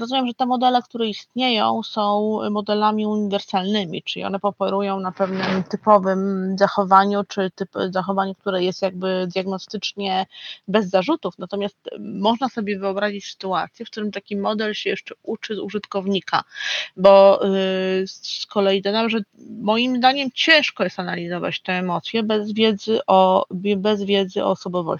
rozumiem, 0.00 0.26
że 0.26 0.34
te 0.34 0.46
modele, 0.46 0.82
które 0.82 1.06
istnieją 1.08 1.82
są 1.82 2.38
modelami 2.50 3.06
uniwersalnymi, 3.06 4.02
czyli 4.02 4.24
one 4.24 4.38
operują 4.42 5.00
na 5.00 5.12
pewnym 5.12 5.64
typowym 5.70 6.54
zachowaniu, 6.58 7.24
czy 7.24 7.50
typ, 7.54 7.68
zachowaniu, 7.90 8.34
które 8.34 8.62
jest 8.62 8.82
jakby 8.82 9.26
diagnostycznie 9.34 10.26
bez 10.68 10.90
zarzutów, 10.90 11.38
natomiast 11.38 11.76
można 11.98 12.48
sobie 12.48 12.78
wyobrazić 12.78 13.26
sytuację, 13.26 13.86
w 13.86 13.90
którym 13.90 14.12
taki 14.12 14.36
model 14.36 14.74
się 14.74 14.90
jeszcze 14.90 15.14
uczy 15.22 15.56
z 15.56 15.58
użytkownika, 15.58 16.44
bo 16.96 17.40
yy, 17.42 18.06
z 18.06 18.46
kolei 18.46 18.82
dodam, 18.82 19.10
że 19.10 19.18
moim 19.60 19.96
zdaniem 19.96 20.30
ciężko 20.34 20.84
jest 20.84 21.00
analizować 21.00 21.60
te 21.60 21.72
emocje 21.72 22.22
bez 22.22 22.52
wiedzy 22.52 22.98
o, 23.06 23.46
bez 23.76 24.02
wiedzy 24.02 24.44
o 24.44 24.50
osobowości 24.50 24.93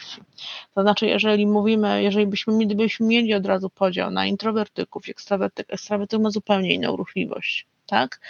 to 0.74 0.82
znaczy, 0.82 1.06
jeżeli 1.06 1.46
mówimy, 1.46 2.02
jeżeli 2.02 2.26
byśmy, 2.26 2.66
gdybyśmy 2.66 3.06
mieli 3.06 3.34
od 3.34 3.46
razu 3.46 3.70
podział 3.70 4.10
na 4.10 4.26
introwertyków, 4.26 5.08
ekstrawertyk, 5.08 5.66
ekstrawertyk 5.72 6.20
ma 6.20 6.30
zupełnie 6.30 6.74
inną 6.74 6.96
ruchliwość 6.96 7.66
tak? 7.86 8.20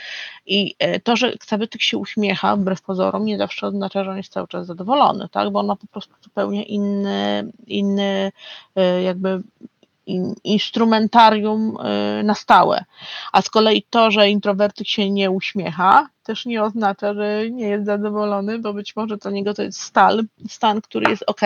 I 0.46 0.74
e, 0.78 1.00
to, 1.00 1.16
że 1.16 1.38
Ksawetyk 1.38 1.82
się 1.82 1.98
uśmiecha 1.98 2.56
wbrew 2.56 2.82
pozorom, 2.82 3.24
nie 3.24 3.38
zawsze 3.38 3.66
oznacza, 3.66 4.04
że 4.04 4.10
on 4.10 4.16
jest 4.16 4.32
cały 4.32 4.48
czas 4.48 4.66
zadowolony, 4.66 5.28
tak? 5.28 5.50
Bo 5.50 5.60
on 5.60 5.66
ma 5.66 5.76
po 5.76 5.86
prostu 5.86 6.14
zupełnie 6.22 6.62
inny, 6.62 7.52
inny 7.66 8.32
e, 8.76 9.02
jakby 9.02 9.42
instrumentarium 10.44 11.76
y, 12.20 12.22
na 12.24 12.34
stałe. 12.34 12.84
A 13.32 13.42
z 13.42 13.50
kolei 13.50 13.86
to, 13.90 14.10
że 14.10 14.30
introwertyk 14.30 14.88
się 14.88 15.10
nie 15.10 15.30
uśmiecha, 15.30 16.08
też 16.22 16.46
nie 16.46 16.62
oznacza, 16.62 17.14
że 17.14 17.50
nie 17.50 17.68
jest 17.68 17.86
zadowolony, 17.86 18.58
bo 18.58 18.72
być 18.72 18.96
może 18.96 19.16
dla 19.16 19.30
niego 19.30 19.54
to 19.54 19.62
jest 19.62 19.80
stal, 19.80 20.24
stan, 20.48 20.80
który 20.80 21.10
jest 21.10 21.24
ok. 21.26 21.40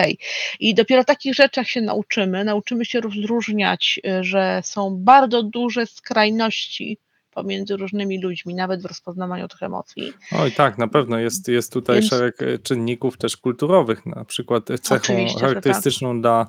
I 0.59 0.75
dopiero 0.75 1.03
takich 1.03 1.35
rzeczach 1.35 1.67
się 1.67 1.81
nauczymy. 1.81 2.43
Nauczymy 2.43 2.85
się 2.85 3.01
rozróżniać, 3.01 3.99
y, 4.07 4.23
że 4.23 4.61
są 4.63 4.97
bardzo 4.97 5.43
duże 5.43 5.85
skrajności 5.85 6.97
pomiędzy 7.31 7.77
różnymi 7.77 8.21
ludźmi, 8.21 8.55
nawet 8.55 8.81
w 8.81 8.85
rozpoznawaniu 8.85 9.47
tych 9.47 9.63
emocji. 9.63 10.13
Oj 10.31 10.51
tak, 10.51 10.77
na 10.77 10.87
pewno 10.87 11.19
jest, 11.19 11.47
jest 11.47 11.73
tutaj 11.73 11.95
Więc... 11.95 12.09
szereg 12.09 12.37
czynników 12.63 13.17
też 13.17 13.37
kulturowych, 13.37 14.05
na 14.05 14.25
przykład 14.25 14.65
cechą 14.81 14.95
Oczywiście, 14.95 15.39
charakterystyczną 15.39 16.09
tak. 16.09 16.21
dla 16.21 16.47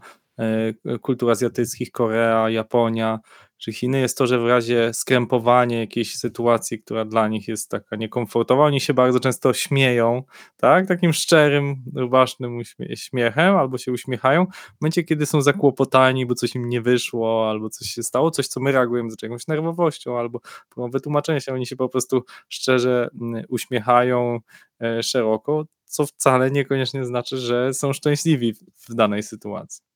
kultur 1.01 1.31
azjatyckich, 1.31 1.91
Korea, 1.91 2.51
Japonia 2.51 3.21
czy 3.61 3.73
Chiny, 3.73 4.01
jest 4.01 4.19
to, 4.19 4.27
że 4.27 4.39
w 4.39 4.47
razie 4.47 4.95
skrępowania 4.95 5.81
jakiejś 5.81 6.17
sytuacji, 6.17 6.83
która 6.83 7.05
dla 7.05 7.29
nich 7.29 7.49
jest 7.49 7.71
taka 7.71 7.97
niekomfortowa, 7.97 8.65
oni 8.65 8.81
się 8.81 8.95
bardzo 8.95 9.21
często 9.21 9.53
śmieją, 9.53 10.23
tak, 10.57 10.87
takim 10.87 11.13
szczerym, 11.13 11.77
rubasznym 11.95 12.59
śmiechem, 12.95 13.57
albo 13.57 13.79
się 13.79 13.93
uśmiechają, 13.93 14.47
w 14.47 14.81
momencie, 14.81 15.05
kiedy 15.05 15.27
są 15.27 15.43
zakłopotani, 15.43 16.27
bo 16.27 16.35
coś 16.35 16.55
im 16.55 16.69
nie 16.69 16.81
wyszło, 16.81 17.51
albo 17.51 17.71
coś 17.71 17.89
się 17.89 18.03
stało, 18.03 18.31
coś, 18.31 18.47
co 18.47 18.61
my 18.61 18.73
reagujemy 18.73 19.11
z 19.11 19.23
jakąś 19.23 19.47
nerwowością, 19.47 20.19
albo 20.19 20.41
próbą 20.69 20.91
wytłumaczenia 20.91 21.41
się, 21.41 21.55
oni 21.55 21.67
się 21.67 21.77
po 21.77 21.89
prostu 21.89 22.25
szczerze 22.49 23.09
mm, 23.21 23.45
uśmiechają 23.49 24.39
e, 24.83 25.03
szeroko, 25.03 25.65
co 25.85 26.07
wcale 26.07 26.51
niekoniecznie 26.51 27.05
znaczy, 27.05 27.37
że 27.37 27.75
są 27.75 27.93
szczęśliwi 27.93 28.55
w 28.89 28.95
danej 28.95 29.23
sytuacji. 29.23 29.90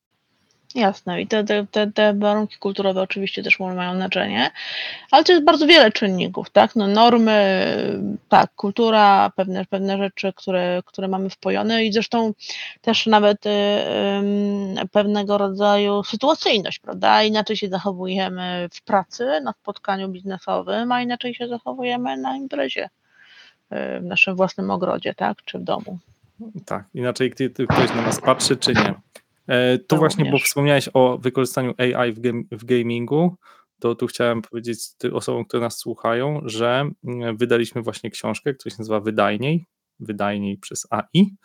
Jasne, 0.75 1.22
i 1.22 1.27
te, 1.27 1.45
te, 1.70 1.93
te, 1.93 2.14
warunki 2.14 2.57
kulturowe 2.59 3.03
oczywiście 3.03 3.43
też 3.43 3.61
mają 3.61 3.95
znaczenie, 3.95 4.51
ale 5.11 5.25
to 5.25 5.33
jest 5.33 5.45
bardzo 5.45 5.66
wiele 5.66 5.93
czynników, 5.93 6.51
tak? 6.51 6.77
No 6.77 6.87
normy, 6.87 7.66
tak, 8.29 8.55
kultura, 8.55 9.33
pewne, 9.37 9.64
pewne 9.64 9.99
rzeczy, 9.99 10.33
które, 10.37 10.83
które 10.87 11.09
mamy 11.09 11.31
wpojone 11.31 11.85
i 11.85 11.93
zresztą 11.93 12.33
też 12.81 13.07
nawet 13.07 13.47
y, 13.47 13.51
y, 13.51 14.89
pewnego 14.93 15.39
rodzaju 15.39 16.03
sytuacyjność, 16.03 16.79
prawda? 16.79 17.22
Inaczej 17.22 17.57
się 17.57 17.68
zachowujemy 17.68 18.68
w 18.72 18.83
pracy, 18.83 19.41
na 19.45 19.53
spotkaniu 19.53 20.09
biznesowym, 20.09 20.93
a 20.93 21.03
inaczej 21.03 21.35
się 21.35 21.49
zachowujemy 21.49 22.16
na 22.16 22.37
imprezie 22.37 22.85
y, 22.85 24.01
w 24.01 24.05
naszym 24.05 24.37
własnym 24.37 24.70
ogrodzie, 24.70 25.14
tak? 25.14 25.39
Czy 25.45 25.59
w 25.59 25.62
domu. 25.62 25.99
Tak, 26.66 26.85
inaczej 26.95 27.31
ktoś 27.31 27.89
na 27.97 28.03
nas 28.03 28.20
patrzy, 28.20 28.57
czy 28.57 28.75
nie. 28.75 29.03
E, 29.49 29.78
to 29.78 29.97
właśnie, 29.97 30.30
bo 30.30 30.38
wspomniałeś 30.38 30.88
o 30.95 31.18
wykorzystaniu 31.18 31.74
AI 31.78 32.12
w, 32.12 32.20
game, 32.20 32.42
w 32.53 32.64
gamingu, 32.64 33.36
to 33.80 33.95
tu 33.95 34.07
chciałem 34.07 34.42
powiedzieć 34.42 34.78
osobom, 35.12 35.45
które 35.45 35.61
nas 35.61 35.78
słuchają, 35.78 36.40
że 36.45 36.90
mm, 37.05 37.36
wydaliśmy 37.36 37.82
właśnie 37.82 38.11
książkę, 38.11 38.55
która 38.55 38.70
się 38.70 38.76
nazywa 38.78 39.01
Wydajniej, 39.01 39.66
Wydajniej 40.01 40.59
przez 40.59 40.86
AI. 40.90 41.36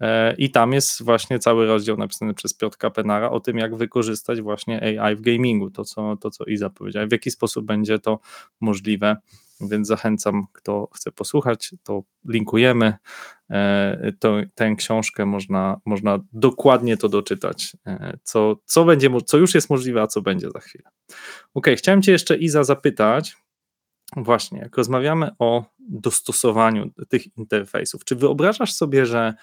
E, 0.00 0.34
I 0.38 0.50
tam 0.50 0.72
jest 0.72 1.02
właśnie 1.02 1.38
cały 1.38 1.66
rozdział 1.66 1.96
napisany 1.96 2.34
przez 2.34 2.54
Piotra 2.54 2.90
Penara 2.90 3.30
o 3.30 3.40
tym, 3.40 3.58
jak 3.58 3.76
wykorzystać 3.76 4.40
właśnie 4.40 5.00
AI 5.00 5.16
w 5.16 5.20
gamingu, 5.20 5.70
to 5.70 5.84
co, 5.84 6.16
to 6.16 6.30
co 6.30 6.44
Iza 6.44 6.70
powiedziała, 6.70 7.06
w 7.06 7.12
jaki 7.12 7.30
sposób 7.30 7.66
będzie 7.66 7.98
to 7.98 8.18
możliwe 8.60 9.16
więc 9.60 9.88
zachęcam, 9.88 10.46
kto 10.52 10.88
chce 10.94 11.12
posłuchać, 11.12 11.74
to 11.82 12.02
linkujemy. 12.28 12.94
E, 13.50 14.12
to, 14.18 14.36
tę 14.54 14.74
książkę 14.74 15.26
można, 15.26 15.80
można 15.84 16.18
dokładnie 16.32 16.96
to 16.96 17.08
doczytać, 17.08 17.76
e, 17.86 18.18
co, 18.22 18.56
co, 18.64 18.84
będzie, 18.84 19.10
co 19.26 19.38
już 19.38 19.54
jest 19.54 19.70
możliwe, 19.70 20.02
a 20.02 20.06
co 20.06 20.22
będzie 20.22 20.50
za 20.50 20.60
chwilę. 20.60 20.84
Ok, 21.54 21.66
chciałem 21.76 22.02
Cię 22.02 22.12
jeszcze 22.12 22.36
Iza 22.36 22.64
zapytać, 22.64 23.36
właśnie, 24.16 24.58
jak 24.58 24.76
rozmawiamy 24.76 25.30
o 25.38 25.64
dostosowaniu 25.78 26.90
tych 27.08 27.36
interfejsów, 27.36 28.04
czy 28.04 28.16
wyobrażasz 28.16 28.72
sobie, 28.72 29.06
że 29.06 29.34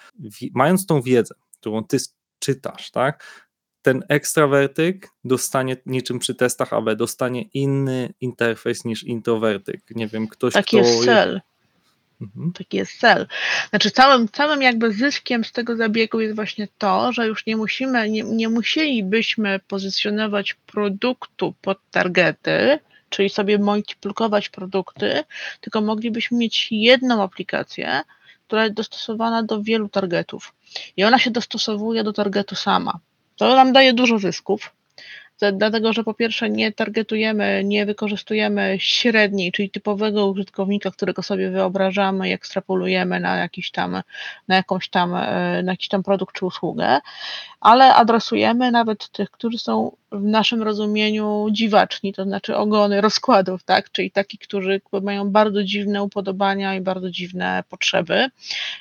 mając 0.54 0.86
tą 0.86 1.02
wiedzę, 1.02 1.34
którą 1.60 1.84
Ty 1.84 1.96
czytasz, 2.38 2.90
tak, 2.90 3.47
ten 3.88 4.04
ekstrawertyk 4.08 5.08
dostanie 5.24 5.76
niczym 5.86 6.18
przy 6.18 6.34
testach 6.34 6.72
AB, 6.72 6.94
dostanie 6.94 7.42
inny 7.42 8.14
interfejs 8.20 8.84
niż 8.84 9.04
introwertyk. 9.04 9.80
Nie 9.90 10.08
wiem, 10.08 10.28
ktoś 10.28 10.52
Taki 10.52 10.76
kto... 10.76 10.86
jest 10.86 11.04
cel. 11.04 11.40
Mhm. 12.20 12.52
Taki 12.52 12.76
jest 12.76 13.00
cel. 13.00 13.26
Znaczy 13.70 13.90
całym, 13.90 14.28
całym 14.28 14.62
jakby 14.62 14.92
zyskiem 14.92 15.44
z 15.44 15.52
tego 15.52 15.76
zabiegu 15.76 16.20
jest 16.20 16.34
właśnie 16.34 16.68
to, 16.78 17.12
że 17.12 17.26
już 17.26 17.46
nie 17.46 17.56
musimy, 17.56 18.10
nie, 18.10 18.22
nie 18.22 18.48
musielibyśmy 18.48 19.60
pozycjonować 19.68 20.54
produktu 20.54 21.54
pod 21.60 21.78
targety, 21.90 22.78
czyli 23.08 23.28
sobie 23.30 23.58
multiplikować 23.58 24.48
produkty, 24.48 25.24
tylko 25.60 25.80
moglibyśmy 25.80 26.38
mieć 26.38 26.68
jedną 26.70 27.22
aplikację, 27.22 28.00
która 28.46 28.64
jest 28.64 28.74
dostosowana 28.74 29.42
do 29.42 29.62
wielu 29.62 29.88
targetów. 29.88 30.54
I 30.96 31.04
ona 31.04 31.18
się 31.18 31.30
dostosowuje 31.30 32.04
do 32.04 32.12
targetu 32.12 32.54
sama. 32.54 32.98
To 33.38 33.54
nam 33.54 33.72
daje 33.72 33.92
dużo 33.92 34.18
zysków, 34.18 34.72
dlatego 35.52 35.92
że 35.92 36.04
po 36.04 36.14
pierwsze 36.14 36.50
nie 36.50 36.72
targetujemy, 36.72 37.62
nie 37.64 37.86
wykorzystujemy 37.86 38.76
średniej, 38.80 39.52
czyli 39.52 39.70
typowego 39.70 40.26
użytkownika, 40.26 40.90
którego 40.90 41.22
sobie 41.22 41.50
wyobrażamy 41.50 42.28
i 42.28 42.32
ekstrapolujemy 42.32 43.20
na 43.20 43.36
jakiś 43.36 43.70
tam, 43.70 44.02
na 44.48 44.56
jakąś 44.56 44.88
tam, 44.88 45.14
e, 45.14 45.62
na 45.62 45.72
jakiś 45.72 45.88
tam 45.88 46.02
produkt 46.02 46.34
czy 46.34 46.46
usługę, 46.46 47.00
ale 47.60 47.94
adresujemy 47.94 48.70
nawet 48.70 49.08
tych, 49.08 49.30
którzy 49.30 49.58
są 49.58 49.96
w 50.12 50.22
naszym 50.22 50.62
rozumieniu 50.62 51.48
dziwaczni, 51.52 52.12
to 52.12 52.24
znaczy 52.24 52.56
ogony 52.56 53.00
rozkładów, 53.00 53.64
tak? 53.64 53.92
czyli 53.92 54.10
takich, 54.10 54.40
którzy 54.40 54.80
mają 55.02 55.30
bardzo 55.30 55.64
dziwne 55.64 56.02
upodobania 56.02 56.74
i 56.74 56.80
bardzo 56.80 57.10
dziwne 57.10 57.64
potrzeby. 57.68 58.26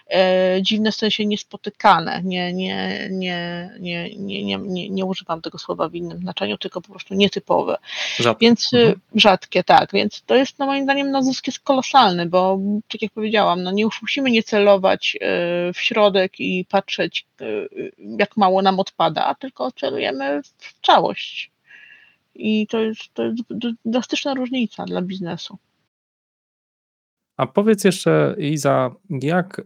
E, 0.10 0.60
dziwne 0.62 0.92
w 0.92 0.96
sensie 0.96 1.26
niespotykane. 1.26 2.22
Nie, 2.24 2.54
nie, 2.54 3.08
nie, 3.12 3.70
nie, 3.80 4.10
nie, 4.16 4.44
nie, 4.44 4.58
nie, 4.58 4.90
nie 4.90 5.06
używam 5.06 5.42
tego 5.42 5.58
słowa 5.58 5.90
w 5.90 5.96
innym 5.96 6.18
znaczeniu, 6.18 6.58
tylko 6.58 6.82
po 6.82 6.92
prostu 6.92 7.14
nietypowe. 7.14 7.78
Rzadkie. 8.18 8.46
Więc 8.46 8.74
e, 8.74 8.78
mhm. 8.78 9.00
rzadkie, 9.16 9.64
tak. 9.64 9.92
Więc 9.94 10.22
to 10.26 10.36
jest 10.36 10.60
no, 10.60 10.66
moim 10.66 10.84
zdaniem 10.84 11.12
no, 11.12 11.24
zysk 11.24 11.48
jest 11.48 11.60
kolosalny, 11.60 12.26
bo 12.26 12.60
tak 12.92 13.02
jak 13.02 13.12
powiedziałam, 13.12 13.64
no, 13.64 13.72
nie 13.72 13.86
musimy 14.02 14.32
nie 14.32 14.44
celować 14.44 15.18
e, 15.22 15.74
w 15.74 15.80
środek 15.80 16.40
i 16.40 16.66
patrzeć, 16.70 17.26
jak 18.20 18.38
mało 18.38 18.62
nam 18.62 18.80
odpada, 18.80 19.36
tylko 19.36 19.72
celujemy 19.72 20.42
w 20.44 20.86
całość 20.86 21.17
i 22.36 22.68
to 22.68 22.80
jest, 22.80 23.14
to 23.14 23.24
jest 23.24 23.42
drastyczna 23.86 24.34
różnica 24.34 24.86
dla 24.86 25.02
biznesu. 25.02 25.58
A 27.38 27.48
powiedz 27.48 27.84
jeszcze, 27.84 28.36
Iza, 28.40 28.96
jak, 29.10 29.62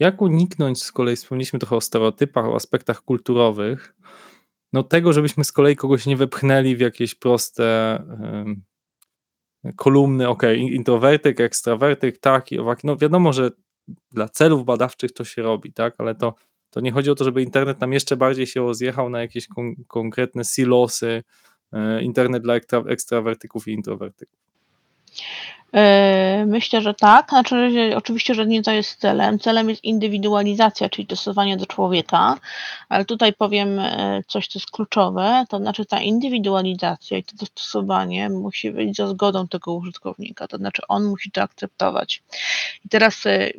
jak 0.00 0.22
uniknąć, 0.22 0.82
z 0.82 0.92
kolei 0.92 1.16
wspomnieliśmy 1.16 1.58
trochę 1.58 1.76
o 1.76 1.80
stereotypach, 1.80 2.44
o 2.44 2.54
aspektach 2.54 3.02
kulturowych, 3.02 3.94
no 4.72 4.82
tego, 4.82 5.12
żebyśmy 5.12 5.44
z 5.44 5.52
kolei 5.52 5.76
kogoś 5.76 6.06
nie 6.06 6.16
wepchnęli 6.16 6.76
w 6.76 6.80
jakieś 6.80 7.14
proste 7.14 7.98
um, 8.08 8.62
kolumny, 9.76 10.28
ok, 10.28 10.42
introwertyk, 10.56 11.40
ekstrawertyk, 11.40 12.18
tak 12.18 12.52
i 12.52 12.58
owak. 12.58 12.84
No 12.84 12.96
wiadomo, 12.96 13.32
że 13.32 13.50
dla 14.10 14.28
celów 14.28 14.64
badawczych 14.64 15.12
to 15.12 15.24
się 15.24 15.42
robi, 15.42 15.72
tak, 15.72 15.94
ale 15.98 16.14
to 16.14 16.34
to 16.70 16.80
nie 16.80 16.92
chodzi 16.92 17.10
o 17.10 17.14
to, 17.14 17.24
żeby 17.24 17.42
internet 17.42 17.80
nam 17.80 17.92
jeszcze 17.92 18.16
bardziej 18.16 18.46
się 18.46 18.60
rozjechał 18.60 19.10
na 19.10 19.20
jakieś 19.20 19.46
kon 19.46 19.74
konkretne 19.88 20.44
silosy, 20.44 21.22
e, 21.72 22.02
internet 22.02 22.42
dla 22.42 22.54
ekstra 22.54 22.82
ekstrawertyków 22.88 23.68
i 23.68 23.72
introwertyków. 23.72 24.49
E, 25.74 26.44
myślę, 26.46 26.82
że 26.82 26.94
tak. 26.94 27.28
Znaczy, 27.28 27.70
że 27.70 27.96
oczywiście, 27.96 28.34
że 28.34 28.46
nie 28.46 28.62
to 28.62 28.72
jest 28.72 29.00
celem. 29.00 29.38
Celem 29.38 29.70
jest 29.70 29.84
indywidualizacja, 29.84 30.88
czyli 30.88 31.06
dostosowanie 31.06 31.56
do 31.56 31.66
człowieka, 31.66 32.36
ale 32.88 33.04
tutaj 33.04 33.32
powiem 33.32 33.78
e, 33.78 34.22
coś, 34.28 34.48
co 34.48 34.58
jest 34.58 34.70
kluczowe, 34.70 35.44
to 35.48 35.58
znaczy 35.58 35.86
ta 35.86 36.00
indywidualizacja 36.00 37.18
i 37.18 37.24
to 37.24 37.36
dostosowanie 37.36 38.30
musi 38.30 38.70
być 38.70 38.96
za 38.96 39.06
zgodą 39.06 39.48
tego 39.48 39.74
użytkownika, 39.74 40.48
to 40.48 40.56
znaczy 40.56 40.82
on 40.88 41.04
musi 41.04 41.30
to 41.30 41.42
akceptować. 41.42 42.22
I 42.84 42.88
teraz 42.88 43.26
e, 43.26 43.50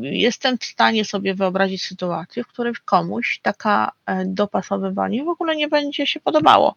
jestem 0.00 0.58
w 0.58 0.64
stanie 0.64 1.04
sobie 1.04 1.34
wyobrazić 1.34 1.82
sytuację, 1.82 2.44
w 2.44 2.48
której 2.48 2.74
komuś 2.84 3.40
taka 3.42 3.92
dopasowywanie 4.24 5.24
w 5.24 5.28
ogóle 5.28 5.56
nie 5.56 5.68
będzie 5.68 6.06
się 6.06 6.20
podobało 6.20 6.74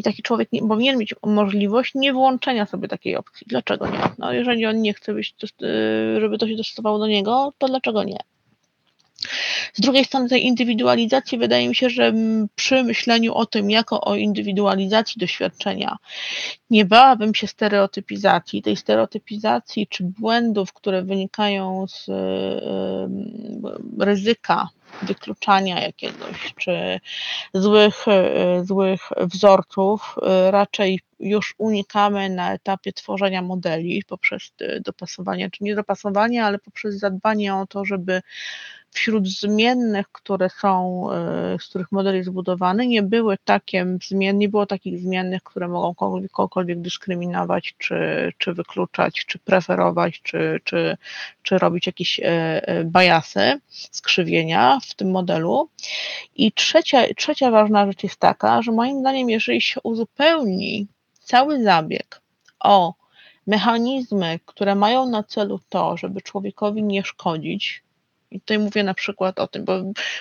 i 0.00 0.02
taki 0.02 0.22
człowiek 0.22 0.52
nie, 0.52 0.60
powinien 0.60 0.98
mieć 0.98 1.14
możliwość 1.26 1.94
nie 1.94 2.12
włączenia 2.12 2.66
sobie 2.66 2.88
takiej 2.88 3.16
opcji. 3.16 3.46
Dlaczego 3.50 3.86
nie? 3.86 3.98
No, 4.18 4.32
jeżeli 4.32 4.66
on 4.66 4.82
nie 4.82 4.94
chce, 4.94 5.14
być, 5.14 5.34
żeby 6.20 6.38
to 6.38 6.48
się 6.48 6.56
dostosowało 6.56 6.98
do 6.98 7.06
niego, 7.06 7.52
to 7.58 7.66
dlaczego 7.66 8.04
nie? 8.04 8.18
Z 9.72 9.80
drugiej 9.80 10.04
strony 10.04 10.28
tej 10.28 10.46
indywidualizacji 10.46 11.38
wydaje 11.38 11.68
mi 11.68 11.74
się, 11.74 11.90
że 11.90 12.12
przy 12.54 12.84
myśleniu 12.84 13.34
o 13.34 13.46
tym 13.46 13.70
jako 13.70 14.00
o 14.00 14.16
indywidualizacji 14.16 15.20
doświadczenia 15.20 15.96
nie 16.70 16.84
bałabym 16.84 17.34
się 17.34 17.46
stereotypizacji, 17.46 18.62
tej 18.62 18.76
stereotypizacji 18.76 19.86
czy 19.86 20.04
błędów, 20.04 20.72
które 20.72 21.02
wynikają 21.02 21.86
z 21.88 22.06
ryzyka 23.98 24.68
wykluczania 25.02 25.80
jakiegoś, 25.80 26.54
czy 26.58 27.00
złych, 27.54 28.08
e, 28.08 28.64
złych 28.64 29.00
wzorców, 29.20 30.16
e, 30.22 30.50
raczej 30.50 31.00
już 31.20 31.54
unikamy 31.58 32.30
na 32.30 32.52
etapie 32.52 32.92
tworzenia 32.92 33.42
modeli 33.42 34.02
poprzez 34.08 34.52
e, 34.60 34.80
dopasowanie, 34.80 35.50
czy 35.50 35.64
nie 35.64 35.74
dopasowanie, 35.74 36.44
ale 36.44 36.58
poprzez 36.58 36.98
zadbanie 36.98 37.54
o 37.54 37.66
to, 37.66 37.84
żeby 37.84 38.22
wśród 38.92 39.28
zmiennych, 39.28 40.06
które 40.12 40.48
są, 40.60 41.06
z 41.60 41.68
których 41.68 41.92
model 41.92 42.16
jest 42.16 42.28
zbudowany, 42.28 42.86
nie 42.86 43.02
były 43.02 43.36
takie 43.44 43.86
zmienne, 44.08 44.38
nie 44.38 44.48
było 44.48 44.66
takich 44.66 44.98
zmiennych, 44.98 45.42
które 45.42 45.68
mogą 45.68 45.94
kogokolwiek 46.32 46.80
dyskryminować, 46.80 47.74
czy, 47.78 48.32
czy 48.38 48.54
wykluczać, 48.54 49.24
czy 49.26 49.38
preferować, 49.38 50.20
czy, 50.22 50.60
czy, 50.64 50.96
czy 51.42 51.58
robić 51.58 51.86
jakieś 51.86 52.20
bajasy, 52.84 53.60
skrzywienia 53.68 54.78
w 54.86 54.94
tym 54.94 55.10
modelu. 55.10 55.68
I 56.36 56.52
trzecia, 56.52 57.14
trzecia 57.16 57.50
ważna 57.50 57.86
rzecz 57.86 58.02
jest 58.02 58.16
taka, 58.16 58.62
że 58.62 58.72
moim 58.72 59.00
zdaniem, 59.00 59.30
jeżeli 59.30 59.60
się 59.60 59.80
uzupełni 59.82 60.86
cały 61.20 61.62
zabieg 61.62 62.20
o 62.60 62.94
mechanizmy, 63.46 64.40
które 64.46 64.74
mają 64.74 65.06
na 65.06 65.22
celu 65.22 65.60
to, 65.68 65.96
żeby 65.96 66.22
człowiekowi 66.22 66.82
nie 66.82 67.04
szkodzić, 67.04 67.82
i 68.30 68.40
tutaj 68.40 68.58
mówię 68.58 68.82
na 68.82 68.94
przykład 68.94 69.38
o 69.38 69.46
tym, 69.46 69.64
bo 69.64 69.72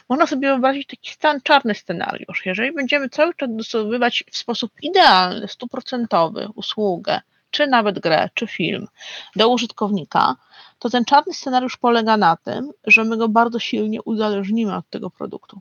można 0.10 0.28
sobie 0.28 0.48
wyobrazić 0.48 0.88
taki 0.88 1.12
stan, 1.12 1.42
czarny 1.42 1.76
scenariusz. 1.76 2.46
Jeżeli 2.46 2.72
będziemy 2.72 3.10
cały 3.10 3.34
czas 3.34 3.50
dostosowywać 3.52 4.24
w 4.32 4.38
sposób 4.38 4.72
idealny, 4.82 5.48
stuprocentowy 5.48 6.48
usługę, 6.56 7.22
czy 7.52 7.68
nawet 7.68 8.00
grę, 8.00 8.30
czy 8.34 8.48
film 8.48 8.88
do 9.36 9.50
użytkownika, 9.50 10.36
to 10.80 10.90
ten 10.90 11.06
czarny 11.06 11.34
scenariusz 11.34 11.78
polega 11.78 12.18
na 12.18 12.38
tym, 12.38 12.72
że 12.88 13.04
my 13.04 13.18
go 13.18 13.30
bardzo 13.30 13.60
silnie 13.60 14.02
uzależnimy 14.02 14.76
od 14.76 14.90
tego 14.90 15.10
produktu. 15.10 15.60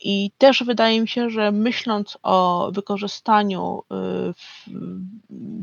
I 0.00 0.30
też 0.38 0.64
wydaje 0.64 1.00
mi 1.00 1.08
się, 1.08 1.30
że 1.30 1.52
myśląc 1.52 2.18
o 2.22 2.70
wykorzystaniu 2.74 3.82
y, 4.28 4.34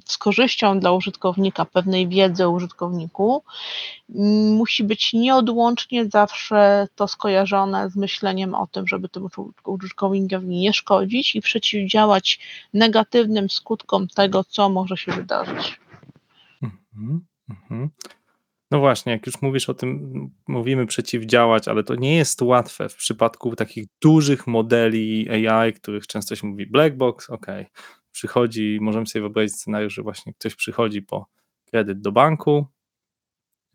z 0.06 0.18
korzyścią 0.18 0.80
dla 0.80 0.92
użytkownika 0.92 1.66
pewnej 1.66 2.08
wiedzy 2.08 2.46
o 2.46 2.50
użytkowniku, 2.50 3.44
musi 4.58 4.84
być 4.84 5.14
nieodłącznie 5.14 6.06
zawsze 6.06 6.88
to 6.96 7.08
skojarzone 7.08 7.90
z 7.90 7.96
myśleniem 7.96 8.56
o 8.56 8.68
tym, 8.68 8.88
żeby 8.88 9.10
temu 9.10 9.30
użytkownikowi 9.66 10.48
nie 10.48 10.74
szkodzić 10.74 11.36
i 11.36 11.42
przeciwdziałać 11.42 12.40
negatywnym 12.74 13.50
skutkom 13.50 14.08
tego, 14.08 14.44
co 14.44 14.70
może 14.70 14.98
się 14.98 15.12
wydarzyć. 15.12 15.80
Mhm, 16.64 17.26
mhm. 17.50 17.90
No 18.72 18.80
właśnie, 18.80 19.12
jak 19.12 19.26
już 19.26 19.42
mówisz 19.42 19.70
o 19.70 19.74
tym, 19.74 20.30
mówimy 20.48 20.86
przeciwdziałać, 20.86 21.68
ale 21.68 21.84
to 21.84 21.96
nie 21.96 22.16
jest 22.16 22.42
łatwe 22.42 22.90
w 22.90 22.96
przypadku 22.96 23.56
takich 23.56 23.88
dużych 24.02 24.48
modeli 24.48 25.30
AI, 25.30 25.74
których 25.74 26.08
często 26.08 26.36
się 26.36 26.48
mówi 26.48 26.68
black 26.68 26.96
box, 26.96 27.30
ok, 27.30 27.46
przychodzi, 28.12 28.78
możemy 28.82 29.08
sobie 29.08 29.22
wyobrazić 29.22 29.56
scenariusz, 29.56 29.94
że 29.94 30.02
właśnie 30.02 30.34
ktoś 30.34 30.56
przychodzi 30.56 31.02
po 31.02 31.26
kredyt 31.66 32.02
do 32.02 32.12
banku, 32.12 32.68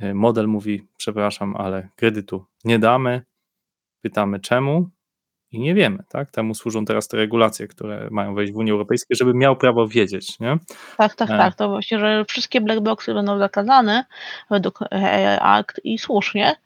y, 0.02 0.14
model 0.14 0.48
mówi, 0.48 0.88
przepraszam, 0.96 1.56
ale 1.56 1.88
kredytu 1.96 2.44
nie 2.64 2.78
damy, 2.78 3.22
pytamy 4.00 4.40
czemu, 4.40 4.90
i 5.52 5.60
nie 5.60 5.74
wiemy, 5.74 5.98
tak? 6.08 6.30
Temu 6.30 6.54
służą 6.54 6.84
teraz 6.84 7.08
te 7.08 7.16
regulacje, 7.16 7.68
które 7.68 8.08
mają 8.10 8.34
wejść 8.34 8.52
w 8.52 8.56
Unię 8.56 8.72
Europejską, 8.72 9.06
żeby 9.10 9.34
miał 9.34 9.56
prawo 9.56 9.88
wiedzieć, 9.88 10.40
nie? 10.40 10.58
Tak, 10.96 11.14
tak, 11.14 11.30
e. 11.30 11.38
tak. 11.38 11.54
To 11.54 11.68
właśnie, 11.68 11.98
że 11.98 12.24
wszystkie 12.24 12.60
black 12.60 12.80
boxy 12.80 13.14
będą 13.14 13.38
zakazane 13.38 14.04
według 14.50 14.80
Act 15.40 15.80
i 15.84 15.98
słusznie, 15.98 16.56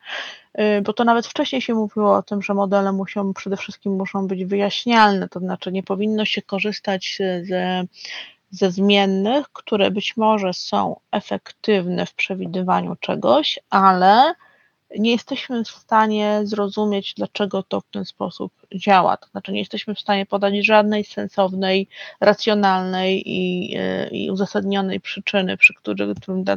y, 0.61 0.83
bo 0.83 0.93
to 0.93 1.05
nawet 1.05 1.27
wcześniej 1.27 1.63
się 1.63 1.75
mówiło 1.75 2.17
o 2.17 2.23
tym, 2.23 2.43
że 2.43 2.55
modele 2.55 2.93
muszą 2.93 3.35
przede 3.35 3.57
wszystkim 3.57 3.93
muszą 3.93 4.27
być 4.27 4.45
wyjaśnialne, 4.45 5.29
to 5.29 5.41
znaczy 5.41 5.73
nie 5.73 5.83
powinno 5.83 6.25
się 6.25 6.43
korzystać 6.43 7.19
ze, 7.43 7.85
ze 8.51 8.71
zmiennych, 8.71 9.47
które 9.53 9.91
być 9.91 10.17
może 10.17 10.53
są 10.55 11.01
efektywne 11.13 12.07
w 12.07 12.15
przewidywaniu 12.15 12.97
czegoś, 13.01 13.59
ale 13.71 14.35
nie 14.99 15.11
jesteśmy 15.11 15.65
w 15.65 15.69
stanie 15.69 16.41
zrozumieć, 16.45 17.15
dlaczego 17.15 17.63
to 17.63 17.81
w 17.81 17.91
ten 17.91 18.05
sposób 18.05 18.53
działa. 18.75 19.17
To 19.17 19.27
znaczy, 19.27 19.53
nie 19.53 19.59
jesteśmy 19.59 19.95
w 19.95 20.01
stanie 20.01 20.27
podać 20.27 20.67
żadnej 20.67 21.05
sensownej, 21.05 21.89
racjonalnej 22.21 23.23
i, 23.27 23.75
e, 23.79 24.09
i 24.09 24.31
uzasadnionej 24.31 25.01
przyczyny, 25.01 25.57
przy 25.57 25.75
której 25.75 26.15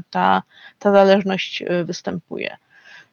ta, 0.09 0.43
ta 0.79 0.91
zależność 0.91 1.61
e, 1.61 1.83
występuje. 1.83 2.57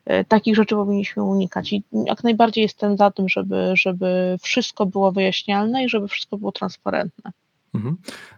E, 0.05 0.25
takich 0.25 0.57
rzeczy 0.57 0.75
powinniśmy 0.75 1.23
unikać 1.23 1.73
i 1.73 1.83
jak 2.07 2.25
najbardziej 2.25 2.63
jestem 2.63 2.97
za 2.97 3.11
tym, 3.11 3.29
żeby, 3.29 3.73
żeby 3.75 4.37
wszystko 4.43 4.87
było 4.87 5.13
wyjaśnialne 5.13 5.85
i 5.85 5.89
żeby 5.89 6.09
wszystko 6.09 6.37
było 6.37 6.53
transparentne. 6.53 7.33
Mhm. 7.75 7.97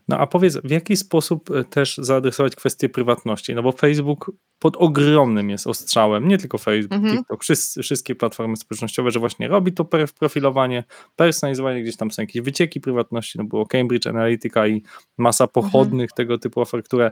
No 0.08 0.18
a 0.18 0.26
powiedz, 0.26 0.56
w 0.64 0.70
jaki 0.70 0.96
sposób 0.96 1.50
e, 1.50 1.64
też 1.64 1.96
zaadresować 1.96 2.56
kwestię 2.56 2.88
prywatności? 2.88 3.54
No 3.54 3.62
bo 3.62 3.72
Facebook 3.72 4.32
pod 4.58 4.76
ogromnym 4.76 5.50
jest 5.50 5.66
ostrzałem, 5.66 6.28
nie 6.28 6.38
tylko 6.38 6.58
Facebook, 6.58 6.92
mhm. 6.92 7.18
TikTok, 7.18 7.42
wszyscy, 7.42 7.82
wszystkie 7.82 8.14
platformy 8.14 8.56
społecznościowe, 8.56 9.10
że 9.10 9.20
właśnie 9.20 9.48
robi 9.48 9.72
to 9.72 9.84
profilowanie, 10.18 10.84
personalizowanie, 11.16 11.82
gdzieś 11.82 11.96
tam 11.96 12.10
są 12.10 12.22
jakieś 12.22 12.42
wycieki 12.42 12.80
prywatności, 12.80 13.38
no 13.38 13.44
było 13.44 13.66
Cambridge 13.66 14.06
Analytica 14.06 14.66
i 14.66 14.82
masa 15.18 15.44
mhm. 15.44 15.52
pochodnych 15.52 16.10
mhm. 16.10 16.16
tego 16.16 16.38
typu 16.38 16.60
ofert, 16.60 16.86
które 16.86 17.10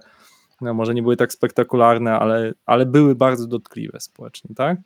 no 0.61 0.75
może 0.75 0.95
nie 0.95 1.03
były 1.03 1.17
tak 1.17 1.33
spektakularne, 1.33 2.19
ale, 2.19 2.53
ale 2.67 2.87
były 2.87 3.15
bardzo 3.15 3.47
dotkliwe 3.47 4.01
społecznie, 4.01 4.55
tak? 4.57 4.79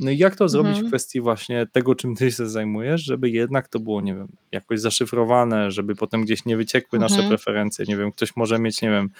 No 0.00 0.10
i 0.10 0.18
jak 0.18 0.36
to 0.36 0.48
zrobić 0.48 0.70
mhm. 0.70 0.86
w 0.86 0.88
kwestii 0.88 1.20
właśnie 1.20 1.66
tego, 1.72 1.94
czym 1.94 2.14
ty 2.14 2.32
się 2.32 2.48
zajmujesz, 2.48 3.04
żeby 3.04 3.30
jednak 3.30 3.68
to 3.68 3.80
było, 3.80 4.00
nie 4.00 4.14
wiem, 4.14 4.28
jakoś 4.52 4.80
zaszyfrowane, 4.80 5.70
żeby 5.70 5.94
potem 5.94 6.24
gdzieś 6.24 6.44
nie 6.44 6.56
wyciekły 6.56 6.98
mhm. 6.98 7.12
nasze 7.12 7.28
preferencje, 7.28 7.84
nie 7.88 7.96
wiem, 7.96 8.12
ktoś 8.12 8.36
może 8.36 8.58
mieć, 8.58 8.82
nie 8.82 8.90
wiem, 8.90 9.10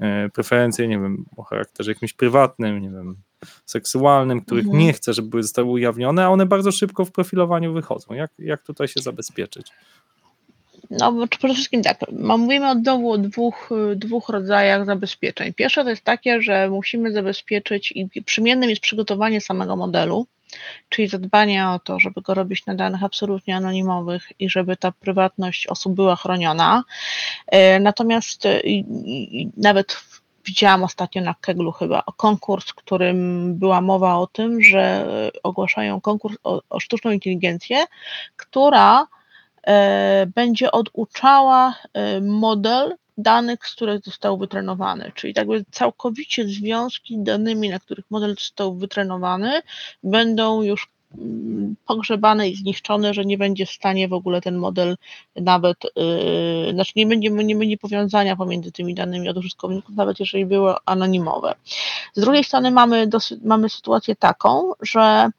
e, 0.00 0.28
preferencje, 0.28 0.88
nie 0.88 0.98
wiem, 0.98 1.24
o 1.36 1.42
charakterze 1.42 1.90
jakimś 1.90 2.12
prywatnym, 2.12 2.82
nie 2.82 2.90
wiem, 2.90 3.16
seksualnym, 3.66 4.40
których 4.40 4.64
mhm. 4.64 4.84
nie 4.84 4.92
chce, 4.92 5.14
żeby 5.14 5.42
zostały 5.42 5.70
ujawnione, 5.70 6.24
a 6.24 6.28
one 6.28 6.46
bardzo 6.46 6.72
szybko 6.72 7.04
w 7.04 7.12
profilowaniu 7.12 7.72
wychodzą. 7.72 8.14
Jak, 8.14 8.30
jak 8.38 8.62
tutaj 8.62 8.88
się 8.88 9.00
zabezpieczyć? 9.00 9.72
No, 10.90 11.26
przede 11.38 11.54
wszystkim 11.54 11.82
tak, 11.82 11.98
mówimy 12.12 12.70
od 12.70 12.82
znowu 12.82 13.12
o 13.12 13.18
dwóch, 13.18 13.70
dwóch 13.96 14.28
rodzajach 14.28 14.86
zabezpieczeń. 14.86 15.52
Pierwsze 15.52 15.84
to 15.84 15.90
jest 15.90 16.04
takie, 16.04 16.42
że 16.42 16.70
musimy 16.70 17.12
zabezpieczyć 17.12 17.92
i 17.92 18.22
przymiennym 18.22 18.70
jest 18.70 18.82
przygotowanie 18.82 19.40
samego 19.40 19.76
modelu, 19.76 20.26
czyli 20.88 21.08
zadbanie 21.08 21.68
o 21.68 21.78
to, 21.78 22.00
żeby 22.00 22.22
go 22.22 22.34
robić 22.34 22.66
na 22.66 22.74
danych 22.74 23.04
absolutnie 23.04 23.56
anonimowych 23.56 24.32
i 24.38 24.50
żeby 24.50 24.76
ta 24.76 24.92
prywatność 24.92 25.66
osób 25.66 25.94
była 25.94 26.16
chroniona. 26.16 26.84
E, 27.46 27.80
natomiast 27.80 28.46
e, 28.46 28.60
nawet 29.56 29.96
widziałam 30.46 30.84
ostatnio 30.84 31.22
na 31.22 31.34
Keglu 31.40 31.72
chyba 31.72 32.02
konkurs, 32.16 32.68
w 32.68 32.74
którym 32.74 33.54
była 33.58 33.80
mowa 33.80 34.16
o 34.16 34.26
tym, 34.26 34.62
że 34.62 35.06
ogłaszają 35.42 36.00
konkurs 36.00 36.36
o, 36.44 36.62
o 36.70 36.80
sztuczną 36.80 37.10
inteligencję, 37.10 37.84
która 38.36 39.06
będzie 40.34 40.72
oduczała 40.72 41.74
e, 41.92 42.20
model 42.20 42.96
danych, 43.18 43.66
z 43.68 43.74
których 43.74 44.04
został 44.04 44.38
wytrenowany, 44.38 45.12
czyli 45.14 45.32
jakby 45.36 45.64
całkowicie 45.70 46.48
związki 46.48 47.18
danymi, 47.18 47.68
na 47.68 47.78
których 47.78 48.04
model 48.10 48.34
został 48.38 48.74
wytrenowany, 48.74 49.62
będą 50.02 50.62
już 50.62 50.88
mm, 51.18 51.76
pogrzebane 51.86 52.48
i 52.48 52.56
zniszczone, 52.56 53.14
że 53.14 53.24
nie 53.24 53.38
będzie 53.38 53.66
w 53.66 53.70
stanie 53.70 54.08
w 54.08 54.12
ogóle 54.12 54.40
ten 54.40 54.56
model 54.56 54.96
nawet, 55.36 55.76
yy, 56.66 56.72
znaczy 56.72 56.92
nie 56.96 57.06
będzie, 57.06 57.30
nie 57.30 57.56
będzie 57.56 57.78
powiązania 57.78 58.36
pomiędzy 58.36 58.72
tymi 58.72 58.94
danymi 58.94 59.28
od 59.28 59.36
użytkowników, 59.36 59.96
nawet 59.96 60.20
jeżeli 60.20 60.46
były 60.46 60.74
anonimowe. 60.86 61.54
Z 62.14 62.20
drugiej 62.20 62.44
strony 62.44 62.70
mamy, 62.70 63.08
mamy 63.44 63.68
sytuację 63.68 64.16
taką, 64.16 64.72
że 64.82 65.30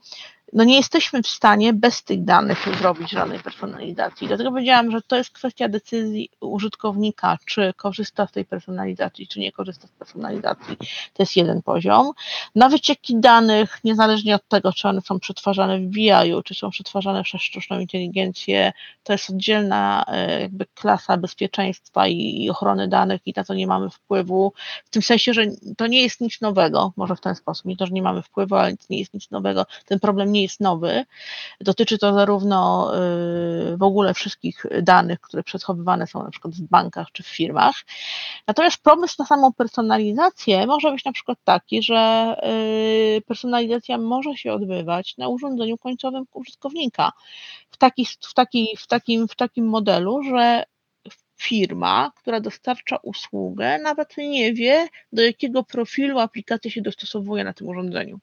no 0.53 0.63
nie 0.63 0.75
jesteśmy 0.75 1.23
w 1.23 1.27
stanie 1.27 1.73
bez 1.73 2.03
tych 2.03 2.23
danych 2.23 2.67
zrobić 2.79 3.11
żadnej 3.11 3.39
personalizacji. 3.39 4.27
Dlatego 4.27 4.51
powiedziałam, 4.51 4.91
że 4.91 5.01
to 5.01 5.15
jest 5.15 5.29
kwestia 5.29 5.69
decyzji 5.69 6.29
użytkownika, 6.39 7.37
czy 7.45 7.73
korzysta 7.77 8.27
z 8.27 8.31
tej 8.31 8.45
personalizacji, 8.45 9.27
czy 9.27 9.39
nie 9.39 9.51
korzysta 9.51 9.87
z 9.87 9.91
personalizacji. 9.91 10.77
To 11.13 11.23
jest 11.23 11.35
jeden 11.35 11.61
poziom. 11.61 12.11
Na 12.55 12.69
wycieki 12.69 13.19
danych, 13.19 13.79
niezależnie 13.83 14.35
od 14.35 14.47
tego, 14.47 14.73
czy 14.73 14.87
one 14.87 15.01
są 15.01 15.19
przetwarzane 15.19 15.79
w 15.79 15.85
BI, 15.85 16.11
czy 16.45 16.55
są 16.55 16.69
przetwarzane 16.69 17.23
przez 17.23 17.41
sztuczną 17.41 17.79
inteligencję, 17.79 18.73
to 19.03 19.13
jest 19.13 19.29
oddzielna 19.29 20.05
e, 20.07 20.41
jakby 20.41 20.65
klasa 20.65 21.17
bezpieczeństwa 21.17 22.07
i, 22.07 22.43
i 22.43 22.49
ochrony 22.49 22.87
danych 22.87 23.21
i 23.25 23.33
na 23.35 23.43
to 23.43 23.53
nie 23.53 23.67
mamy 23.67 23.89
wpływu. 23.89 24.53
W 24.85 24.89
tym 24.89 25.01
sensie, 25.01 25.33
że 25.33 25.45
to 25.77 25.87
nie 25.87 26.01
jest 26.01 26.21
nic 26.21 26.41
nowego, 26.41 26.93
może 26.95 27.15
w 27.15 27.21
ten 27.21 27.35
sposób, 27.35 27.65
nie 27.65 27.77
to, 27.77 27.85
że 27.85 27.93
nie 27.93 28.01
mamy 28.01 28.21
wpływu, 28.21 28.55
ale 28.55 28.73
nie 28.89 28.99
jest 28.99 29.13
nic 29.13 29.31
nowego. 29.31 29.65
Ten 29.85 29.99
problem 29.99 30.31
nie 30.31 30.40
nie 30.41 30.45
jest 30.45 30.59
nowy. 30.59 31.05
Dotyczy 31.61 31.97
to 31.97 32.13
zarówno 32.13 32.91
y, 32.95 33.77
w 33.77 33.83
ogóle 33.83 34.13
wszystkich 34.13 34.65
danych, 34.81 35.21
które 35.21 35.43
przechowywane 35.43 36.07
są 36.07 36.23
na 36.23 36.31
przykład 36.31 36.53
w 36.53 36.61
bankach 36.61 37.07
czy 37.11 37.23
w 37.23 37.27
firmach. 37.27 37.75
Natomiast 38.47 38.83
pomysł 38.83 39.15
na 39.19 39.25
samą 39.25 39.53
personalizację 39.53 40.67
może 40.67 40.91
być 40.91 41.05
na 41.05 41.11
przykład 41.11 41.37
taki, 41.43 41.83
że 41.83 42.35
y, 43.17 43.21
personalizacja 43.21 43.97
może 43.97 44.37
się 44.37 44.53
odbywać 44.53 45.17
na 45.17 45.27
urządzeniu 45.27 45.77
końcowym 45.77 46.25
użytkownika 46.33 47.11
w, 47.71 47.77
taki, 47.77 48.05
w, 48.05 48.33
taki, 48.33 48.77
w, 48.77 48.87
takim, 48.87 49.27
w 49.27 49.35
takim 49.35 49.65
modelu, 49.67 50.23
że 50.23 50.63
firma, 51.41 52.11
która 52.15 52.39
dostarcza 52.39 52.97
usługę, 53.03 53.79
nawet 53.79 54.17
nie 54.17 54.53
wie, 54.53 54.87
do 55.13 55.21
jakiego 55.21 55.63
profilu 55.63 56.19
aplikacja 56.19 56.71
się 56.71 56.81
dostosowuje 56.81 57.43
na 57.43 57.53
tym 57.53 57.67
urządzeniu. 57.67 58.19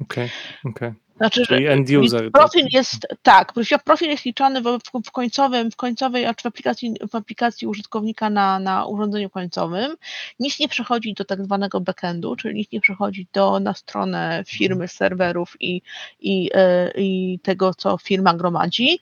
Okej, 0.00 0.24
okay, 0.24 0.70
okej. 0.70 0.88
Okay. 0.88 1.10
Znaczy, 1.20 1.46
Czyli 1.46 1.66
end 1.66 1.90
user. 1.90 2.32
Profil 2.32 2.66
jest, 2.72 3.06
tak, 3.22 3.52
profil 3.84 4.08
jest 4.08 4.24
liczony 4.24 4.62
w, 4.62 4.78
w, 5.04 5.10
końcowym, 5.10 5.70
w 5.70 5.76
końcowej, 5.76 6.26
a 6.26 6.34
w 6.34 6.46
aplikacji, 6.46 6.94
w 7.10 7.14
aplikacji 7.14 7.66
użytkownika 7.66 8.30
na, 8.30 8.58
na 8.58 8.86
urządzeniu 8.86 9.30
końcowym. 9.30 9.96
Nic 10.38 10.58
nie 10.60 10.68
przechodzi 10.68 11.14
do 11.14 11.24
tak 11.24 11.44
zwanego 11.44 11.80
backendu, 11.80 12.36
czyli 12.36 12.54
nic 12.54 12.72
nie 12.72 12.80
przechodzi 12.80 13.26
do, 13.32 13.60
na 13.60 13.74
stronę 13.74 14.44
firmy, 14.46 14.88
serwerów 14.88 15.56
i, 15.60 15.82
i, 16.20 16.50
e, 16.54 16.90
i 16.96 17.38
tego, 17.42 17.74
co 17.74 17.98
firma 17.98 18.34
gromadzi. 18.34 19.00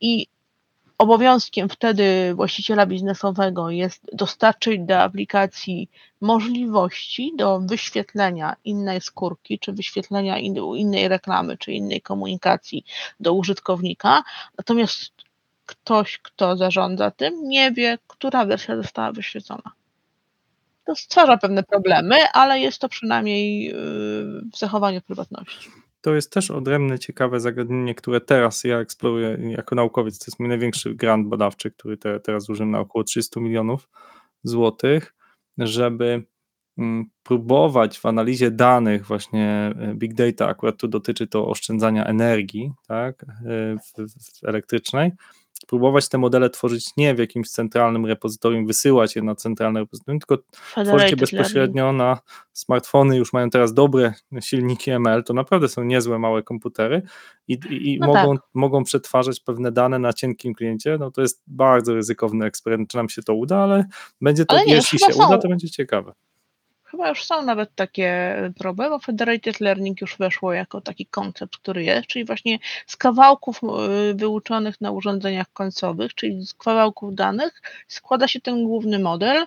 I 0.00 0.26
Obowiązkiem 0.98 1.68
wtedy 1.68 2.34
właściciela 2.34 2.86
biznesowego 2.86 3.70
jest 3.70 4.00
dostarczyć 4.12 4.80
do 4.80 4.98
aplikacji 4.98 5.90
możliwości 6.20 7.32
do 7.36 7.60
wyświetlenia 7.60 8.56
innej 8.64 9.00
skórki, 9.00 9.58
czy 9.58 9.72
wyświetlenia 9.72 10.38
innej 10.38 11.08
reklamy, 11.08 11.58
czy 11.58 11.72
innej 11.72 12.00
komunikacji 12.00 12.84
do 13.20 13.32
użytkownika. 13.32 14.22
Natomiast 14.58 15.12
ktoś, 15.66 16.18
kto 16.18 16.56
zarządza 16.56 17.10
tym, 17.10 17.48
nie 17.48 17.72
wie, 17.72 17.98
która 18.06 18.44
wersja 18.44 18.76
została 18.76 19.12
wyświetlona. 19.12 19.72
To 20.86 20.96
stwarza 20.96 21.36
pewne 21.36 21.62
problemy, 21.62 22.16
ale 22.32 22.60
jest 22.60 22.78
to 22.80 22.88
przynajmniej 22.88 23.64
yy, 23.64 23.72
w 24.52 24.58
zachowaniu 24.58 25.00
prywatności 25.00 25.83
to 26.04 26.14
jest 26.14 26.32
też 26.32 26.50
odrębne, 26.50 26.98
ciekawe 26.98 27.40
zagadnienie, 27.40 27.94
które 27.94 28.20
teraz 28.20 28.64
ja 28.64 28.78
eksploruję 28.78 29.38
jako 29.40 29.74
naukowiec. 29.74 30.18
To 30.18 30.24
jest 30.28 30.38
mój 30.38 30.48
największy 30.48 30.94
grant 30.94 31.28
badawczy, 31.28 31.70
który 31.70 31.96
te, 31.96 32.20
teraz 32.20 32.48
użyłem 32.48 32.70
na 32.70 32.80
około 32.80 33.04
300 33.04 33.40
milionów 33.40 33.88
złotych, 34.42 35.14
żeby 35.58 36.24
mm, 36.78 37.04
próbować 37.22 37.98
w 37.98 38.06
analizie 38.06 38.50
danych 38.50 39.06
właśnie 39.06 39.74
e, 39.78 39.94
big 39.94 40.14
data, 40.14 40.46
akurat 40.46 40.76
tu 40.76 40.88
dotyczy 40.88 41.26
to 41.26 41.48
oszczędzania 41.48 42.04
energii 42.04 42.72
tak, 42.88 43.22
e, 43.22 43.26
w, 43.78 44.08
w 44.42 44.44
elektrycznej, 44.44 45.12
próbować 45.66 46.08
te 46.08 46.18
modele 46.18 46.50
tworzyć 46.50 46.96
nie 46.96 47.14
w 47.14 47.18
jakimś 47.18 47.48
centralnym 47.48 48.06
repozytorium, 48.06 48.66
wysyłać 48.66 49.16
je 49.16 49.22
na 49.22 49.34
centralne 49.34 49.80
repozytorium, 49.80 50.20
tylko 50.20 50.44
tworzyć 50.84 51.10
je 51.10 51.16
bezpośrednio 51.16 51.92
na 51.92 52.18
smartfony, 52.52 53.16
już 53.16 53.32
mają 53.32 53.50
teraz 53.50 53.74
dobre 53.74 54.14
silniki 54.40 54.90
ML, 54.90 55.24
to 55.24 55.34
naprawdę 55.34 55.68
są 55.68 55.84
niezłe 55.84 56.18
małe 56.18 56.42
komputery 56.42 57.02
i, 57.48 57.58
i, 57.70 57.98
no 58.00 58.06
mogą, 58.06 58.36
tak. 58.36 58.46
mogą 58.54 58.84
przetwarzać 58.84 59.40
pewne 59.40 59.72
dane 59.72 59.98
na 59.98 60.12
cienkim 60.12 60.54
kliencie, 60.54 60.96
no 61.00 61.10
to 61.10 61.20
jest 61.22 61.42
bardzo 61.46 61.94
ryzykowny 61.94 62.46
eksperyment, 62.46 62.90
czy 62.90 62.96
nam 62.96 63.08
się 63.08 63.22
to 63.22 63.34
uda, 63.34 63.58
ale 63.58 63.84
będzie 64.20 64.44
to, 64.46 64.56
ale 64.56 64.66
nie, 64.66 64.74
jeśli 64.74 64.98
się 64.98 65.12
są. 65.12 65.26
uda, 65.26 65.38
to 65.38 65.48
będzie 65.48 65.70
ciekawe. 65.70 66.12
Chyba 66.94 67.08
już 67.08 67.24
są 67.24 67.42
nawet 67.42 67.74
takie 67.74 68.36
próby, 68.58 68.88
bo 68.88 68.98
Federated 68.98 69.60
Learning 69.60 70.00
już 70.00 70.16
weszło 70.16 70.52
jako 70.52 70.80
taki 70.80 71.06
koncept, 71.06 71.56
który 71.56 71.84
jest, 71.84 72.06
czyli 72.06 72.24
właśnie 72.24 72.58
z 72.86 72.96
kawałków 72.96 73.60
y, 74.10 74.14
wyuczonych 74.14 74.80
na 74.80 74.90
urządzeniach 74.90 75.52
końcowych, 75.52 76.14
czyli 76.14 76.46
z 76.46 76.54
kawałków 76.54 77.14
danych 77.14 77.62
składa 77.88 78.28
się 78.28 78.40
ten 78.40 78.64
główny 78.64 78.98
model, 78.98 79.46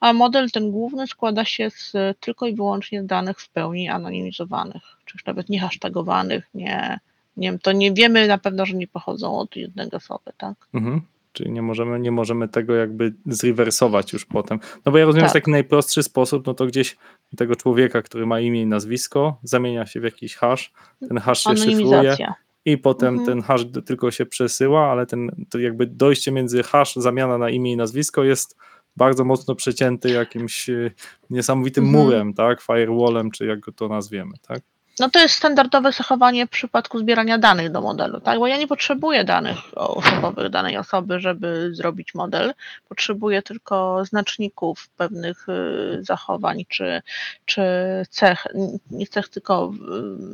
a 0.00 0.12
model 0.12 0.50
ten 0.50 0.70
główny 0.70 1.06
składa 1.06 1.44
się 1.44 1.70
z 1.70 1.92
tylko 2.20 2.46
i 2.46 2.54
wyłącznie 2.54 3.02
danych 3.02 3.40
w 3.40 3.48
pełni 3.48 3.88
anonimizowanych, 3.88 4.82
czy 5.04 5.16
już 5.16 5.24
nawet 5.26 5.48
nie 5.48 5.60
hashtagowanych, 5.60 6.48
nie, 6.54 7.00
nie 7.36 7.58
to 7.58 7.72
nie 7.72 7.92
wiemy 7.92 8.26
na 8.26 8.38
pewno, 8.38 8.66
że 8.66 8.74
nie 8.74 8.88
pochodzą 8.88 9.38
od 9.38 9.56
jednej 9.56 9.90
osoby, 9.90 10.32
tak? 10.38 10.54
Mhm. 10.74 11.02
Czyli 11.32 11.50
nie 11.50 11.62
możemy, 11.62 12.00
nie 12.00 12.10
możemy 12.10 12.48
tego 12.48 12.74
jakby 12.74 13.14
zrewersować 13.26 14.12
już 14.12 14.24
potem. 14.24 14.60
No 14.86 14.92
bo 14.92 14.98
ja 14.98 15.04
rozumiem, 15.04 15.26
tak. 15.26 15.34
że 15.34 15.40
taki 15.40 15.50
najprostszy 15.50 16.02
sposób, 16.02 16.46
no 16.46 16.54
to 16.54 16.66
gdzieś 16.66 16.96
tego 17.36 17.56
człowieka, 17.56 18.02
który 18.02 18.26
ma 18.26 18.40
imię 18.40 18.62
i 18.62 18.66
nazwisko, 18.66 19.38
zamienia 19.42 19.86
się 19.86 20.00
w 20.00 20.04
jakiś 20.04 20.36
hash, 20.36 20.72
ten 21.08 21.18
hash 21.18 21.42
się 21.42 21.56
szyfruje 21.56 22.16
i 22.64 22.78
potem 22.78 23.08
mhm. 23.08 23.26
ten 23.26 23.42
hash 23.42 23.64
tylko 23.86 24.10
się 24.10 24.26
przesyła, 24.26 24.90
ale 24.90 25.06
ten 25.06 25.46
to 25.50 25.58
jakby 25.58 25.86
dojście 25.86 26.32
między 26.32 26.62
hash, 26.62 26.96
zamiana 26.96 27.38
na 27.38 27.50
imię 27.50 27.72
i 27.72 27.76
nazwisko 27.76 28.24
jest 28.24 28.56
bardzo 28.96 29.24
mocno 29.24 29.54
przecięty 29.54 30.10
jakimś 30.10 30.70
e, 30.70 30.90
niesamowitym 31.30 31.84
mhm. 31.84 32.04
murem, 32.04 32.34
tak, 32.34 32.62
firewallem, 32.62 33.30
czy 33.30 33.46
jak 33.46 33.60
go 33.60 33.72
to 33.72 33.88
nazwiemy, 33.88 34.32
tak? 34.48 34.62
No 35.00 35.10
to 35.10 35.18
jest 35.18 35.34
standardowe 35.34 35.92
zachowanie 35.92 36.46
w 36.46 36.50
przypadku 36.50 36.98
zbierania 36.98 37.38
danych 37.38 37.70
do 37.70 37.80
modelu, 37.80 38.20
tak? 38.20 38.38
Bo 38.38 38.46
ja 38.46 38.56
nie 38.56 38.66
potrzebuję 38.66 39.24
danych 39.24 39.58
osobowych 39.74 40.50
danej 40.50 40.76
osoby, 40.76 41.20
żeby 41.20 41.70
zrobić 41.74 42.14
model. 42.14 42.54
Potrzebuję 42.88 43.42
tylko 43.42 44.04
znaczników 44.04 44.88
pewnych 44.96 45.48
y, 45.48 45.98
zachowań 46.04 46.64
czy, 46.68 47.02
czy 47.44 47.62
cech, 48.10 48.46
nie 48.90 49.06
cech, 49.06 49.28
tylko 49.28 49.72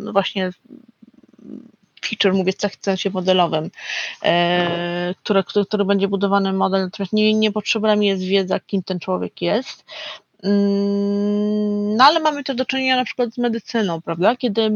y, 0.09 0.13
właśnie 0.13 0.51
feature, 2.05 2.35
mówię 2.35 2.53
cech 2.53 2.73
w 2.73 2.85
sensie 2.85 3.11
modelowym, 3.11 3.71
e, 4.23 5.15
który, 5.23 5.45
który, 5.45 5.67
który 5.67 5.85
będzie 5.85 6.09
budowany 6.09 6.53
model, 6.53 6.81
natomiast 6.83 7.13
nie, 7.13 7.35
nie 7.35 7.53
potrzebna 7.53 7.97
mi 7.97 8.07
jest 8.07 8.23
wiedza, 8.23 8.61
kim 8.61 8.83
ten 8.83 9.01
człowiek 9.01 9.43
jest. 9.43 9.85
Mm, 10.45 11.97
no 11.97 12.05
ale 12.05 12.21
mamy 12.21 12.45
to 12.45 12.55
do 12.55 12.65
czynienia 12.65 12.97
na 12.97 13.05
przykład 13.05 13.35
z 13.35 13.39
medycyną, 13.39 14.03
prawda? 14.03 14.37
Kiedy 14.37 14.71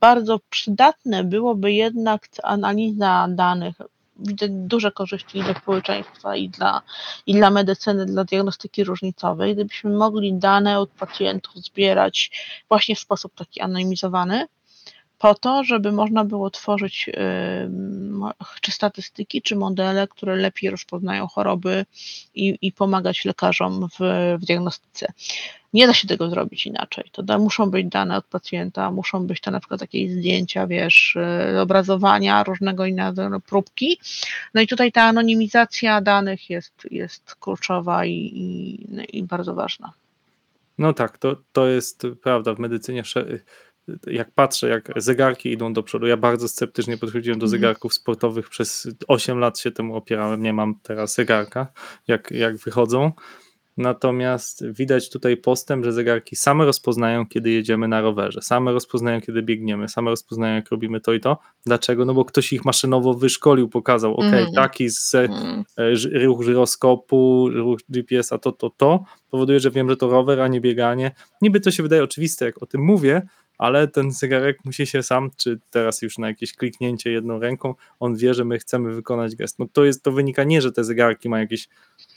bardzo 0.00 0.40
przydatne 0.50 1.24
byłoby 1.24 1.72
jednak 1.72 2.28
analiza 2.42 3.26
danych, 3.30 3.74
widzę 4.16 4.46
duże 4.48 4.92
korzyści 4.92 5.42
dla 5.42 5.54
społeczeństwa, 5.54 6.36
i 6.36 6.48
dla, 6.48 6.82
i 7.26 7.34
dla 7.34 7.50
medycyny, 7.50 8.06
dla 8.06 8.24
diagnostyki 8.24 8.84
różnicowej, 8.84 9.54
gdybyśmy 9.54 9.90
mogli 9.90 10.34
dane 10.34 10.78
od 10.78 10.90
pacjentów 10.90 11.54
zbierać 11.54 12.30
właśnie 12.68 12.96
w 12.96 13.00
sposób 13.00 13.34
taki 13.34 13.60
anonimizowany, 13.60 14.46
po 15.18 15.34
to, 15.34 15.64
żeby 15.64 15.92
można 15.92 16.24
było 16.24 16.50
tworzyć 16.50 17.10
czy 18.60 18.72
statystyki, 18.72 19.42
czy 19.42 19.56
modele, 19.56 20.08
które 20.08 20.36
lepiej 20.36 20.70
rozpoznają 20.70 21.26
choroby 21.26 21.86
i, 22.34 22.58
i 22.62 22.72
pomagać 22.72 23.24
lekarzom 23.24 23.88
w, 23.88 23.98
w, 24.40 24.44
diagnostyce. 24.44 25.12
Nie 25.72 25.86
da 25.86 25.94
się 25.94 26.08
tego 26.08 26.30
zrobić 26.30 26.66
inaczej. 26.66 27.04
To 27.12 27.22
da, 27.22 27.38
muszą 27.38 27.70
być 27.70 27.86
dane 27.86 28.16
od 28.16 28.24
pacjenta, 28.24 28.90
muszą 28.90 29.26
być 29.26 29.40
to 29.40 29.50
na 29.50 29.60
przykład 29.60 29.80
jakieś 29.80 30.10
zdjęcia, 30.10 30.66
wiesz, 30.66 31.16
y, 31.54 31.60
obrazowania, 31.60 32.44
różnego 32.44 32.86
innego 32.86 33.40
próbki. 33.40 33.98
No 34.54 34.60
i 34.60 34.66
tutaj 34.66 34.92
ta 34.92 35.02
anonimizacja 35.02 36.00
danych 36.00 36.50
jest, 36.50 36.86
jest 36.90 37.34
kluczowa 37.34 38.04
i, 38.04 38.12
i, 38.12 39.18
i 39.18 39.22
bardzo 39.22 39.54
ważna. 39.54 39.92
No 40.78 40.92
tak, 40.92 41.18
to, 41.18 41.36
to 41.52 41.66
jest 41.66 42.06
prawda 42.22 42.54
w 42.54 42.58
medycynie 42.58 43.02
jak 44.06 44.30
patrzę, 44.30 44.68
jak 44.68 44.92
zegarki 44.96 45.52
idą 45.52 45.72
do 45.72 45.82
przodu, 45.82 46.06
ja 46.06 46.16
bardzo 46.16 46.48
sceptycznie 46.48 46.98
podchodziłem 46.98 47.38
do 47.38 47.46
mhm. 47.46 47.50
zegarków 47.50 47.94
sportowych, 47.94 48.48
przez 48.48 48.88
8 49.08 49.38
lat 49.38 49.58
się 49.58 49.70
temu 49.70 49.96
opierałem, 49.96 50.42
nie 50.42 50.52
mam 50.52 50.74
teraz 50.82 51.14
zegarka, 51.14 51.66
jak, 52.08 52.30
jak 52.30 52.56
wychodzą. 52.56 53.12
Natomiast 53.76 54.64
widać 54.68 55.10
tutaj 55.10 55.36
postęp, 55.36 55.84
że 55.84 55.92
zegarki 55.92 56.36
same 56.36 56.64
rozpoznają, 56.64 57.26
kiedy 57.26 57.50
jedziemy 57.50 57.88
na 57.88 58.00
rowerze, 58.00 58.42
same 58.42 58.72
rozpoznają, 58.72 59.20
kiedy 59.20 59.42
biegniemy, 59.42 59.88
same 59.88 60.10
rozpoznają, 60.10 60.54
jak 60.54 60.70
robimy 60.70 61.00
to 61.00 61.12
i 61.12 61.20
to. 61.20 61.38
Dlaczego? 61.66 62.04
No 62.04 62.14
bo 62.14 62.24
ktoś 62.24 62.52
ich 62.52 62.64
maszynowo 62.64 63.14
wyszkolił, 63.14 63.68
pokazał, 63.68 64.14
ok, 64.14 64.24
mm. 64.24 64.52
taki 64.52 64.90
z 64.90 65.14
mm. 65.14 65.64
ruch 66.24 66.42
żyroskopu, 66.42 67.48
ruch 67.52 67.78
GPS-a, 67.88 68.38
to, 68.38 68.52
to, 68.52 68.70
to, 68.70 69.04
powoduje, 69.30 69.60
że 69.60 69.70
wiem, 69.70 69.90
że 69.90 69.96
to 69.96 70.08
rower, 70.08 70.40
a 70.40 70.48
nie 70.48 70.60
bieganie. 70.60 71.10
Niby 71.42 71.60
to 71.60 71.70
się 71.70 71.82
wydaje 71.82 72.04
oczywiste, 72.04 72.44
jak 72.44 72.62
o 72.62 72.66
tym 72.66 72.80
mówię, 72.80 73.22
ale 73.58 73.88
ten 73.88 74.10
zegarek 74.10 74.58
musi 74.64 74.86
się 74.86 75.02
sam, 75.02 75.30
czy 75.36 75.60
teraz 75.70 76.02
już 76.02 76.18
na 76.18 76.28
jakieś 76.28 76.52
kliknięcie 76.52 77.10
jedną 77.10 77.38
ręką, 77.38 77.74
on 78.00 78.16
wie, 78.16 78.34
że 78.34 78.44
my 78.44 78.58
chcemy 78.58 78.94
wykonać 78.94 79.36
gest. 79.36 79.58
No 79.58 79.66
to 79.72 79.84
jest, 79.84 80.02
to 80.02 80.12
wynika 80.12 80.44
nie, 80.44 80.62
że 80.62 80.72
te 80.72 80.84
zegarki 80.84 81.28
mają 81.28 81.42
jakieś 81.42 81.68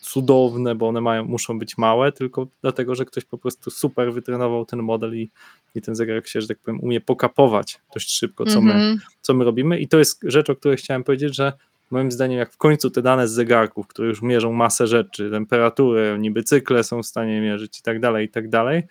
cudowne, 0.02 0.76
bo 0.76 0.88
one 0.88 1.02
mają, 1.02 1.26
muszą 1.26 1.60
być 1.60 1.78
małe, 1.78 2.12
tylko 2.12 2.48
dlatego, 2.62 2.96
że 2.96 3.06
ktoś 3.06 3.26
po 3.26 3.38
prostu 3.38 3.72
super 3.72 4.14
wytrenował 4.14 4.66
ten 4.66 4.84
model 4.84 5.18
i, 5.18 5.32
i 5.76 5.82
ten 5.82 5.96
zegarek 5.96 6.28
się, 6.28 6.42
że 6.42 6.48
tak 6.48 6.60
powiem, 6.60 6.82
umie 6.82 7.02
pokapować 7.02 7.80
dość 7.94 8.12
szybko, 8.12 8.46
co, 8.46 8.60
mm 8.60 8.64
-hmm. 8.64 8.66
my, 8.66 8.74
mhm. 8.74 9.00
co 9.22 9.34
my 9.34 9.46
robimy 9.46 9.80
i 9.80 9.88
to 9.88 10.00
jest 10.00 10.20
rzecz, 10.24 10.50
o 10.50 10.56
której 10.56 10.78
chciałem 10.78 11.04
powiedzieć, 11.04 11.36
że 11.36 11.54
moim 11.92 12.12
zdaniem, 12.12 12.40
jak 12.40 12.54
w 12.54 12.58
końcu 12.58 12.90
te 12.90 13.02
dane 13.02 13.28
z 13.28 13.32
zegarków, 13.32 13.88
które 13.88 14.08
już 14.08 14.22
mierzą 14.22 14.54
masę 14.54 14.88
rzeczy, 14.88 15.32
temperaturę, 15.32 16.18
niby 16.20 16.44
cykle 16.44 16.84
są 16.84 17.04
w 17.04 17.06
stanie 17.06 17.42
mierzyć 17.42 17.80
i 17.80 17.82
tak 17.82 18.00
dalej, 18.00 18.26
i 18.26 18.30
tak 18.30 18.50
dalej, 18.50 18.84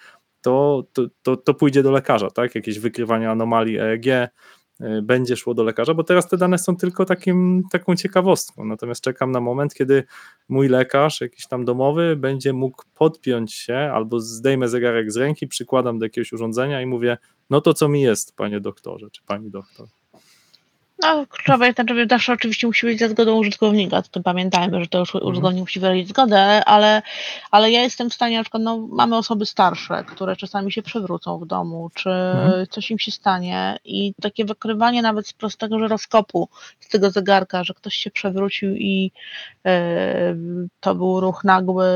to, 0.47 0.85
to, 0.93 1.03
to, 1.23 1.37
to 1.37 1.55
pójdzie 1.55 1.83
do 1.83 1.91
lekarza, 1.91 2.31
tak? 2.31 2.55
Jakieś 2.55 2.79
wykrywanie 2.79 3.31
anomalii 3.31 3.79
EEG, 3.79 4.07
y, 4.07 5.03
będzie 5.03 5.37
szło 5.37 5.55
do 5.55 5.63
lekarza, 5.65 5.95
bo 5.95 6.05
teraz 6.05 6.29
te 6.29 6.37
dane 6.37 6.59
są 6.59 6.77
tylko 6.77 7.05
takim, 7.05 7.63
taką 7.73 7.97
ciekawostką. 7.97 8.65
Natomiast 8.65 9.01
czekam 9.01 9.33
na 9.33 9.41
moment, 9.41 9.75
kiedy 9.75 10.05
mój 10.49 10.69
lekarz, 10.69 11.21
jakiś 11.21 11.47
tam 11.47 11.65
domowy, 11.65 12.17
będzie 12.17 12.53
mógł 12.53 12.83
podpiąć 12.95 13.55
się 13.55 13.77
albo 13.77 14.21
zdejmę 14.21 14.69
zegarek 14.69 15.13
z 15.13 15.17
ręki, 15.17 15.47
przykładam 15.47 15.99
do 15.99 16.05
jakiegoś 16.05 16.33
urządzenia 16.33 16.83
i 16.83 16.87
mówię, 16.87 17.19
no 17.51 17.61
to 17.61 17.75
co 17.75 17.89
mi 17.89 18.03
jest, 18.03 18.37
panie 18.37 18.61
doktorze, 18.61 19.11
czy 19.11 19.23
pani 19.23 19.51
doktor. 19.51 19.87
No, 21.03 21.27
kluczowe 21.27 21.67
jest, 21.67 21.79
żeby 21.89 22.07
zawsze 22.11 22.33
oczywiście 22.33 22.67
musi 22.67 22.87
być 22.87 22.99
za 22.99 23.09
zgodą 23.09 23.35
użytkownika, 23.39 24.03
to 24.03 24.23
pamiętajmy, 24.23 24.81
że 24.81 24.87
to 24.87 24.99
już 24.99 25.15
Mhm. 25.15 25.31
użytkownik 25.31 25.61
musi 25.61 25.81
wyrazić 25.81 26.09
zgodę, 26.09 26.65
ale, 26.65 27.03
ale 27.51 27.71
ja 27.71 27.83
jestem 27.83 28.11
w 28.11 28.15
stanie, 28.15 28.37
na 28.37 28.43
przykład, 28.43 28.63
no, 28.63 28.79
mamy 28.91 29.17
osoby 29.17 29.47
starsze, 29.47 30.05
które 30.09 30.37
czasami 30.37 30.73
się 30.73 30.83
przewrócą 30.83 31.39
w 31.39 31.47
domu, 31.47 31.91
czy 31.95 32.11
Mhm. 32.11 32.67
coś 32.67 32.91
im 32.91 32.99
się 32.99 33.11
stanie 33.11 33.79
i 33.85 34.13
takie 34.23 34.45
wykrywanie 34.45 35.03
nawet 35.03 35.29
z 35.29 35.33
prostego 35.33 35.79
żyroskopu, 35.79 36.49
z 36.81 36.89
tego 36.89 37.11
zegarka, 37.11 37.65
że 37.65 37.75
ktoś 37.75 37.95
się 37.95 38.11
przewrócił 38.11 38.75
i 38.77 39.11
e, 39.67 40.37
to 40.81 40.95
był 40.95 41.21
ruch 41.21 41.45
nagły, 41.45 41.87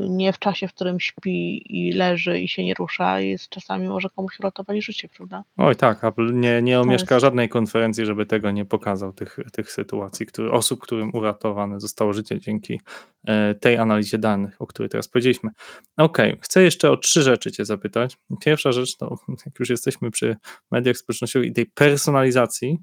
nie 0.00 0.32
w 0.32 0.38
czasie, 0.38 0.68
w 0.68 0.74
którym 0.74 1.00
śpi 1.00 1.62
i 1.78 1.92
leży 1.92 2.38
i 2.40 2.48
się 2.48 2.64
nie 2.64 2.74
rusza, 2.74 3.20
jest 3.20 3.48
czasami 3.48 3.88
może 3.88 4.08
komuś 4.16 4.40
uratować 4.40 4.84
życie, 4.84 5.08
prawda? 5.16 5.42
Oj 5.56 5.76
tak, 5.76 6.04
Apple 6.04 6.40
nie, 6.40 6.62
nie 6.62 6.80
omieszka 6.80 7.14
jest- 7.14 7.22
żadnej 7.24 7.48
konferencji, 7.48 8.06
żeby 8.06 8.26
tego 8.26 8.39
nie 8.48 8.64
pokazał, 8.64 9.12
tych, 9.12 9.38
tych 9.52 9.72
sytuacji, 9.72 10.26
który, 10.26 10.50
osób, 10.50 10.80
którym 10.80 11.14
uratowane 11.14 11.80
zostało 11.80 12.12
życie 12.12 12.40
dzięki 12.40 12.80
e, 13.26 13.54
tej 13.54 13.76
analizie 13.76 14.18
danych, 14.18 14.62
o 14.62 14.66
której 14.66 14.90
teraz 14.90 15.08
powiedzieliśmy. 15.08 15.50
Okej, 15.96 16.38
chcę 16.42 16.62
jeszcze 16.62 16.90
o 16.90 16.96
trzy 16.96 17.22
rzeczy 17.22 17.52
Cię 17.52 17.64
zapytać. 17.64 18.16
Pierwsza 18.40 18.72
rzecz, 18.72 18.96
to 18.96 19.16
jak 19.46 19.60
już 19.60 19.70
jesteśmy 19.70 20.10
przy 20.10 20.36
mediach 20.70 20.96
społecznościowych 20.96 21.48
i 21.48 21.52
tej 21.52 21.66
personalizacji, 21.66 22.78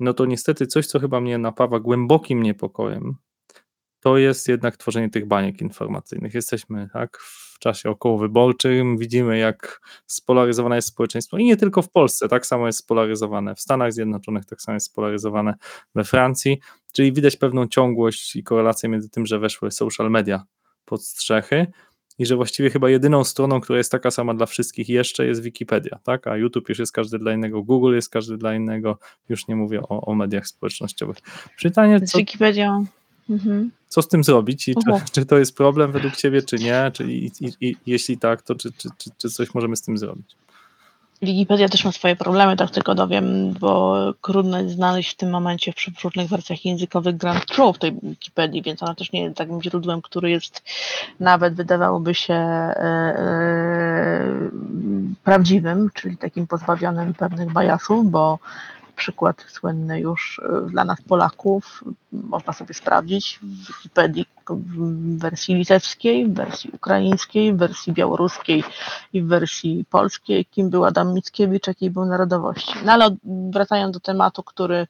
no 0.00 0.14
to 0.14 0.26
niestety 0.26 0.66
coś, 0.66 0.86
co 0.86 1.00
chyba 1.00 1.20
mnie 1.20 1.38
napawa 1.38 1.80
głębokim 1.80 2.42
niepokojem, 2.42 3.14
to 4.00 4.18
jest 4.18 4.48
jednak 4.48 4.76
tworzenie 4.76 5.10
tych 5.10 5.26
baniek 5.26 5.60
informacyjnych. 5.60 6.34
Jesteśmy 6.34 6.88
tak 6.92 7.18
w 7.18 7.58
czasie 7.58 7.90
okołowyborczym, 7.90 8.98
widzimy 8.98 9.38
jak 9.38 9.80
spolaryzowane 10.06 10.76
jest 10.76 10.88
społeczeństwo 10.88 11.38
i 11.38 11.44
nie 11.44 11.56
tylko 11.56 11.82
w 11.82 11.90
Polsce, 11.90 12.28
tak 12.28 12.46
samo 12.46 12.66
jest 12.66 12.78
spolaryzowane 12.78 13.54
w 13.54 13.60
Stanach 13.60 13.92
Zjednoczonych, 13.92 14.44
tak 14.44 14.62
samo 14.62 14.76
jest 14.76 14.86
spolaryzowane 14.86 15.54
we 15.94 16.04
Francji, 16.04 16.60
czyli 16.92 17.12
widać 17.12 17.36
pewną 17.36 17.68
ciągłość 17.68 18.36
i 18.36 18.42
korelację 18.42 18.88
między 18.88 19.10
tym, 19.10 19.26
że 19.26 19.38
weszły 19.38 19.70
social 19.70 20.10
media 20.10 20.44
pod 20.84 21.04
strzechy 21.04 21.66
i 22.18 22.26
że 22.26 22.36
właściwie 22.36 22.70
chyba 22.70 22.90
jedyną 22.90 23.24
stroną, 23.24 23.60
która 23.60 23.78
jest 23.78 23.92
taka 23.92 24.10
sama 24.10 24.34
dla 24.34 24.46
wszystkich 24.46 24.88
jeszcze 24.88 25.26
jest 25.26 25.42
Wikipedia, 25.42 25.98
tak? 26.02 26.26
A 26.26 26.36
YouTube 26.36 26.68
już 26.68 26.78
jest 26.78 26.92
każdy 26.92 27.18
dla 27.18 27.32
innego, 27.32 27.62
Google 27.62 27.94
jest 27.94 28.10
każdy 28.10 28.36
dla 28.36 28.54
innego, 28.54 28.98
już 29.28 29.48
nie 29.48 29.56
mówię 29.56 29.82
o, 29.82 30.00
o 30.06 30.14
mediach 30.14 30.46
społecznościowych. 30.46 31.16
Pytanie, 31.62 31.98
Z 31.98 32.10
co, 32.10 32.18
Wikipedią. 32.18 32.84
Mhm. 33.30 33.70
co 33.88 34.02
z 34.02 34.08
tym 34.08 34.24
zrobić 34.24 34.68
i 34.68 34.74
czy, 34.74 35.12
czy 35.12 35.26
to 35.26 35.38
jest 35.38 35.56
problem 35.56 35.92
według 35.92 36.16
Ciebie, 36.16 36.42
czy 36.42 36.56
nie? 36.56 36.90
Czy, 36.94 37.12
i, 37.12 37.30
i, 37.40 37.52
i, 37.60 37.76
jeśli 37.86 38.18
tak, 38.18 38.42
to 38.42 38.54
czy, 38.54 38.72
czy, 38.72 38.88
czy, 38.98 39.10
czy 39.18 39.30
coś 39.30 39.54
możemy 39.54 39.76
z 39.76 39.82
tym 39.82 39.98
zrobić? 39.98 40.36
Wikipedia 41.22 41.68
też 41.68 41.84
ma 41.84 41.92
swoje 41.92 42.16
problemy, 42.16 42.56
tak 42.56 42.70
tylko 42.70 42.94
dowiem, 42.94 43.52
bo 43.52 43.96
trudno 44.22 44.60
jest 44.60 44.74
znaleźć 44.74 45.10
w 45.10 45.16
tym 45.16 45.30
momencie 45.30 45.72
w 45.72 46.04
różnych 46.04 46.28
wersjach 46.28 46.64
językowych 46.64 47.16
Grand 47.16 47.46
Truth 47.46 47.78
tej 47.78 47.92
Wikipedii, 48.02 48.62
więc 48.62 48.82
ona 48.82 48.94
też 48.94 49.12
nie 49.12 49.22
jest 49.22 49.36
takim 49.36 49.62
źródłem, 49.62 50.02
który 50.02 50.30
jest 50.30 50.62
nawet 51.20 51.54
wydawałoby 51.54 52.14
się 52.14 52.34
e, 52.34 52.74
e, 52.76 54.50
prawdziwym, 55.24 55.90
czyli 55.94 56.16
takim 56.16 56.46
pozbawionym 56.46 57.14
pewnych 57.14 57.52
bajasów, 57.52 58.10
bo 58.10 58.38
przykład 59.00 59.44
słynny 59.48 60.00
już 60.00 60.40
e, 60.44 60.70
dla 60.70 60.84
nas 60.84 61.02
Polaków 61.02 61.84
można 62.12 62.52
sobie 62.52 62.74
sprawdzić 62.74 63.38
w 63.42 63.66
Wikipedii 63.66 64.26
w 64.48 65.18
wersji 65.18 65.54
litewskiej, 65.54 66.26
w 66.26 66.34
wersji 66.34 66.70
ukraińskiej, 66.72 67.52
w 67.52 67.56
wersji 67.56 67.92
białoruskiej 67.92 68.64
i 69.12 69.22
w 69.22 69.26
wersji 69.26 69.84
polskiej, 69.90 70.44
kim 70.44 70.70
był 70.70 70.84
Adam 70.84 71.14
Mickiewicz, 71.14 71.66
jakiej 71.66 71.90
był 71.90 72.04
narodowości. 72.04 72.74
No 72.84 72.92
ale 72.92 73.16
wracając 73.24 73.94
do 73.94 74.00
tematu, 74.00 74.42
który, 74.42 74.86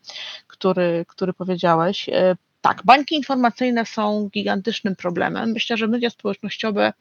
który, 0.47 1.05
który 1.09 1.33
powiedziałeś, 1.33 2.09
e, 2.09 2.37
tak, 2.61 2.83
bańki 2.85 3.15
informacyjne 3.15 3.87
są 3.87 4.29
gigantycznym 4.35 4.97
problemem. 4.97 5.51
Myślę, 5.53 5.77
że 5.77 5.87
media 5.87 6.11
społecznościowe, 6.11 6.93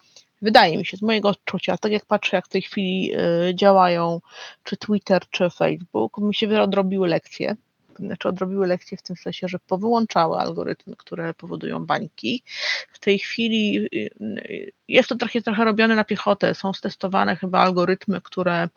wydaje 0.42 0.78
mi 0.78 0.86
się, 0.86 0.98
z 0.98 1.02
mojego 1.02 1.30
odczucia, 1.30 1.78
tak 1.78 1.92
jak 1.92 2.06
patrzę, 2.06 2.38
jak 2.38 2.46
w 2.46 2.50
tej 2.50 2.62
chwili 2.62 3.12
e, 3.14 3.56
działają 3.56 4.22
czy 4.64 4.78
Twitter, 4.78 5.22
czy 5.30 5.50
Facebook, 5.50 6.18
mi 6.18 6.36
się 6.36 6.62
odrobiły 6.62 7.08
lekcje. 7.08 7.56
Znaczy 8.00 8.28
odrobiły 8.28 8.68
lekcje 8.68 8.98
w 8.98 9.02
tym 9.02 9.16
sensie, 9.16 9.48
że 9.48 9.60
powyłączały 9.60 10.38
algorytmy, 10.38 10.96
które 10.96 11.34
powodują 11.34 11.86
bańki. 11.86 12.44
W 12.92 13.00
tej 13.00 13.20
chwili 13.20 13.78
y, 13.78 14.10
y, 14.22 14.72
jest 14.88 15.10
to 15.10 15.16
trochę, 15.16 15.42
trochę 15.42 15.66
robione 15.66 15.96
na 15.96 16.04
piechotę. 16.04 16.56
Są 16.56 16.74
stestowane 16.74 17.36
chyba 17.36 17.60
algorytmy, 17.60 18.22
które, 18.22 18.70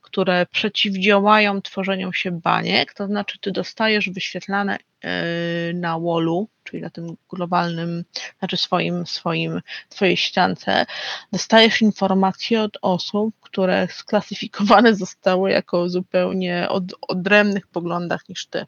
które 0.00 0.46
przeciwdziałają 0.46 1.62
tworzeniu 1.62 2.12
się 2.12 2.30
baniek. 2.30 2.94
To 2.94 3.06
znaczy, 3.06 3.38
ty 3.40 3.52
dostajesz 3.52 4.10
wyświetlane 4.10 4.76
y, 4.76 5.74
na 5.74 5.98
wallu, 5.98 6.48
czyli 6.66 6.82
na 6.82 6.90
tym 6.90 7.16
globalnym, 7.30 8.04
znaczy 8.38 8.56
swoim, 8.56 9.06
swoim, 9.06 9.60
twojej 9.88 10.16
ściance, 10.16 10.86
dostajesz 11.32 11.82
informacje 11.82 12.62
od 12.62 12.78
osób, 12.82 13.34
które 13.40 13.88
sklasyfikowane 13.90 14.94
zostały 15.04 15.50
jako 15.50 15.88
zupełnie 15.88 16.66
od, 16.68 16.84
odrębnych 17.08 17.66
poglądach 17.66 18.28
niż 18.28 18.46
ty, 18.46 18.66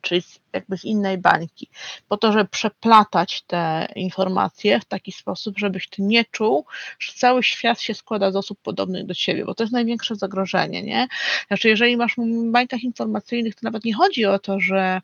czyli 0.00 0.22
jakby 0.52 0.78
z 0.78 0.84
innej 0.84 1.18
bańki, 1.18 1.68
po 2.08 2.16
to, 2.16 2.32
żeby 2.32 2.48
przeplatać 2.48 3.42
te 3.42 3.88
informacje 3.96 4.80
w 4.80 4.84
taki 4.84 5.12
sposób, 5.12 5.58
żebyś 5.58 5.88
ty 5.88 6.02
nie 6.02 6.24
czuł, 6.24 6.66
że 6.98 7.12
cały 7.12 7.42
świat 7.42 7.80
się 7.80 7.94
składa 7.94 8.30
z 8.30 8.36
osób 8.36 8.58
podobnych 8.62 9.06
do 9.06 9.14
ciebie, 9.14 9.44
bo 9.44 9.54
to 9.54 9.62
jest 9.62 9.72
największe 9.72 10.16
zagrożenie, 10.16 10.82
nie? 10.82 11.08
Znaczy, 11.46 11.68
jeżeli 11.68 11.96
masz 11.96 12.16
w 12.16 12.50
bańkach 12.50 12.82
informacyjnych, 12.82 13.54
to 13.54 13.60
nawet 13.62 13.84
nie 13.84 13.94
chodzi 13.94 14.24
o 14.26 14.38
to, 14.38 14.60
że 14.60 15.00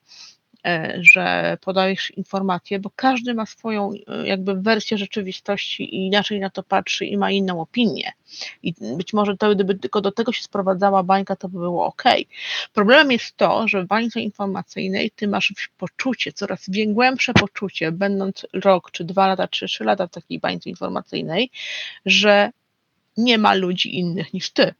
że 1.01 1.59
podajesz 1.61 2.11
informacje, 2.11 2.79
bo 2.79 2.91
każdy 2.97 3.35
ma 3.35 3.47
swoją 3.47 3.91
e, 3.93 4.27
jakby 4.27 4.55
wersję 4.55 4.99
rzeczywistości 4.99 5.95
i 5.95 6.07
inaczej 6.07 6.41
na 6.41 6.51
to 6.51 6.63
patrzy 6.63 7.07
i 7.07 7.17
ma 7.17 7.31
inną 7.31 7.61
opinię. 7.61 8.13
I 8.63 8.75
być 8.97 9.13
może 9.13 9.37
to, 9.37 9.55
gdyby 9.55 9.75
tylko 9.75 10.01
do 10.01 10.13
tego 10.13 10.33
się 10.33 10.43
sprowadzała 10.43 11.03
bańka, 11.03 11.37
to 11.37 11.49
by 11.49 11.59
było 11.59 11.87
ok. 11.87 12.05
Problemem 12.73 13.13
jest 13.13 13.37
to, 13.37 13.69
że 13.69 13.83
w 13.83 13.87
bańce 13.87 14.21
informacyjnej 14.21 15.11
ty 15.11 15.29
masz 15.29 15.55
poczucie, 15.79 16.33
coraz 16.33 16.67
głębsze 16.87 17.33
poczucie, 17.33 17.93
będąc 17.93 18.47
rok, 18.53 18.91
czy 18.91 19.05
dwa 19.05 19.27
lata, 19.27 19.49
czy 19.49 19.67
trzy 19.67 19.85
lata 19.85 20.07
w 20.07 20.11
takiej 20.11 20.39
bańce 20.39 20.71
informacyjnej, 20.71 21.51
że 22.07 22.51
nie 23.17 23.39
ma 23.39 23.55
ludzi 23.55 23.99
innych 23.99 24.35
niż 24.35 24.51
ty. 24.51 24.75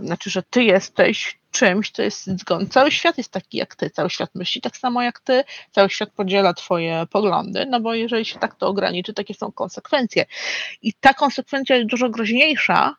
To 0.00 0.06
znaczy, 0.06 0.30
że 0.30 0.42
ty 0.42 0.64
jesteś 0.64 1.38
czymś, 1.50 1.90
co 1.90 2.02
jest 2.02 2.26
zgon. 2.26 2.68
Cały 2.68 2.90
świat 2.90 3.18
jest 3.18 3.32
taki 3.32 3.58
jak 3.58 3.74
ty, 3.74 3.90
cały 3.90 4.10
świat 4.10 4.30
myśli 4.34 4.60
tak 4.60 4.76
samo 4.76 5.02
jak 5.02 5.20
ty, 5.20 5.44
cały 5.70 5.90
świat 5.90 6.10
podziela 6.10 6.54
twoje 6.54 7.06
poglądy, 7.10 7.66
no 7.66 7.80
bo 7.80 7.94
jeżeli 7.94 8.24
się 8.24 8.38
tak 8.38 8.54
to 8.54 8.68
ograniczy, 8.68 9.14
takie 9.14 9.34
są 9.34 9.52
konsekwencje. 9.52 10.26
I 10.82 10.92
ta 10.92 11.14
konsekwencja 11.14 11.76
jest 11.76 11.88
dużo 11.88 12.10
groźniejsza, 12.10 12.96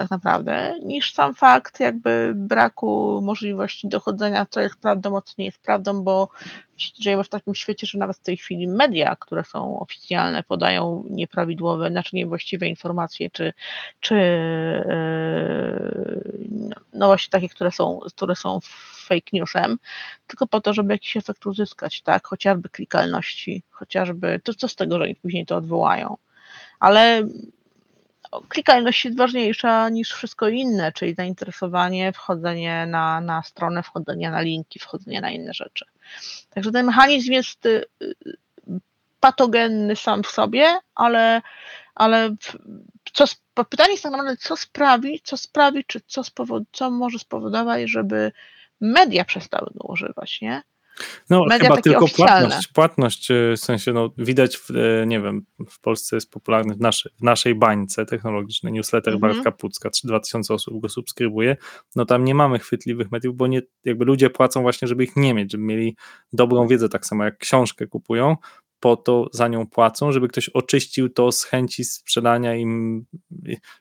tak 0.00 0.10
naprawdę, 0.10 0.74
niż 0.82 1.14
sam 1.14 1.34
fakt 1.34 1.80
jakby 1.80 2.32
braku 2.36 3.20
możliwości 3.22 3.88
dochodzenia, 3.88 4.46
co 4.50 4.60
jest 4.60 4.76
prawdą, 4.80 5.16
a 5.16 5.22
co 5.22 5.34
nie 5.38 5.44
jest 5.44 5.58
prawdą, 5.58 6.02
bo 6.02 6.28
żyjemy 7.00 7.24
w 7.24 7.28
takim 7.28 7.54
świecie, 7.54 7.86
że 7.86 7.98
nawet 7.98 8.16
w 8.16 8.22
tej 8.22 8.36
chwili 8.36 8.68
media, 8.68 9.16
które 9.20 9.44
są 9.44 9.80
oficjalne, 9.80 10.42
podają 10.42 11.04
nieprawidłowe, 11.10 11.90
znaczy 11.90 12.16
niewłaściwe 12.16 12.66
informacje, 12.66 13.30
czy, 13.30 13.52
czy 14.00 14.14
yy, 14.86 16.80
no 16.92 17.06
właśnie 17.06 17.30
takie, 17.30 17.48
które 17.48 17.70
są, 17.70 18.00
które 18.16 18.36
są 18.36 18.58
fake 19.08 19.30
newsem, 19.32 19.78
tylko 20.26 20.46
po 20.46 20.60
to, 20.60 20.74
żeby 20.74 20.92
jakiś 20.92 21.16
efekt 21.16 21.46
uzyskać, 21.46 22.02
tak, 22.02 22.26
chociażby 22.26 22.68
klikalności, 22.68 23.62
chociażby, 23.70 24.40
to 24.44 24.54
co 24.54 24.68
z 24.68 24.76
tego, 24.76 24.98
że 24.98 25.04
oni 25.04 25.14
później 25.14 25.46
to 25.46 25.56
odwołają, 25.56 26.16
ale 26.78 27.22
klikalność 28.48 29.04
jest 29.04 29.16
ważniejsza 29.16 29.88
niż 29.88 30.12
wszystko 30.12 30.48
inne, 30.48 30.92
czyli 30.92 31.14
zainteresowanie, 31.14 32.12
wchodzenie 32.12 32.86
na, 32.86 33.20
na 33.20 33.42
stronę, 33.42 33.82
wchodzenie 33.82 34.30
na 34.30 34.40
linki, 34.40 34.78
wchodzenie 34.78 35.20
na 35.20 35.30
inne 35.30 35.54
rzeczy. 35.54 35.84
Także 36.50 36.72
ten 36.72 36.86
mechanizm 36.86 37.32
jest 37.32 37.66
y, 37.66 37.84
y, 38.02 38.14
patogenny 39.20 39.96
sam 39.96 40.22
w 40.22 40.26
sobie, 40.26 40.78
ale, 40.94 41.42
ale 41.94 42.36
co, 43.12 43.24
pytanie 43.70 43.90
jest 43.90 44.02
tak 44.02 44.12
naprawdę, 44.12 44.36
co 44.36 44.56
sprawi, 44.56 45.20
co 45.24 45.36
sprawi, 45.36 45.84
czy 45.84 46.00
co, 46.06 46.24
spowod, 46.24 46.62
co 46.72 46.90
może 46.90 47.18
spowodować, 47.18 47.90
żeby 47.90 48.32
media 48.80 49.24
przestały 49.24 49.70
go 49.74 49.88
używać, 49.88 50.40
nie? 50.40 50.62
No, 51.30 51.44
Media 51.44 51.68
chyba 51.68 51.80
tylko 51.82 52.04
oficjalne. 52.04 52.40
płatność, 52.48 52.68
płatność, 52.68 53.30
e, 53.30 53.54
w 53.56 53.60
sensie, 53.60 53.92
no, 53.92 54.10
widać, 54.18 54.56
w, 54.56 54.70
e, 54.70 55.06
nie 55.06 55.20
wiem, 55.20 55.46
w 55.70 55.80
Polsce 55.80 56.16
jest 56.16 56.30
popularny 56.30 56.74
w, 56.74 56.80
naszy, 56.80 57.10
w 57.18 57.22
naszej 57.22 57.54
bańce 57.54 58.06
technologicznej 58.06 58.72
newsletter 58.72 59.14
Mhm. 59.14 59.32
Bartka 59.32 59.52
Pucka, 59.52 59.90
2000 60.04 60.54
osób 60.54 60.82
go 60.82 60.88
subskrybuje, 60.88 61.56
no 61.96 62.04
tam 62.04 62.24
nie 62.24 62.34
mamy 62.34 62.58
chwytliwych 62.58 63.10
mediów, 63.10 63.36
bo 63.36 63.46
nie, 63.46 63.62
jakby 63.84 64.04
ludzie 64.04 64.30
płacą 64.30 64.62
właśnie, 64.62 64.88
żeby 64.88 65.04
ich 65.04 65.16
nie 65.16 65.34
mieć, 65.34 65.52
żeby 65.52 65.64
mieli 65.64 65.96
dobrą 66.32 66.68
wiedzę, 66.68 66.88
tak 66.88 67.06
samo 67.06 67.24
jak 67.24 67.38
książkę 67.38 67.86
kupują, 67.86 68.36
po 68.80 68.96
to 68.96 69.26
za 69.32 69.48
nią 69.48 69.66
płacą, 69.66 70.12
żeby 70.12 70.28
ktoś 70.28 70.48
oczyścił 70.48 71.08
to 71.08 71.32
z 71.32 71.44
chęci 71.44 71.84
sprzedania 71.84 72.54
im, 72.54 73.04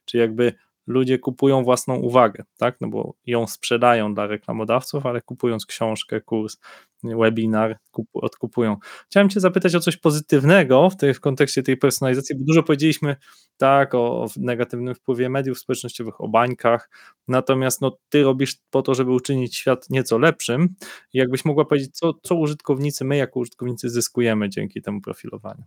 czy 0.05 0.17
jakby 0.17 0.53
ludzie 0.87 1.19
kupują 1.19 1.63
własną 1.63 1.95
uwagę, 1.95 2.43
tak? 2.57 2.77
No 2.81 2.87
bo 2.87 3.13
ją 3.25 3.47
sprzedają 3.47 4.13
dla 4.13 4.27
reklamodawców, 4.27 5.05
ale 5.05 5.21
kupując 5.21 5.65
książkę, 5.65 6.21
kurs, 6.21 6.57
webinar, 7.03 7.77
kupu, 7.91 8.25
odkupują. 8.25 8.77
Chciałem 9.05 9.29
Cię 9.29 9.39
zapytać 9.39 9.75
o 9.75 9.79
coś 9.79 9.97
pozytywnego 9.97 10.89
w, 10.89 10.97
tej, 10.97 11.13
w 11.13 11.19
kontekście 11.19 11.63
tej 11.63 11.77
personalizacji, 11.77 12.35
bo 12.35 12.45
dużo 12.45 12.63
powiedzieliśmy 12.63 13.15
tak 13.57 13.95
o, 13.95 14.23
o 14.23 14.27
negatywnym 14.37 14.95
wpływie 14.95 15.29
mediów 15.29 15.59
społecznościowych, 15.59 16.21
o 16.21 16.27
bańkach, 16.27 16.89
natomiast 17.27 17.81
no, 17.81 17.97
Ty 18.09 18.23
robisz 18.23 18.57
po 18.71 18.81
to, 18.81 18.95
żeby 18.95 19.11
uczynić 19.11 19.55
świat 19.55 19.89
nieco 19.89 20.17
lepszym. 20.17 20.75
Jakbyś 21.13 21.45
mogła 21.45 21.65
powiedzieć, 21.65 21.97
co, 21.97 22.13
co 22.23 22.35
użytkownicy, 22.35 23.05
my 23.05 23.17
jako 23.17 23.39
użytkownicy 23.39 23.89
zyskujemy 23.89 24.49
dzięki 24.49 24.81
temu 24.81 25.01
profilowaniu? 25.01 25.63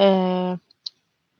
E, 0.00 0.58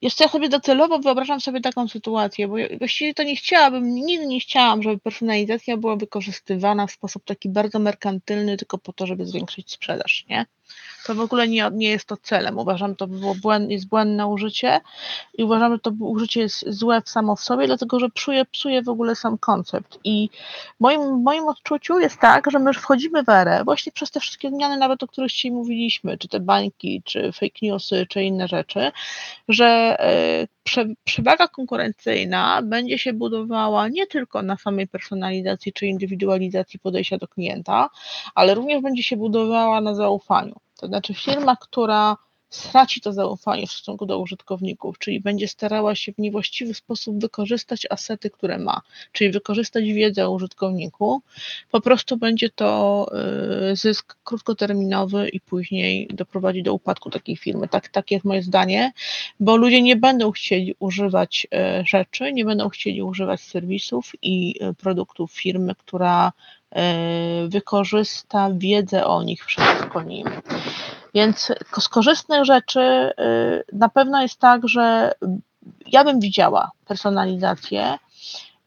Jeszcze 0.06 0.24
ja 0.24 0.30
sobie 0.30 0.48
docelowo 0.48 0.98
wyobrażam 0.98 1.40
sobie 1.40 1.60
taką 1.60 1.88
sytuację, 1.88 2.48
bo 2.48 2.56
właściwie 2.78 3.14
to 3.14 3.22
nie 3.22 3.36
chciałabym, 3.36 3.94
nigdy 3.94 4.26
nie 4.26 4.40
chciałam, 4.40 4.82
żeby 4.82 4.98
personalizacja 4.98 5.76
była 5.76 5.96
wykorzystywana 5.96 6.86
w 6.86 6.92
sposób 6.92 7.24
taki 7.24 7.48
bardzo 7.48 7.78
merkantylny, 7.78 8.56
tylko 8.56 8.78
po 8.78 8.92
to, 8.92 9.06
żeby 9.06 9.26
zwiększyć 9.26 9.72
sprzedaż, 9.72 10.24
nie? 10.28 10.46
To 11.06 11.14
w 11.14 11.20
ogóle 11.20 11.48
nie, 11.48 11.70
nie 11.72 11.88
jest 11.88 12.04
to 12.04 12.16
celem. 12.16 12.58
Uważam, 12.58 12.96
to 12.96 13.06
było 13.06 13.34
błęd, 13.34 13.70
jest 13.70 13.88
błędne 13.88 14.26
użycie 14.26 14.80
i 15.38 15.44
uważam, 15.44 15.72
że 15.72 15.78
to 15.78 15.90
użycie 16.00 16.40
jest 16.40 16.64
złe 16.68 17.02
samo 17.04 17.36
w 17.36 17.40
sobie, 17.40 17.66
dlatego 17.66 18.00
że 18.00 18.10
psuje, 18.10 18.44
psuje 18.44 18.82
w 18.82 18.88
ogóle 18.88 19.16
sam 19.16 19.38
koncept. 19.38 19.98
I 20.04 20.28
w 20.76 20.80
moim, 20.80 21.22
moim 21.22 21.48
odczuciu 21.48 21.98
jest 21.98 22.20
tak, 22.20 22.50
że 22.50 22.58
my 22.58 22.70
już 22.70 22.76
wchodzimy 22.76 23.22
w 23.24 23.28
erę 23.28 23.64
właśnie 23.64 23.92
przez 23.92 24.10
te 24.10 24.20
wszystkie 24.20 24.50
zmiany, 24.50 24.76
nawet 24.76 25.02
o 25.02 25.06
których 25.06 25.30
dzisiaj 25.30 25.50
mówiliśmy, 25.50 26.18
czy 26.18 26.28
te 26.28 26.40
bańki, 26.40 27.02
czy 27.04 27.32
fake 27.32 27.58
newsy, 27.62 28.06
czy 28.08 28.22
inne 28.22 28.48
rzeczy, 28.48 28.92
że 29.48 29.66
e, 30.00 30.46
prze, 30.62 30.84
przewaga 31.04 31.48
konkurencyjna 31.48 32.62
będzie 32.62 32.98
się 32.98 33.12
budowała 33.12 33.88
nie 33.88 34.06
tylko 34.06 34.42
na 34.42 34.56
samej 34.56 34.88
personalizacji 34.88 35.72
czy 35.72 35.86
indywidualizacji 35.86 36.78
podejścia 36.78 37.18
do 37.18 37.28
klienta, 37.28 37.90
ale 38.34 38.54
również 38.54 38.82
będzie 38.82 39.02
się 39.02 39.16
budowała 39.16 39.80
na 39.80 39.94
zaufaniu. 39.94 40.65
To 40.76 40.86
znaczy 40.86 41.14
firma, 41.14 41.56
która 41.56 42.16
straci 42.50 43.00
to 43.00 43.12
zaufanie 43.12 43.66
w 43.66 43.72
stosunku 43.72 44.06
do 44.06 44.18
użytkowników, 44.18 44.98
czyli 44.98 45.20
będzie 45.20 45.48
starała 45.48 45.94
się 45.94 46.12
w 46.12 46.18
niewłaściwy 46.18 46.74
sposób 46.74 47.20
wykorzystać 47.20 47.86
asety, 47.90 48.30
które 48.30 48.58
ma, 48.58 48.80
czyli 49.12 49.30
wykorzystać 49.30 49.84
wiedzę 49.84 50.26
o 50.26 50.30
użytkowniku, 50.30 51.22
po 51.70 51.80
prostu 51.80 52.16
będzie 52.16 52.50
to 52.50 53.06
y, 53.72 53.76
zysk 53.76 54.16
krótkoterminowy 54.24 55.28
i 55.28 55.40
później 55.40 56.08
doprowadzi 56.12 56.62
do 56.62 56.74
upadku 56.74 57.10
takiej 57.10 57.36
firmy. 57.36 57.68
Tak, 57.68 57.88
tak 57.88 58.10
jest 58.10 58.24
moje 58.24 58.42
zdanie, 58.42 58.92
bo 59.40 59.56
ludzie 59.56 59.82
nie 59.82 59.96
będą 59.96 60.30
chcieli 60.30 60.74
używać 60.78 61.46
y, 61.80 61.86
rzeczy, 61.86 62.32
nie 62.32 62.44
będą 62.44 62.68
chcieli 62.68 63.02
używać 63.02 63.40
serwisów 63.40 64.12
i 64.22 64.54
y, 64.62 64.74
produktów 64.74 65.32
firmy, 65.32 65.74
która 65.74 66.32
wykorzysta 67.48 68.48
wiedzę 68.52 69.06
o 69.06 69.22
nich 69.22 69.46
przeciwko 69.46 70.02
nim. 70.02 70.28
Więc 71.14 71.52
z 71.80 71.88
korzystnych 71.88 72.44
rzeczy 72.44 73.12
na 73.72 73.88
pewno 73.88 74.22
jest 74.22 74.40
tak, 74.40 74.68
że 74.68 75.12
ja 75.86 76.04
bym 76.04 76.20
widziała 76.20 76.70
personalizację 76.84 77.98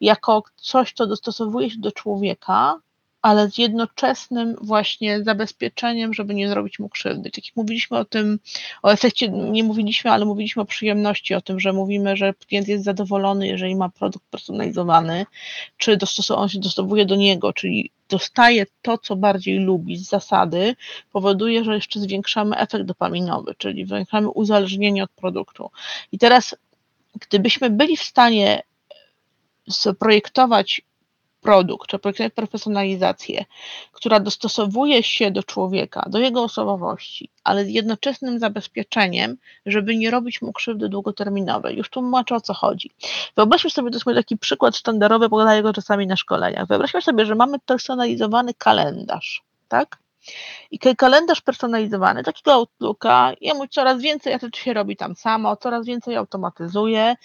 jako 0.00 0.42
coś, 0.56 0.92
co 0.92 1.06
dostosowuje 1.06 1.70
się 1.70 1.78
do 1.78 1.92
człowieka, 1.92 2.78
ale 3.22 3.50
z 3.50 3.58
jednoczesnym 3.58 4.56
właśnie 4.62 5.24
zabezpieczeniem, 5.24 6.14
żeby 6.14 6.34
nie 6.34 6.48
zrobić 6.48 6.78
mu 6.78 6.88
krzywdy. 6.88 7.30
Tak 7.30 7.46
jak 7.46 7.56
mówiliśmy 7.56 7.98
o 7.98 8.04
tym, 8.04 8.38
o 8.82 8.92
efekcie, 8.92 9.28
nie 9.28 9.64
mówiliśmy, 9.64 10.10
ale 10.10 10.24
mówiliśmy 10.24 10.62
o 10.62 10.64
przyjemności, 10.64 11.34
o 11.34 11.40
tym, 11.40 11.60
że 11.60 11.72
mówimy, 11.72 12.16
że 12.16 12.34
klient 12.34 12.68
jest 12.68 12.84
zadowolony, 12.84 13.48
jeżeli 13.48 13.76
ma 13.76 13.88
produkt 13.88 14.26
personalizowany, 14.30 15.26
czy 15.76 15.98
on 16.34 16.48
się 16.48 16.58
dostosowuje 16.58 17.06
do 17.06 17.16
niego, 17.16 17.52
czyli 17.52 17.90
dostaje 18.08 18.66
to, 18.82 18.98
co 18.98 19.16
bardziej 19.16 19.58
lubi 19.58 19.96
z 19.96 20.08
zasady, 20.08 20.76
powoduje, 21.12 21.64
że 21.64 21.74
jeszcze 21.74 22.00
zwiększamy 22.00 22.56
efekt 22.56 22.84
dopaminowy, 22.84 23.54
czyli 23.58 23.86
zwiększamy 23.86 24.28
uzależnienie 24.28 25.04
od 25.04 25.10
produktu. 25.10 25.70
I 26.12 26.18
teraz, 26.18 26.56
gdybyśmy 27.20 27.70
byli 27.70 27.96
w 27.96 28.02
stanie 28.02 28.62
zaprojektować 29.66 30.82
produkt, 31.40 31.90
czy 31.90 31.98
projektować 31.98 32.50
personalizację, 32.50 33.44
która 33.92 34.20
dostosowuje 34.20 35.02
się 35.02 35.30
do 35.30 35.42
człowieka, 35.42 36.06
do 36.08 36.18
jego 36.18 36.42
osobowości, 36.42 37.30
ale 37.44 37.64
z 37.64 37.68
jednoczesnym 37.68 38.38
zabezpieczeniem, 38.38 39.36
żeby 39.66 39.96
nie 39.96 40.10
robić 40.10 40.42
mu 40.42 40.52
krzywdy 40.52 40.88
długoterminowej. 40.88 41.76
Już 41.76 41.90
tłumaczę 41.90 42.34
o 42.34 42.40
co 42.40 42.54
chodzi. 42.54 42.90
Wyobraźmy 43.36 43.70
sobie, 43.70 43.90
to 43.90 43.96
jest 43.96 44.04
taki 44.04 44.36
przykład 44.36 44.76
sztandarowy, 44.76 45.28
podaję 45.28 45.62
go 45.62 45.72
czasami 45.72 46.06
na 46.06 46.16
szkoleniach. 46.16 46.66
Wyobraźmy 46.66 47.02
sobie, 47.02 47.26
że 47.26 47.34
mamy 47.34 47.58
personalizowany 47.58 48.54
kalendarz, 48.54 49.42
tak? 49.68 49.98
I 50.70 50.78
kalendarz 50.96 51.40
personalizowany, 51.40 52.24
takiego 52.24 52.52
Outlooka, 52.52 53.32
jemu 53.40 53.68
coraz 53.68 54.02
więcej 54.02 54.38
rzeczy 54.42 54.60
się 54.60 54.74
robi 54.74 54.96
tam 54.96 55.16
samo, 55.16 55.56
coraz 55.56 55.86
więcej 55.86 56.16
automatyzuje 56.16 57.16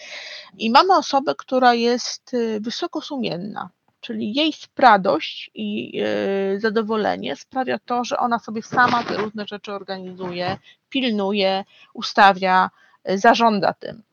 i 0.57 0.70
mamy 0.72 0.97
osobę, 0.97 1.36
która 1.38 1.74
jest 1.74 2.34
y, 2.34 2.59
wysoko 2.59 3.01
sumienna, 3.01 3.70
czyli 4.06 4.34
jej 4.34 4.53
spradość 4.53 5.51
i 5.53 5.97
yy, 5.97 6.60
zadowolenie 6.60 7.36
sprawia 7.36 7.80
to, 7.80 8.03
że 8.03 8.18
ona 8.18 8.39
sobie 8.39 8.62
sama 8.62 9.03
te 9.03 9.18
różne 9.18 9.47
rzeczy 9.47 9.74
organizuje, 9.74 10.58
pilnuje, 10.89 11.64
ustawia, 11.93 12.70
yy, 13.06 13.18
zarządza 13.18 13.74
tym. 13.74 14.03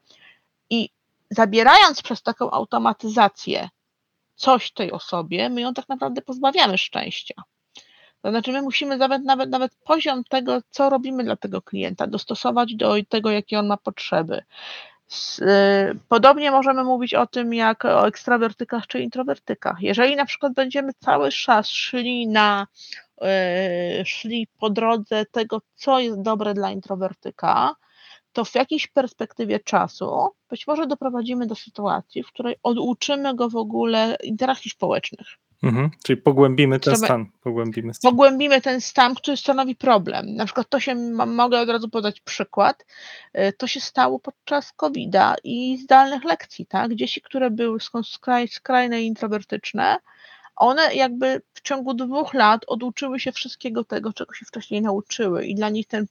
I 0.70 0.90
zabierając 1.30 2.02
przez 2.02 2.22
taką 2.22 2.50
automatyzację 2.50 3.68
coś 4.34 4.72
tej 4.72 4.92
osobie, 4.92 5.48
my 5.48 5.60
ją 5.60 5.74
tak 5.74 5.88
naprawdę 5.88 6.22
pozbawiamy 6.22 6.78
szczęścia. 6.78 7.34
To 8.22 8.30
znaczy, 8.30 8.52
my 8.52 8.62
musimy 8.62 8.96
nawet, 8.96 9.24
nawet, 9.24 9.50
nawet 9.50 9.74
poziom 9.74 10.24
tego, 10.24 10.58
co 10.70 10.90
robimy 10.90 11.24
dla 11.24 11.36
tego 11.36 11.62
klienta, 11.62 12.06
dostosować 12.06 12.74
do 12.74 12.94
tego, 13.08 13.30
jakie 13.30 13.58
on 13.58 13.66
ma 13.66 13.76
potrzeby. 13.76 14.42
Y, 15.40 15.98
podobnie 16.08 16.50
możemy 16.50 16.84
mówić 16.84 17.14
o 17.14 17.26
tym, 17.26 17.54
jak 17.54 17.84
o 17.84 18.06
ekstrawertykach 18.06 18.86
czy 18.86 19.00
introwertykach. 19.00 19.76
Jeżeli 19.80 20.16
na 20.16 20.24
przykład 20.24 20.52
będziemy 20.52 20.92
cały 20.92 21.30
czas 21.30 21.68
szli 21.68 22.28
na 22.28 22.66
y, 23.22 24.04
szli 24.04 24.48
po 24.58 24.70
drodze 24.70 25.26
tego, 25.26 25.60
co 25.74 26.00
jest 26.00 26.22
dobre 26.22 26.54
dla 26.54 26.70
introwertyka, 26.70 27.74
to 28.32 28.44
w 28.44 28.54
jakiejś 28.54 28.86
perspektywie 28.86 29.60
czasu 29.60 30.28
być 30.50 30.66
może 30.66 30.86
doprowadzimy 30.86 31.46
do 31.46 31.54
sytuacji, 31.54 32.22
w 32.22 32.26
której 32.26 32.56
oduczymy 32.62 33.34
go 33.34 33.48
w 33.48 33.56
ogóle 33.56 34.16
interakcji 34.22 34.70
społecznych. 34.70 35.26
Mhm, 35.62 35.90
czyli 36.04 36.16
pogłębimy 36.16 36.80
ten 36.80 36.96
stan. 36.96 37.26
Pogłębimy, 37.42 37.94
stan. 37.94 38.10
pogłębimy 38.10 38.60
ten 38.60 38.80
stan, 38.80 39.14
który 39.14 39.36
stanowi 39.36 39.76
problem. 39.76 40.34
Na 40.34 40.44
przykład 40.44 40.68
to 40.68 40.80
się, 40.80 40.94
mogę 41.26 41.60
od 41.60 41.68
razu 41.68 41.88
podać 41.88 42.20
przykład, 42.20 42.84
y, 43.38 43.52
to 43.52 43.66
się 43.66 43.80
stało 43.80 44.18
podczas 44.18 44.72
COVID-a 44.72 45.34
i 45.44 45.78
zdalnych 45.78 46.24
lekcji, 46.24 46.66
tak? 46.66 46.94
Dzieci, 46.94 47.20
które 47.22 47.50
były 47.50 47.78
skraj, 48.04 48.48
skrajne 48.48 49.02
i 49.02 49.06
introwertyczne, 49.06 49.96
one 50.56 50.94
jakby 50.94 51.42
w 51.54 51.60
ciągu 51.60 51.94
dwóch 51.94 52.34
lat 52.34 52.62
oduczyły 52.66 53.20
się 53.20 53.32
wszystkiego 53.32 53.84
tego, 53.84 54.12
czego 54.12 54.34
się 54.34 54.46
wcześniej 54.46 54.82
nauczyły 54.82 55.46
i 55.46 55.54
dla 55.54 55.68
nich 55.68 55.86
ten 55.86 56.06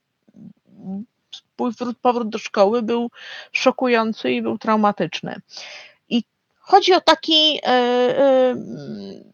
powrót 2.02 2.30
do 2.30 2.38
szkoły 2.38 2.82
był 2.82 3.12
szokujący 3.52 4.32
i 4.32 4.41
był 4.41 4.58
traumatyczny. 4.58 5.36
I 6.10 6.24
chodzi 6.60 6.93
o 6.93 7.02
taki... 7.02 7.54
Yy, 7.54 7.62
yy, 8.56 9.31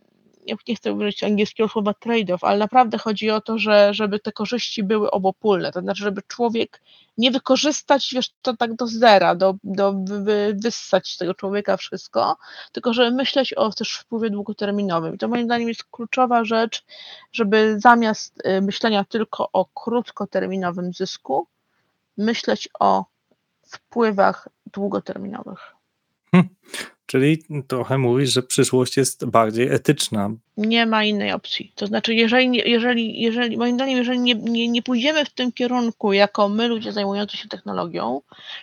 nie 0.67 0.75
chcę 0.75 0.93
użyć 0.93 1.23
angielskiego 1.23 1.69
słowa 1.69 1.91
trade-off, 1.91 2.37
ale 2.41 2.57
naprawdę 2.57 2.97
chodzi 2.97 3.29
o 3.29 3.41
to, 3.41 3.57
że, 3.57 3.93
żeby 3.93 4.19
te 4.19 4.31
korzyści 4.31 4.83
były 4.83 5.11
obopólne, 5.11 5.71
to 5.71 5.81
znaczy, 5.81 6.03
żeby 6.03 6.21
człowiek 6.27 6.81
nie 7.17 7.31
wykorzystać, 7.31 8.09
wiesz, 8.13 8.29
to 8.41 8.57
tak 8.57 8.73
do 8.73 8.87
zera, 8.87 9.35
do, 9.35 9.55
do 9.63 9.93
wy, 9.93 10.57
wyssać 10.63 11.07
z 11.13 11.17
tego 11.17 11.33
człowieka 11.33 11.77
wszystko, 11.77 12.37
tylko 12.71 12.93
żeby 12.93 13.11
myśleć 13.11 13.53
o 13.53 13.69
też 13.69 13.93
wpływie 13.93 14.29
długoterminowym. 14.29 15.15
I 15.15 15.17
to 15.17 15.27
moim 15.27 15.45
zdaniem 15.45 15.67
jest 15.67 15.83
kluczowa 15.83 16.43
rzecz, 16.43 16.85
żeby 17.31 17.79
zamiast 17.79 18.47
y, 18.47 18.61
myślenia 18.61 19.03
tylko 19.03 19.49
o 19.53 19.65
krótkoterminowym 19.65 20.93
zysku, 20.93 21.47
myśleć 22.17 22.69
o 22.79 23.05
wpływach 23.67 24.47
długoterminowych. 24.73 25.75
Hmm. 26.31 26.49
Czyli 27.07 27.43
trochę 27.67 27.97
mówisz, 27.97 28.33
że 28.33 28.43
przyszłość 28.43 28.97
jest 28.97 29.25
bardziej 29.25 29.67
etyczna. 29.67 30.29
Nie 30.57 30.85
ma 30.85 31.03
innej 31.03 31.31
opcji. 31.31 31.71
To 31.75 31.87
znaczy, 31.87 32.13
jeżeli, 32.13 32.71
jeżeli, 32.71 33.21
jeżeli 33.21 33.57
moim 33.57 33.75
zdaniem, 33.75 33.97
jeżeli 33.97 34.19
nie, 34.19 34.35
nie, 34.35 34.67
nie 34.67 34.81
pójdziemy 34.81 35.25
w 35.25 35.29
tym 35.29 35.51
kierunku, 35.51 36.13
jako 36.13 36.49
my 36.49 36.67
ludzie 36.67 36.91
zajmujący 36.91 37.37
się 37.37 37.47
technologią, 37.47 38.21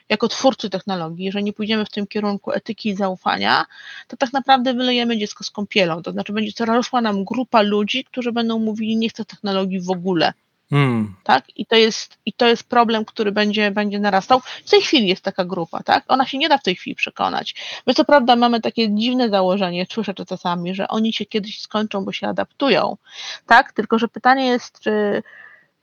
jako 0.08 0.28
twórcy 0.28 0.70
technologii, 0.70 1.24
jeżeli 1.24 1.44
nie 1.44 1.52
pójdziemy 1.52 1.84
w 1.84 1.90
tym 1.90 2.06
kierunku 2.06 2.52
etyki 2.52 2.88
i 2.88 2.96
zaufania, 2.96 3.66
to 4.08 4.16
tak 4.16 4.32
naprawdę 4.32 4.74
wylejemy 4.74 5.18
dziecko 5.18 5.44
z 5.44 5.50
kąpielą. 5.50 6.02
To 6.02 6.12
znaczy, 6.12 6.32
będzie 6.32 6.52
coraz 6.52 6.76
rosła 6.76 7.00
nam 7.00 7.24
grupa 7.24 7.62
ludzi, 7.62 8.04
którzy 8.04 8.32
będą 8.32 8.58
mówili, 8.58 8.96
nie 8.96 9.08
chcę 9.08 9.24
technologii 9.24 9.80
w 9.80 9.90
ogóle. 9.90 10.32
Hmm. 10.74 11.14
Tak? 11.22 11.44
I 11.56 11.66
to, 11.66 11.76
jest, 11.76 12.18
I 12.26 12.32
to 12.32 12.46
jest 12.46 12.64
problem, 12.64 13.04
który 13.04 13.32
będzie, 13.32 13.70
będzie 13.70 13.98
narastał. 13.98 14.40
W 14.40 14.70
tej 14.70 14.82
chwili 14.82 15.08
jest 15.08 15.22
taka 15.22 15.44
grupa, 15.44 15.82
tak? 15.82 16.04
Ona 16.08 16.26
się 16.26 16.38
nie 16.38 16.48
da 16.48 16.58
w 16.58 16.62
tej 16.62 16.76
chwili 16.76 16.96
przekonać. 16.96 17.54
My 17.86 17.94
co 17.94 18.04
prawda 18.04 18.36
mamy 18.36 18.60
takie 18.60 18.94
dziwne 18.94 19.28
założenie, 19.28 19.86
słyszę 19.90 20.14
to 20.14 20.26
czasami, 20.26 20.74
że 20.74 20.88
oni 20.88 21.12
się 21.12 21.26
kiedyś 21.26 21.60
skończą, 21.60 22.04
bo 22.04 22.12
się 22.12 22.28
adaptują, 22.28 22.96
tak? 23.46 23.72
Tylko, 23.72 23.98
że 23.98 24.08
pytanie 24.08 24.46
jest, 24.46 24.80
czy, 24.80 25.22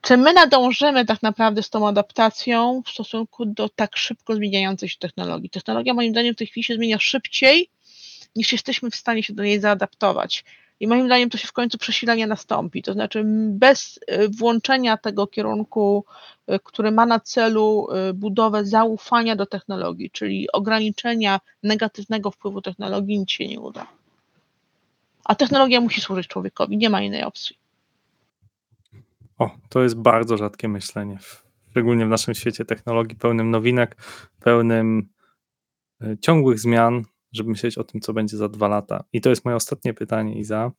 czy 0.02 0.18
my 0.18 0.34
nadążymy 0.34 1.06
tak 1.06 1.22
naprawdę 1.22 1.64
z 1.64 1.70
tą 1.70 1.88
adaptacją 1.88 2.82
w 2.86 2.90
stosunku 2.90 3.46
do 3.46 3.70
tak 3.70 3.98
szybko 3.98 4.36
zmieniającej 4.36 4.90
się 4.90 4.98
technologii. 5.00 5.50
Technologia 5.50 5.94
moim 5.94 6.12
zdaniem 6.12 6.34
w 6.34 6.38
tej 6.38 6.48
chwili 6.48 6.64
się 6.64 6.76
zmienia 6.76 7.00
szybciej, 7.00 7.70
niż 8.36 8.52
jesteśmy 8.52 8.90
w 8.92 8.96
stanie 8.96 9.24
się 9.24 9.34
do 9.34 9.44
niej 9.44 9.60
zaadaptować. 9.60 10.44
I 10.82 10.88
moim 10.88 11.06
zdaniem 11.06 11.30
to 11.30 11.38
się 11.38 11.48
w 11.48 11.54
końcu 11.54 11.78
przesilenie 11.78 12.28
nastąpi. 12.28 12.82
To 12.82 12.94
znaczy, 12.94 13.24
bez 13.50 13.98
y, 13.98 14.30
włączenia 14.30 14.98
tego 14.98 15.28
kierunku, 15.28 16.06
y, 16.50 16.60
który 16.64 16.92
ma 16.92 17.06
na 17.06 17.20
celu 17.20 17.88
y, 18.10 18.14
budowę 18.14 18.66
zaufania 18.66 19.36
do 19.36 19.46
technologii, 19.46 20.12
czyli 20.12 20.52
ograniczenia 20.52 21.40
negatywnego 21.64 22.32
wpływu 22.32 22.62
technologii, 22.62 23.20
nic 23.20 23.32
się 23.32 23.48
nie 23.48 23.60
uda. 23.60 23.88
A 25.24 25.36
technologia 25.36 25.82
musi 25.82 26.02
służyć 26.02 26.28
człowiekowi, 26.28 26.78
nie 26.78 26.90
ma 26.90 27.02
innej 27.02 27.24
opcji. 27.24 27.56
O, 29.38 29.50
to 29.70 29.84
jest 29.84 29.96
bardzo 29.96 30.38
rzadkie 30.38 30.68
myślenie, 30.68 31.18
szczególnie 31.72 32.06
w 32.06 32.10
naszym 32.10 32.34
świecie 32.34 32.66
technologii 32.66 33.16
pełnym 33.16 33.52
nowinek, 33.52 33.98
pełnym 34.40 35.10
ciągłych 36.22 36.60
zmian, 36.60 37.04
żeby 37.32 37.50
myśleć 37.50 37.78
o 37.78 37.84
tym, 37.84 38.02
co 38.02 38.14
będzie 38.14 38.38
za 38.38 38.50
dwa 38.50 38.68
lata. 38.68 39.04
I 39.14 39.22
to 39.22 39.30
jest 39.30 39.46
moje 39.46 39.58
ostatnie 39.58 39.94
pytanie, 39.94 40.40
Iza. 40.40 40.72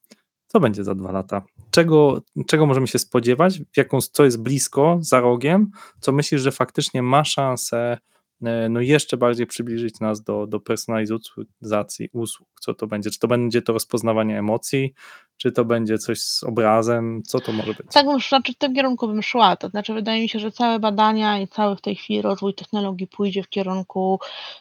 Co 0.46 0.61
będzie 0.61 0.84
za 0.84 0.94
dwa 0.94 1.12
lata? 1.12 1.42
Czego, 1.70 2.22
czego 2.46 2.66
możemy 2.66 2.86
się 2.86 2.98
spodziewać? 2.98 3.61
Jaką, 3.76 4.00
co 4.00 4.24
jest 4.24 4.42
blisko, 4.42 4.98
za 5.00 5.20
rogiem? 5.20 5.70
Co 6.00 6.12
myślisz, 6.12 6.40
że 6.40 6.53
faktycznie 6.53 7.03
ma 7.03 7.24
szansę 7.24 7.98
E, 8.42 8.68
no 8.68 8.80
jeszcze 8.80 9.16
bardziej 9.16 9.46
przybliżyć 9.46 10.00
nas 10.00 10.22
do, 10.22 10.46
do 10.46 10.61
personalizacji 10.61 12.09
usług. 12.12 12.48
Co 12.61 12.74
to 12.74 12.86
będzie? 12.86 13.11
Czy 13.11 13.18
to 13.18 13.28
będzie 13.28 13.62
to 13.62 13.72
rozpoznawanie 13.72 14.38
emocji, 14.38 14.94
czy 15.43 15.53
to 15.53 15.64
będzie 15.64 15.99
coś 15.99 16.20
z 16.20 16.45
obrazem? 16.45 17.22
Co 17.26 17.40
to 17.40 17.53
może 17.53 17.74
być? 17.74 17.86
Tak, 17.93 18.07
znaczy 18.28 18.53
w 18.53 18.57
tym 18.57 18.74
kierunku 18.74 19.09
bym 19.09 19.22
szła. 19.22 19.57
To 19.57 19.68
znaczy, 19.68 19.95
wydaje 19.95 20.22
mi 20.22 20.28
się, 20.28 20.38
że 20.38 20.53
całe 20.53 20.78
badania 20.78 21.38
i 21.38 21.49
cały 21.49 21.76
w 21.76 21.80
tej 21.80 21.97
chwili 21.97 22.22
rozwój 22.22 22.55
technologii 22.55 23.07
pójdzie 23.07 23.43
w 23.43 23.49
kierunku 23.49 24.20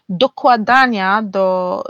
dokładania 0.10 1.22
do 1.22 1.84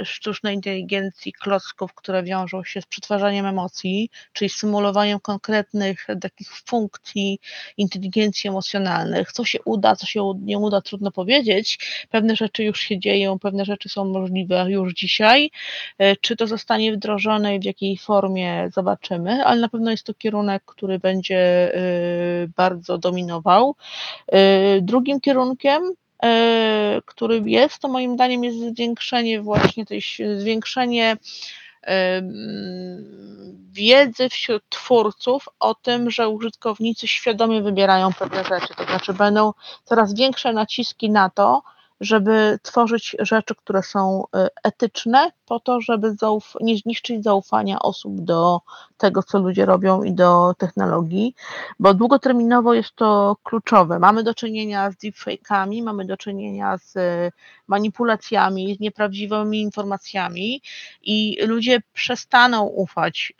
y, 0.00 0.04
sztucznej 0.04 0.54
inteligencji 0.54 1.32
klocków, 1.32 1.94
które 1.94 2.22
wiążą 2.22 2.64
się 2.64 2.82
z 2.82 2.86
przetwarzaniem 2.86 3.46
emocji, 3.46 4.10
czyli 4.32 4.48
symulowaniem 4.48 5.20
konkretnych 5.20 6.06
takich 6.20 6.48
funkcji 6.66 7.38
inteligencji 7.76 8.48
emocjonalnych. 8.48 9.32
Co 9.32 9.44
się 9.44 9.58
uda, 9.64 9.96
co 9.96 10.06
się 10.06 10.32
nie 10.42 10.58
uda, 10.58 10.80
trudno 10.80 11.10
powiedzieć. 11.10 11.78
Pewne 12.10 12.36
rzeczy 12.36 12.64
już 12.64 12.80
się 12.80 12.98
dzieją, 12.98 13.38
pewne 13.38 13.64
rzeczy 13.64 13.88
są 13.88 14.04
możliwe 14.04 14.70
już 14.70 14.94
dzisiaj. 14.94 15.50
E, 15.98 16.16
czy 16.16 16.36
to 16.36 16.46
zostanie 16.46 16.92
wdrożone 16.92 17.56
i 17.56 17.60
jakiej 17.72 17.98
formie, 17.98 18.70
zobaczymy, 18.74 19.44
ale 19.44 19.60
na 19.60 19.68
pewno 19.68 19.90
jest 19.90 20.06
to 20.06 20.14
kierunek, 20.14 20.62
który 20.66 20.98
będzie 20.98 21.74
e, 21.74 21.80
bardzo 22.56 22.98
dominował. 22.98 23.76
E, 24.28 24.80
drugim 24.80 25.20
kierunkiem, 25.20 25.82
który 27.04 27.42
jest, 27.46 27.78
to 27.78 27.88
moim 27.88 28.14
zdaniem 28.14 28.44
jest 28.44 28.58
zwiększenie 28.58 29.40
właśnie 29.40 29.86
tej, 29.86 30.02
zwiększenie 30.36 31.16
wiedzy 33.72 34.28
wśród 34.28 34.62
twórców 34.68 35.48
o 35.60 35.74
tym, 35.74 36.10
że 36.10 36.28
użytkownicy 36.28 37.08
świadomie 37.08 37.62
wybierają 37.62 38.12
pewne 38.12 38.44
rzeczy, 38.44 38.74
to 38.76 38.84
znaczy 38.84 39.14
będą 39.14 39.52
coraz 39.84 40.14
większe 40.14 40.52
naciski 40.52 41.10
na 41.10 41.30
to, 41.30 41.62
żeby 42.02 42.58
tworzyć 42.62 43.16
rzeczy, 43.20 43.54
które 43.54 43.82
są 43.82 44.24
y, 44.36 44.48
etyczne, 44.64 45.30
po 45.46 45.60
to, 45.60 45.80
żeby 45.80 46.12
zauf- 46.14 46.56
nie 46.60 46.76
zniszczyć 46.76 47.24
zaufania 47.24 47.78
osób 47.78 48.20
do 48.20 48.60
tego, 49.02 49.22
co 49.22 49.38
ludzie 49.38 49.66
robią 49.66 50.02
i 50.02 50.12
do 50.12 50.54
technologii, 50.58 51.34
bo 51.78 51.94
długoterminowo 51.94 52.74
jest 52.74 52.96
to 52.96 53.36
kluczowe. 53.42 53.98
Mamy 53.98 54.22
do 54.22 54.34
czynienia 54.34 54.90
z 54.90 54.94
deepfake'ami, 54.94 55.82
mamy 55.82 56.04
do 56.04 56.16
czynienia 56.16 56.78
z 56.78 56.94
manipulacjami, 57.68 58.76
z 58.76 58.80
nieprawdziwymi 58.80 59.60
informacjami 59.60 60.62
i 61.02 61.38
ludzie 61.46 61.80
przestaną 61.92 62.66
ufać 62.66 63.32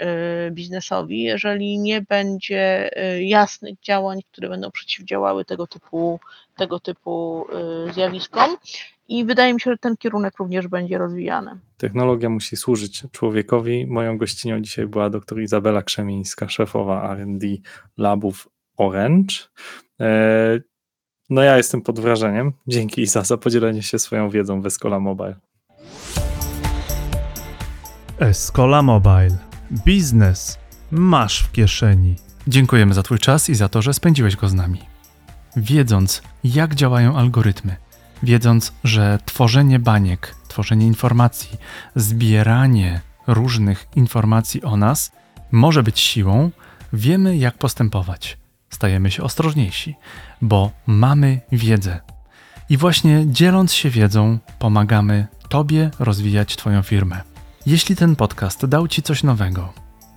y, 0.48 0.50
biznesowi, 0.50 1.22
jeżeli 1.22 1.78
nie 1.78 2.02
będzie 2.02 2.90
y, 3.16 3.24
jasnych 3.24 3.80
działań, 3.80 4.20
które 4.32 4.48
będą 4.48 4.70
przeciwdziałały 4.70 5.44
tego 5.44 5.66
typu, 5.66 6.20
tego 6.56 6.80
typu 6.80 7.46
zjawiskom. 7.94 8.56
I 9.12 9.24
wydaje 9.24 9.54
mi 9.54 9.60
się, 9.60 9.70
że 9.70 9.78
ten 9.78 9.96
kierunek 9.96 10.38
również 10.38 10.68
będzie 10.68 10.98
rozwijany. 10.98 11.60
Technologia 11.76 12.28
musi 12.28 12.56
służyć 12.56 13.04
człowiekowi. 13.12 13.86
Moją 13.86 14.18
gościnią 14.18 14.60
dzisiaj 14.60 14.86
była 14.86 15.10
dr 15.10 15.42
Izabela 15.42 15.82
Krzemińska, 15.82 16.48
szefowa 16.48 17.14
RD 17.14 17.46
Labów 17.98 18.48
Orange. 18.76 19.34
E, 20.00 20.60
no 21.30 21.42
ja 21.42 21.56
jestem 21.56 21.82
pod 21.82 22.00
wrażeniem. 22.00 22.52
Dzięki 22.66 23.02
Iza 23.02 23.24
za 23.24 23.36
podzielenie 23.36 23.82
się 23.82 23.98
swoją 23.98 24.30
wiedzą 24.30 24.62
w 24.62 24.66
Escola 24.66 25.00
Mobile. 25.00 25.36
Escola 28.18 28.82
Mobile. 28.82 29.38
Biznes 29.84 30.58
masz 30.90 31.42
w 31.42 31.52
kieszeni. 31.52 32.16
Dziękujemy 32.48 32.94
za 32.94 33.02
Twój 33.02 33.18
czas 33.18 33.50
i 33.50 33.54
za 33.54 33.68
to, 33.68 33.82
że 33.82 33.94
spędziłeś 33.94 34.36
go 34.36 34.48
z 34.48 34.54
nami. 34.54 34.78
Wiedząc, 35.56 36.22
jak 36.44 36.74
działają 36.74 37.16
algorytmy, 37.16 37.76
wiedząc, 38.22 38.72
że 38.84 39.18
tworzenie 39.24 39.78
baniek, 39.78 40.34
tworzenie 40.48 40.86
informacji, 40.86 41.58
zbieranie 41.96 43.00
różnych 43.26 43.88
informacji 43.96 44.62
o 44.62 44.76
nas 44.76 45.12
może 45.52 45.82
być 45.82 46.00
siłą, 46.00 46.50
wiemy, 46.92 47.36
jak 47.36 47.58
postępować. 47.58 48.38
Stajemy 48.70 49.10
się 49.10 49.22
ostrożniejsi, 49.22 49.94
bo 50.42 50.70
mamy 50.86 51.40
wiedzę. 51.52 52.00
I 52.70 52.76
właśnie 52.76 53.24
dzieląc 53.26 53.72
się 53.72 53.90
wiedzą, 53.90 54.38
pomagamy 54.58 55.26
Tobie 55.48 55.90
rozwijać 55.98 56.56
Twoją 56.56 56.82
firmę. 56.82 57.20
Jeśli 57.66 57.96
ten 57.96 58.16
podcast 58.16 58.66
dał 58.66 58.88
Ci 58.88 59.02
coś 59.02 59.22
nowego, 59.22 59.72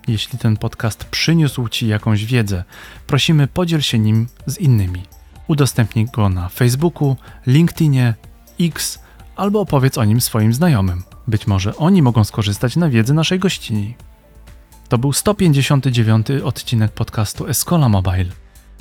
jeśli 0.07 0.39
ten 0.39 0.57
podcast 0.57 1.05
przyniósł 1.05 1.67
Ci 1.67 1.87
jakąś 1.87 2.25
wiedzę, 2.25 2.63
prosimy 3.07 3.47
podziel 3.47 3.81
się 3.81 3.99
nim 3.99 4.27
z 4.45 4.57
innymi. 4.57 5.14
Udostępnij 5.47 6.05
go 6.05 6.29
na 6.29 6.49
Facebooku, 6.49 7.15
LinkedInie, 7.47 8.13
X 8.59 8.99
albo 9.35 9.61
opowiedz 9.61 9.97
o 9.97 10.05
nim 10.05 10.21
swoim 10.21 10.53
znajomym. 10.53 11.03
Być 11.27 11.47
może 11.47 11.75
oni 11.75 12.01
mogą 12.01 12.23
skorzystać 12.23 12.75
na 12.75 12.89
wiedzy 12.89 13.13
naszej 13.13 13.39
gościni. 13.39 13.95
To 14.89 14.97
był 14.97 15.13
159 15.13 16.27
odcinek 16.43 16.91
podcastu 16.91 17.47
Escola 17.47 17.89
Mobile. 17.89 18.31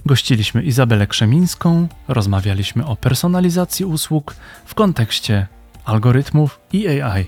Gościliśmy 0.06 0.62
Izabelę 0.62 1.06
Krzemińską, 1.06 1.88
rozmawialiśmy 2.08 2.86
o 2.86 2.96
personalizacji 2.96 3.84
usług 3.84 4.36
w 4.64 4.74
kontekście 4.74 5.46
algorytmów 5.84 6.60
i 6.72 6.88
AI. 6.88 7.26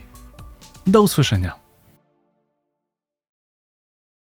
Do 0.86 1.02
usłyszenia. 1.02 1.65